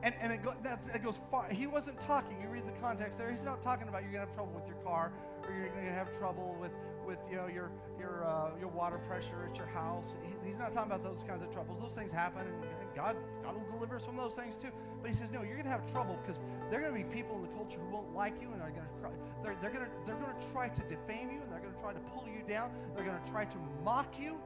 And, 0.03 0.15
and 0.21 0.33
it, 0.33 0.43
go, 0.43 0.55
it 0.95 1.03
goes 1.03 1.21
far. 1.31 1.49
He 1.51 1.67
wasn't 1.67 2.01
talking. 2.01 2.41
You 2.41 2.49
read 2.49 2.67
the 2.67 2.81
context 2.81 3.19
there. 3.19 3.31
He's 3.31 3.45
not 3.45 3.61
talking 3.61 3.89
about 3.89 4.03
you're 4.03 4.13
going 4.13 4.25
to 4.25 4.29
have 4.29 4.35
trouble 4.35 4.53
with 4.55 4.67
your 4.67 4.77
car 4.77 5.13
or 5.47 5.53
you're 5.55 5.69
going 5.69 5.87
to 5.87 5.93
have 5.93 6.17
trouble 6.17 6.57
with, 6.59 6.73
with 7.07 7.19
you 7.31 7.37
know, 7.37 7.47
your, 7.47 7.71
your, 7.99 8.25
uh, 8.25 8.51
your 8.59 8.69
water 8.69 8.99
pressure 9.09 9.49
at 9.51 9.57
your 9.57 9.67
house. 9.67 10.17
He, 10.23 10.33
he's 10.47 10.59
not 10.59 10.73
talking 10.73 10.91
about 10.91 11.05
those 11.05 11.23
kinds 11.27 11.43
of 11.43 11.51
troubles. 11.51 11.79
Those 11.81 11.93
things 11.93 12.13
happen, 12.13 12.47
and, 12.47 12.55
and 12.65 12.95
God, 12.95 13.17
God 13.43 13.55
will 13.55 13.71
deliver 13.77 13.97
us 13.97 14.05
from 14.05 14.17
those 14.17 14.35
things 14.35 14.57
too. 14.57 14.71
But 15.03 15.11
he 15.11 15.17
says, 15.17 15.33
no, 15.33 15.43
you're 15.43 15.57
going 15.57 15.65
to 15.65 15.71
have 15.71 15.91
trouble 15.91 16.19
because 16.23 16.41
there 16.71 16.81
are 16.81 16.91
going 16.91 17.03
to 17.03 17.09
be 17.09 17.15
people 17.15 17.37
in 17.37 17.43
the 17.43 17.49
culture 17.49 17.79
who 17.79 17.95
won't 17.95 18.15
like 18.15 18.41
you 18.41 18.49
and 18.53 18.63
are 18.63 18.71
going 18.71 18.87
to 18.87 19.01
try, 19.01 19.11
they're, 19.43 19.57
they're 19.61 19.71
going 19.71 19.85
to, 19.85 19.91
they're 20.07 20.17
going 20.17 20.33
to 20.33 20.53
try 20.53 20.69
to 20.69 20.83
defame 20.83 21.31
you 21.31 21.43
and 21.43 21.53
they're 21.53 21.61
going 21.61 21.75
to 21.75 21.81
try 21.81 21.93
to 21.93 22.01
pull 22.01 22.25
you 22.25 22.43
down. 22.49 22.71
They're 22.95 23.05
going 23.05 23.21
to 23.21 23.31
try 23.31 23.45
to 23.45 23.57
mock 23.85 24.15
you. 24.19 24.39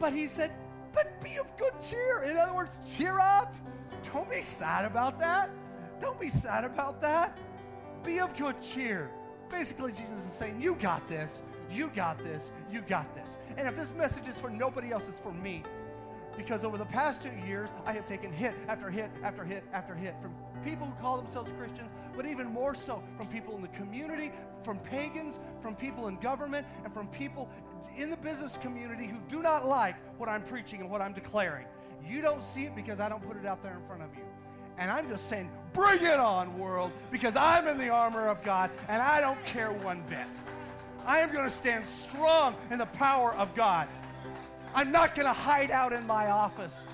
But 0.00 0.12
he 0.12 0.26
said, 0.26 0.52
but 0.94 1.20
be 1.20 1.36
of 1.36 1.56
good 1.56 1.72
cheer. 1.82 2.22
In 2.22 2.36
other 2.36 2.54
words, 2.54 2.78
cheer 2.88 3.18
up. 3.18 3.54
Don't 4.12 4.30
be 4.30 4.42
sad 4.42 4.84
about 4.84 5.18
that. 5.18 5.50
Don't 6.00 6.20
be 6.20 6.28
sad 6.28 6.64
about 6.64 7.00
that. 7.02 7.38
Be 8.02 8.20
of 8.20 8.36
good 8.36 8.60
cheer. 8.60 9.10
Basically, 9.50 9.92
Jesus 9.92 10.24
is 10.24 10.32
saying, 10.32 10.60
You 10.60 10.74
got 10.76 11.06
this. 11.08 11.42
You 11.70 11.90
got 11.94 12.18
this. 12.18 12.50
You 12.70 12.82
got 12.82 13.12
this. 13.14 13.38
And 13.56 13.66
if 13.66 13.76
this 13.76 13.92
message 13.92 14.28
is 14.28 14.38
for 14.38 14.50
nobody 14.50 14.92
else, 14.92 15.08
it's 15.08 15.20
for 15.20 15.32
me. 15.32 15.62
Because 16.36 16.64
over 16.64 16.76
the 16.76 16.84
past 16.84 17.22
two 17.22 17.32
years, 17.46 17.70
I 17.86 17.92
have 17.92 18.06
taken 18.06 18.32
hit 18.32 18.54
after 18.68 18.90
hit 18.90 19.10
after 19.22 19.44
hit 19.44 19.64
after 19.72 19.94
hit 19.94 20.14
from 20.20 20.34
people 20.64 20.86
who 20.86 20.94
call 20.94 21.16
themselves 21.16 21.52
Christians, 21.58 21.90
but 22.16 22.26
even 22.26 22.46
more 22.48 22.74
so 22.74 23.02
from 23.16 23.26
people 23.28 23.54
in 23.54 23.62
the 23.62 23.68
community, 23.68 24.32
from 24.62 24.78
pagans, 24.78 25.38
from 25.60 25.74
people 25.76 26.08
in 26.08 26.16
government, 26.16 26.66
and 26.84 26.92
from 26.92 27.06
people 27.08 27.48
in 27.96 28.10
the 28.10 28.16
business 28.16 28.58
community 28.60 29.06
who 29.06 29.18
do 29.28 29.42
not 29.42 29.66
like 29.66 29.94
what 30.18 30.28
I'm 30.28 30.42
preaching 30.42 30.80
and 30.80 30.90
what 30.90 31.00
I'm 31.00 31.12
declaring. 31.12 31.66
You 32.06 32.20
don't 32.20 32.42
see 32.42 32.64
it 32.64 32.74
because 32.74 33.00
I 33.00 33.08
don't 33.08 33.26
put 33.26 33.36
it 33.36 33.46
out 33.46 33.62
there 33.62 33.74
in 33.74 33.86
front 33.86 34.02
of 34.02 34.14
you. 34.14 34.24
And 34.76 34.90
I'm 34.90 35.08
just 35.08 35.28
saying, 35.28 35.50
bring 35.72 36.02
it 36.02 36.18
on, 36.18 36.58
world, 36.58 36.90
because 37.10 37.36
I'm 37.36 37.68
in 37.68 37.78
the 37.78 37.90
armor 37.90 38.26
of 38.26 38.42
God 38.42 38.70
and 38.88 39.00
I 39.00 39.20
don't 39.20 39.42
care 39.44 39.72
one 39.72 40.02
bit. 40.08 40.26
I 41.06 41.20
am 41.20 41.32
going 41.32 41.44
to 41.44 41.50
stand 41.50 41.86
strong 41.86 42.56
in 42.70 42.78
the 42.78 42.86
power 42.86 43.34
of 43.34 43.54
God. 43.54 43.88
I'm 44.74 44.90
not 44.90 45.14
going 45.14 45.26
to 45.26 45.32
hide 45.32 45.70
out 45.70 45.92
in 45.92 46.04
my 46.04 46.30
office, 46.30 46.84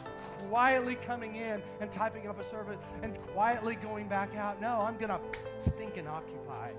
quietly 0.51 0.97
coming 0.97 1.37
in 1.37 1.63
and 1.81 1.91
typing 1.91 2.29
up 2.29 2.39
a 2.39 2.45
service 2.45 2.77
and 3.03 3.19
quietly 3.23 3.77
going 3.77 4.07
back 4.07 4.37
out. 4.37 4.61
No, 4.61 4.83
I'm 4.83 4.99
going 4.99 5.09
to 5.09 5.19
stink 5.59 5.97
and 5.97 6.07
occupy. 6.07 6.73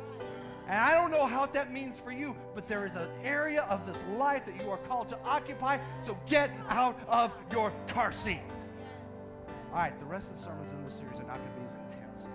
And 0.68 0.80
I 0.80 0.94
don't 0.94 1.10
know 1.10 1.26
how 1.26 1.48
that 1.48 1.74
means 1.74 2.00
for 2.00 2.12
you, 2.12 2.36
but 2.54 2.68
there 2.68 2.86
is 2.86 2.96
an 2.96 3.08
area 3.24 3.64
of 3.64 3.84
this 3.86 4.04
life 4.18 4.46
that 4.46 4.62
you 4.62 4.70
are 4.70 4.78
called 4.78 5.10
to 5.10 5.18
occupy, 5.26 5.80
so 6.04 6.16
get 6.28 6.52
out 6.70 7.00
of 7.08 7.34
your 7.52 7.74
car 7.88 8.12
seat. 8.12 8.42
All 9.72 9.78
right, 9.78 9.98
the 10.00 10.06
rest 10.06 10.30
of 10.30 10.38
the 10.38 10.44
sermons 10.44 10.72
in 10.72 10.84
this 10.84 10.94
series 10.94 11.20
are 11.20 11.24
not 11.24 11.38
going 11.38 11.52
to 11.52 11.60
be 11.60 11.66
as 11.66 11.76
intense. 11.76 12.28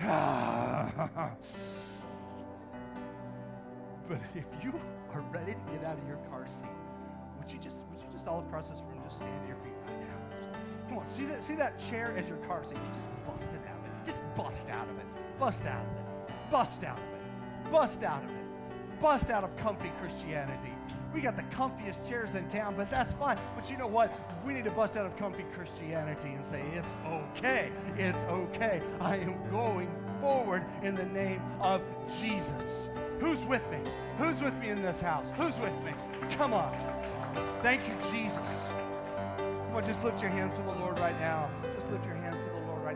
but 4.08 4.18
if 4.34 4.46
you 4.64 4.72
are 5.12 5.20
ready 5.32 5.52
to 5.52 5.58
get 5.72 5.84
out 5.84 5.98
of 5.98 6.08
your 6.08 6.16
car 6.30 6.48
seat, 6.48 6.70
would 7.38 7.52
you 7.52 7.58
just 7.58 7.84
just 8.20 8.28
all 8.28 8.40
across 8.40 8.68
this 8.68 8.82
room 8.86 9.00
just 9.02 9.16
stand 9.16 9.40
to 9.40 9.48
your 9.48 9.56
feet 9.56 9.72
right 9.86 9.98
now? 9.98 10.36
Just, 10.36 10.88
come 10.88 10.98
on, 10.98 11.06
see 11.06 11.24
that 11.24 11.42
see 11.42 11.54
that 11.56 11.78
chair 11.78 12.14
as 12.18 12.28
your 12.28 12.36
car 12.38 12.62
seat. 12.62 12.74
You 12.74 12.94
just 12.94 13.08
bust 13.26 13.50
it 13.50 13.66
out 13.66 13.78
of 13.78 13.86
it. 13.86 14.04
Just 14.04 14.20
bust 14.36 14.68
out 14.68 14.88
of 14.90 14.98
it. 14.98 15.06
Bust 15.38 15.64
out 15.64 15.80
of 15.80 15.96
it. 15.96 16.50
Bust 16.50 16.84
out 16.84 16.98
of 16.98 17.04
it. 17.04 17.70
Bust 17.70 18.02
out 18.04 18.22
of 18.22 18.28
it. 18.28 19.00
Bust 19.00 19.30
out 19.30 19.42
of 19.42 19.56
comfy 19.56 19.90
Christianity. 19.98 20.74
We 21.14 21.22
got 21.22 21.34
the 21.34 21.44
comfiest 21.44 22.06
chairs 22.06 22.34
in 22.34 22.46
town, 22.48 22.74
but 22.76 22.90
that's 22.90 23.14
fine. 23.14 23.38
But 23.56 23.70
you 23.70 23.78
know 23.78 23.86
what? 23.86 24.12
We 24.44 24.52
need 24.52 24.64
to 24.64 24.70
bust 24.70 24.98
out 24.98 25.06
of 25.06 25.16
comfy 25.16 25.44
Christianity 25.54 26.28
and 26.28 26.44
say, 26.44 26.62
it's 26.74 26.94
okay. 27.06 27.72
It's 27.96 28.24
okay. 28.24 28.82
I 29.00 29.16
am 29.16 29.34
going 29.50 29.88
forward 30.20 30.62
in 30.82 30.94
the 30.94 31.06
name 31.06 31.40
of 31.60 31.80
Jesus. 32.20 32.90
Who's 33.18 33.42
with 33.46 33.68
me? 33.70 33.78
Who's 34.18 34.42
with 34.42 34.54
me 34.60 34.68
in 34.68 34.82
this 34.82 35.00
house? 35.00 35.26
Who's 35.36 35.58
with 35.58 35.74
me? 35.82 35.92
Come 36.32 36.52
on. 36.52 36.72
Thank 37.62 37.86
you, 37.88 37.94
Jesus. 38.10 38.38
Come 39.36 39.76
on, 39.76 39.84
just 39.84 40.04
lift 40.04 40.20
your 40.20 40.30
hands 40.30 40.56
to 40.56 40.62
the 40.62 40.72
Lord 40.72 40.98
right 40.98 41.18
now. 41.20 41.50
Just 41.74 41.88
lift 41.90 42.04
your 42.04 42.14
hands 42.14 42.29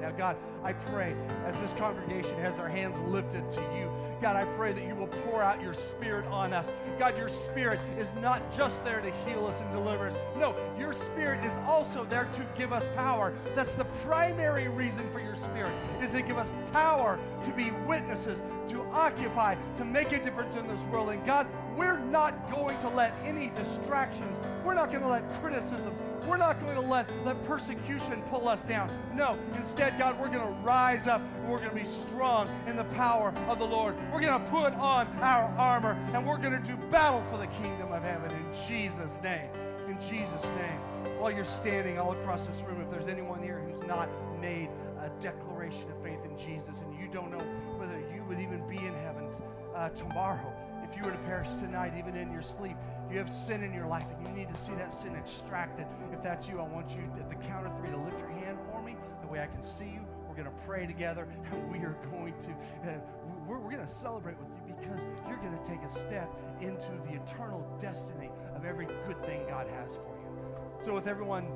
now. 0.05 0.11
God, 0.11 0.37
I 0.63 0.73
pray 0.73 1.17
as 1.47 1.59
this 1.61 1.73
congregation 1.73 2.37
has 2.39 2.57
their 2.57 2.69
hands 2.69 3.01
lifted 3.03 3.51
to 3.53 3.61
you, 3.77 3.91
God, 4.21 4.37
I 4.37 4.45
pray 4.57 4.73
that 4.73 4.87
you 4.87 4.95
will 4.95 5.09
pour 5.09 5.43
out 5.43 5.63
your 5.63 5.75
spirit 5.75 6.27
on 6.27 6.53
us. 6.53 6.71
God, 6.99 7.19
your 7.19 7.29
spirit 7.29 7.81
is 7.99 8.13
not 8.21 8.55
just 8.55 8.83
there 8.85 9.01
to 9.01 9.11
heal 9.27 9.47
us 9.47 9.61
and 9.61 9.71
deliver 9.73 10.07
us. 10.07 10.17
No, 10.39 10.55
your 10.79 10.93
spirit 10.93 11.45
is 11.45 11.53
also 11.67 12.05
there 12.05 12.25
to 12.33 12.47
give 12.57 12.73
us 12.73 12.85
power. 12.95 13.35
That's 13.55 13.75
the 13.75 13.85
primary 14.07 14.69
reason 14.69 15.11
for 15.11 15.21
your 15.21 15.35
spirit, 15.35 15.73
is 16.01 16.11
to 16.11 16.23
give 16.23 16.39
us 16.39 16.51
power 16.73 17.19
to 17.45 17.51
be 17.53 17.71
witnesses, 17.87 18.43
to 18.69 18.83
occupy, 18.93 19.57
to 19.77 19.85
make 19.85 20.13
a 20.13 20.23
difference 20.23 20.55
in 20.55 20.67
this 20.69 20.83
world. 20.85 21.11
And 21.11 21.25
God, 21.27 21.47
we're 21.77 21.99
not 21.99 22.51
going 22.51 22.79
to 22.79 22.89
let 22.89 23.15
any 23.25 23.49
distractions, 23.49 24.39
we're 24.65 24.75
not 24.75 24.91
going 24.91 25.03
to 25.03 25.09
let 25.09 25.35
criticisms, 25.43 25.99
we're 26.27 26.37
not 26.37 26.61
going 26.61 26.75
to 26.75 26.81
let, 26.81 27.09
let 27.25 27.43
persecution 27.43 28.23
pull 28.23 28.49
us 28.49 28.65
down. 28.65 28.91
No, 29.15 29.39
instead, 29.55 29.99
God, 29.99 30.19
we're 30.19 30.29
going 30.29 30.47
to 30.47 30.61
rise 30.63 31.07
up 31.07 31.21
and 31.21 31.49
we're 31.49 31.59
going 31.59 31.71
to 31.71 31.77
be 31.77 31.85
strong 31.85 32.49
in 32.67 32.77
the 32.77 32.85
power 32.85 33.35
of 33.49 33.59
the 33.59 33.67
Lord. 33.67 33.97
We're 34.13 34.21
going 34.21 34.43
to 34.43 34.51
put 34.51 34.73
on 34.75 35.07
our 35.21 35.49
armor 35.59 35.93
and 36.13 36.27
we're 36.27 36.39
going 36.39 36.61
to 36.61 36.67
do 36.67 36.77
battle 36.91 37.23
for 37.31 37.39
the 37.39 37.47
kingdom 37.49 37.93
of 37.93 38.03
heaven 38.03 38.31
in 38.31 38.47
Jesus' 38.67 39.21
name. 39.23 39.49
In 39.89 40.01
Jesus' 40.01 40.45
name. 40.57 41.19
While 41.19 41.31
you're 41.31 41.45
standing 41.45 41.99
all 41.99 42.13
across 42.13 42.45
this 42.47 42.61
room, 42.63 42.81
if 42.81 42.91
there's 42.91 43.09
anyone 43.09 43.43
here 43.43 43.63
who's 43.67 43.87
not 43.87 44.09
made 44.41 44.69
a 45.01 45.11
declaration 45.21 45.91
of 45.91 46.03
faith 46.03 46.19
in 46.25 46.37
Jesus 46.39 46.81
and 46.81 46.99
you 46.99 47.09
don't 47.09 47.31
know 47.31 47.45
whether 47.77 47.99
you 48.15 48.25
would 48.29 48.41
even 48.41 48.67
be 48.69 48.79
in 48.79 48.95
heaven 48.95 49.29
uh, 49.75 49.91
tomorrow, 49.91 50.53
if 50.83 50.97
you 50.97 51.05
were 51.05 51.13
to 51.13 51.19
perish 51.19 51.49
tonight, 51.61 51.93
even 51.99 52.17
in 52.17 52.33
your 52.33 52.43
sleep, 52.43 52.77
you 53.15 53.21
have 53.21 53.31
sin 53.31 53.63
in 53.63 53.73
your 53.73 53.87
life 53.87 54.07
and 54.11 54.27
you 54.27 54.35
need 54.35 54.53
to 54.53 54.61
see 54.61 54.75
that 54.75 54.93
sin 54.93 55.15
extracted. 55.15 55.87
If 56.13 56.21
that's 56.21 56.49
you, 56.49 56.59
I 56.59 56.65
want 56.65 56.91
you 56.91 57.09
at 57.21 57.29
the 57.29 57.37
count 57.37 57.65
of 57.65 57.79
three 57.79 57.91
to 57.91 57.97
lift 57.97 58.19
your 58.19 58.29
hand 58.29 58.59
for 58.69 58.83
me. 58.83 58.97
That 59.21 59.31
way 59.31 59.39
I 59.39 59.47
can 59.47 59.63
see 59.63 59.85
you. 59.85 60.01
We're 60.29 60.35
going 60.35 60.49
to 60.49 60.65
pray 60.67 60.85
together 60.85 61.29
and 61.53 61.71
we 61.71 61.79
are 61.87 61.97
going 62.11 62.35
to, 62.41 62.51
uh, 62.91 62.99
we're, 63.47 63.59
we're 63.59 63.71
going 63.71 63.87
to 63.87 63.93
celebrate 63.93 64.37
with 64.41 64.49
you 64.67 64.75
because 64.75 65.01
you're 65.29 65.37
going 65.37 65.57
to 65.57 65.65
take 65.65 65.81
a 65.83 65.91
step 65.93 66.29
into 66.61 66.91
the 67.07 67.15
eternal 67.23 67.65
destiny 67.81 68.31
of 68.57 68.65
every 68.65 68.87
good 69.07 69.25
thing 69.25 69.47
God 69.49 69.69
has 69.69 69.95
for 69.95 70.17
you. 70.19 70.85
So, 70.85 70.93
with 70.93 71.07
everyone 71.07 71.47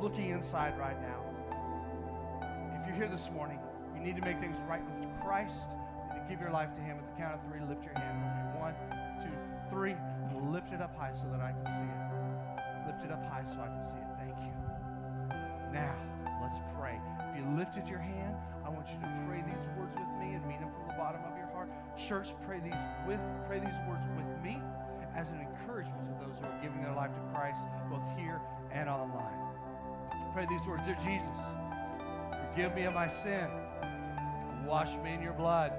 looking 0.00 0.30
inside 0.30 0.78
right 0.78 0.96
now, 1.02 1.24
if 2.80 2.86
you're 2.86 2.94
here 2.94 3.08
this 3.08 3.30
morning, 3.32 3.58
you 3.96 4.00
need 4.00 4.14
to 4.14 4.22
make 4.22 4.38
things 4.38 4.58
right 4.68 4.80
with 5.00 5.20
Christ 5.20 5.74
and 6.08 6.22
to 6.22 6.30
give 6.30 6.40
your 6.40 6.52
life 6.52 6.72
to 6.76 6.80
Him. 6.80 6.98
At 6.98 7.16
the 7.16 7.20
count 7.20 7.34
of 7.34 7.40
three, 7.50 7.60
lift 7.68 7.84
your 7.84 7.94
hand 7.94 8.22
for 8.22 8.58
me. 8.58 8.60
One, 8.60 8.74
two, 9.20 9.26
three. 9.26 9.59
Lift 10.60 10.72
it 10.74 10.82
up 10.82 10.96
high 10.98 11.12
so 11.12 11.24
that 11.30 11.40
I 11.40 11.52
can 11.52 11.64
see 11.66 11.88
it. 11.88 12.86
Lift 12.86 13.04
it 13.04 13.12
up 13.12 13.24
high 13.30 13.44
so 13.44 13.58
I 13.62 13.68
can 13.70 13.82
see 13.86 13.96
it. 13.96 14.10
Thank 14.18 14.36
you. 14.42 14.52
Now, 15.72 15.96
let's 16.42 16.58
pray. 16.78 17.00
If 17.30 17.38
you 17.38 17.44
lifted 17.56 17.88
your 17.88 17.98
hand, 17.98 18.34
I 18.66 18.68
want 18.68 18.88
you 18.88 18.98
to 19.00 19.10
pray 19.26 19.42
these 19.46 19.68
words 19.78 19.94
with 19.94 20.10
me 20.18 20.34
and 20.34 20.44
mean 20.46 20.60
them 20.60 20.70
from 20.74 20.86
the 20.88 20.94
bottom 20.94 21.22
of 21.22 21.36
your 21.38 21.46
heart. 21.54 21.70
Church, 21.96 22.34
pray 22.46 22.60
these 22.60 22.78
with 23.06 23.20
pray 23.46 23.60
these 23.60 23.78
words 23.88 24.06
with 24.16 24.26
me 24.42 24.60
as 25.14 25.30
an 25.30 25.40
encouragement 25.40 26.02
to 26.08 26.26
those 26.26 26.38
who 26.38 26.46
are 26.46 26.60
giving 26.62 26.82
their 26.82 26.94
life 26.94 27.14
to 27.14 27.20
Christ, 27.32 27.62
both 27.90 28.04
here 28.18 28.40
and 28.72 28.88
online. 28.88 29.38
Pray 30.34 30.46
these 30.50 30.66
words, 30.66 30.84
dear 30.84 30.98
Jesus. 31.02 31.40
Forgive 32.50 32.74
me 32.74 32.84
of 32.84 32.94
my 32.94 33.08
sin. 33.08 33.48
Wash 34.66 34.96
me 34.98 35.14
in 35.14 35.22
your 35.22 35.32
blood. 35.32 35.72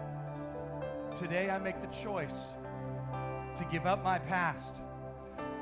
Today 1.15 1.49
I 1.49 1.59
make 1.59 1.81
the 1.81 1.87
choice 1.87 2.35
to 3.61 3.67
give 3.71 3.85
up 3.85 4.03
my 4.03 4.17
past 4.17 4.75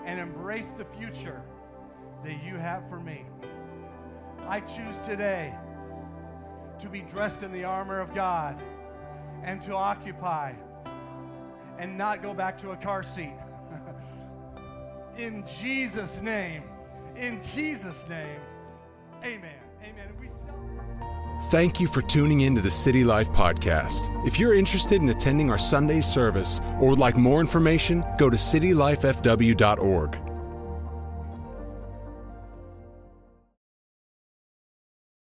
and 0.06 0.20
embrace 0.20 0.68
the 0.78 0.86
future 0.86 1.42
that 2.24 2.42
you 2.44 2.56
have 2.56 2.88
for 2.90 3.00
me. 3.00 3.26
I 4.48 4.62
choose 4.62 5.00
today 5.00 5.54
to 6.80 6.88
be 6.88 7.02
dressed 7.02 7.44
in 7.44 7.52
the 7.52 7.66
armor 7.66 8.00
of 8.00 8.14
God 8.16 8.62
and 9.44 9.62
to 9.64 9.76
occupy 9.76 10.54
and 11.78 11.98
not 11.98 12.24
go 12.24 12.34
back 12.34 12.58
to 12.60 12.72
a 12.72 12.78
car 12.78 13.04
seat. 13.04 13.36
in 15.18 15.46
Jesus' 15.60 16.22
name, 16.22 16.64
in 17.18 17.42
Jesus' 17.42 18.06
name, 18.08 18.40
amen. 19.24 19.69
Thank 21.50 21.80
you 21.80 21.88
for 21.88 22.04
tuning 22.04 22.42
in 22.42 22.54
to 22.54 22.62
the 22.62 22.70
City 22.70 23.04
Life 23.04 23.32
Podcast. 23.32 24.08
If 24.24 24.38
you're 24.38 24.54
interested 24.54 25.02
in 25.02 25.10
attending 25.10 25.50
our 25.50 25.58
Sunday 25.58 26.00
service 26.00 26.62
or 26.80 26.90
would 26.90 27.00
like 27.00 27.18
more 27.18 27.42
information, 27.42 28.06
go 28.20 28.30
to 28.30 28.38
citylifefw.org. 28.38 30.29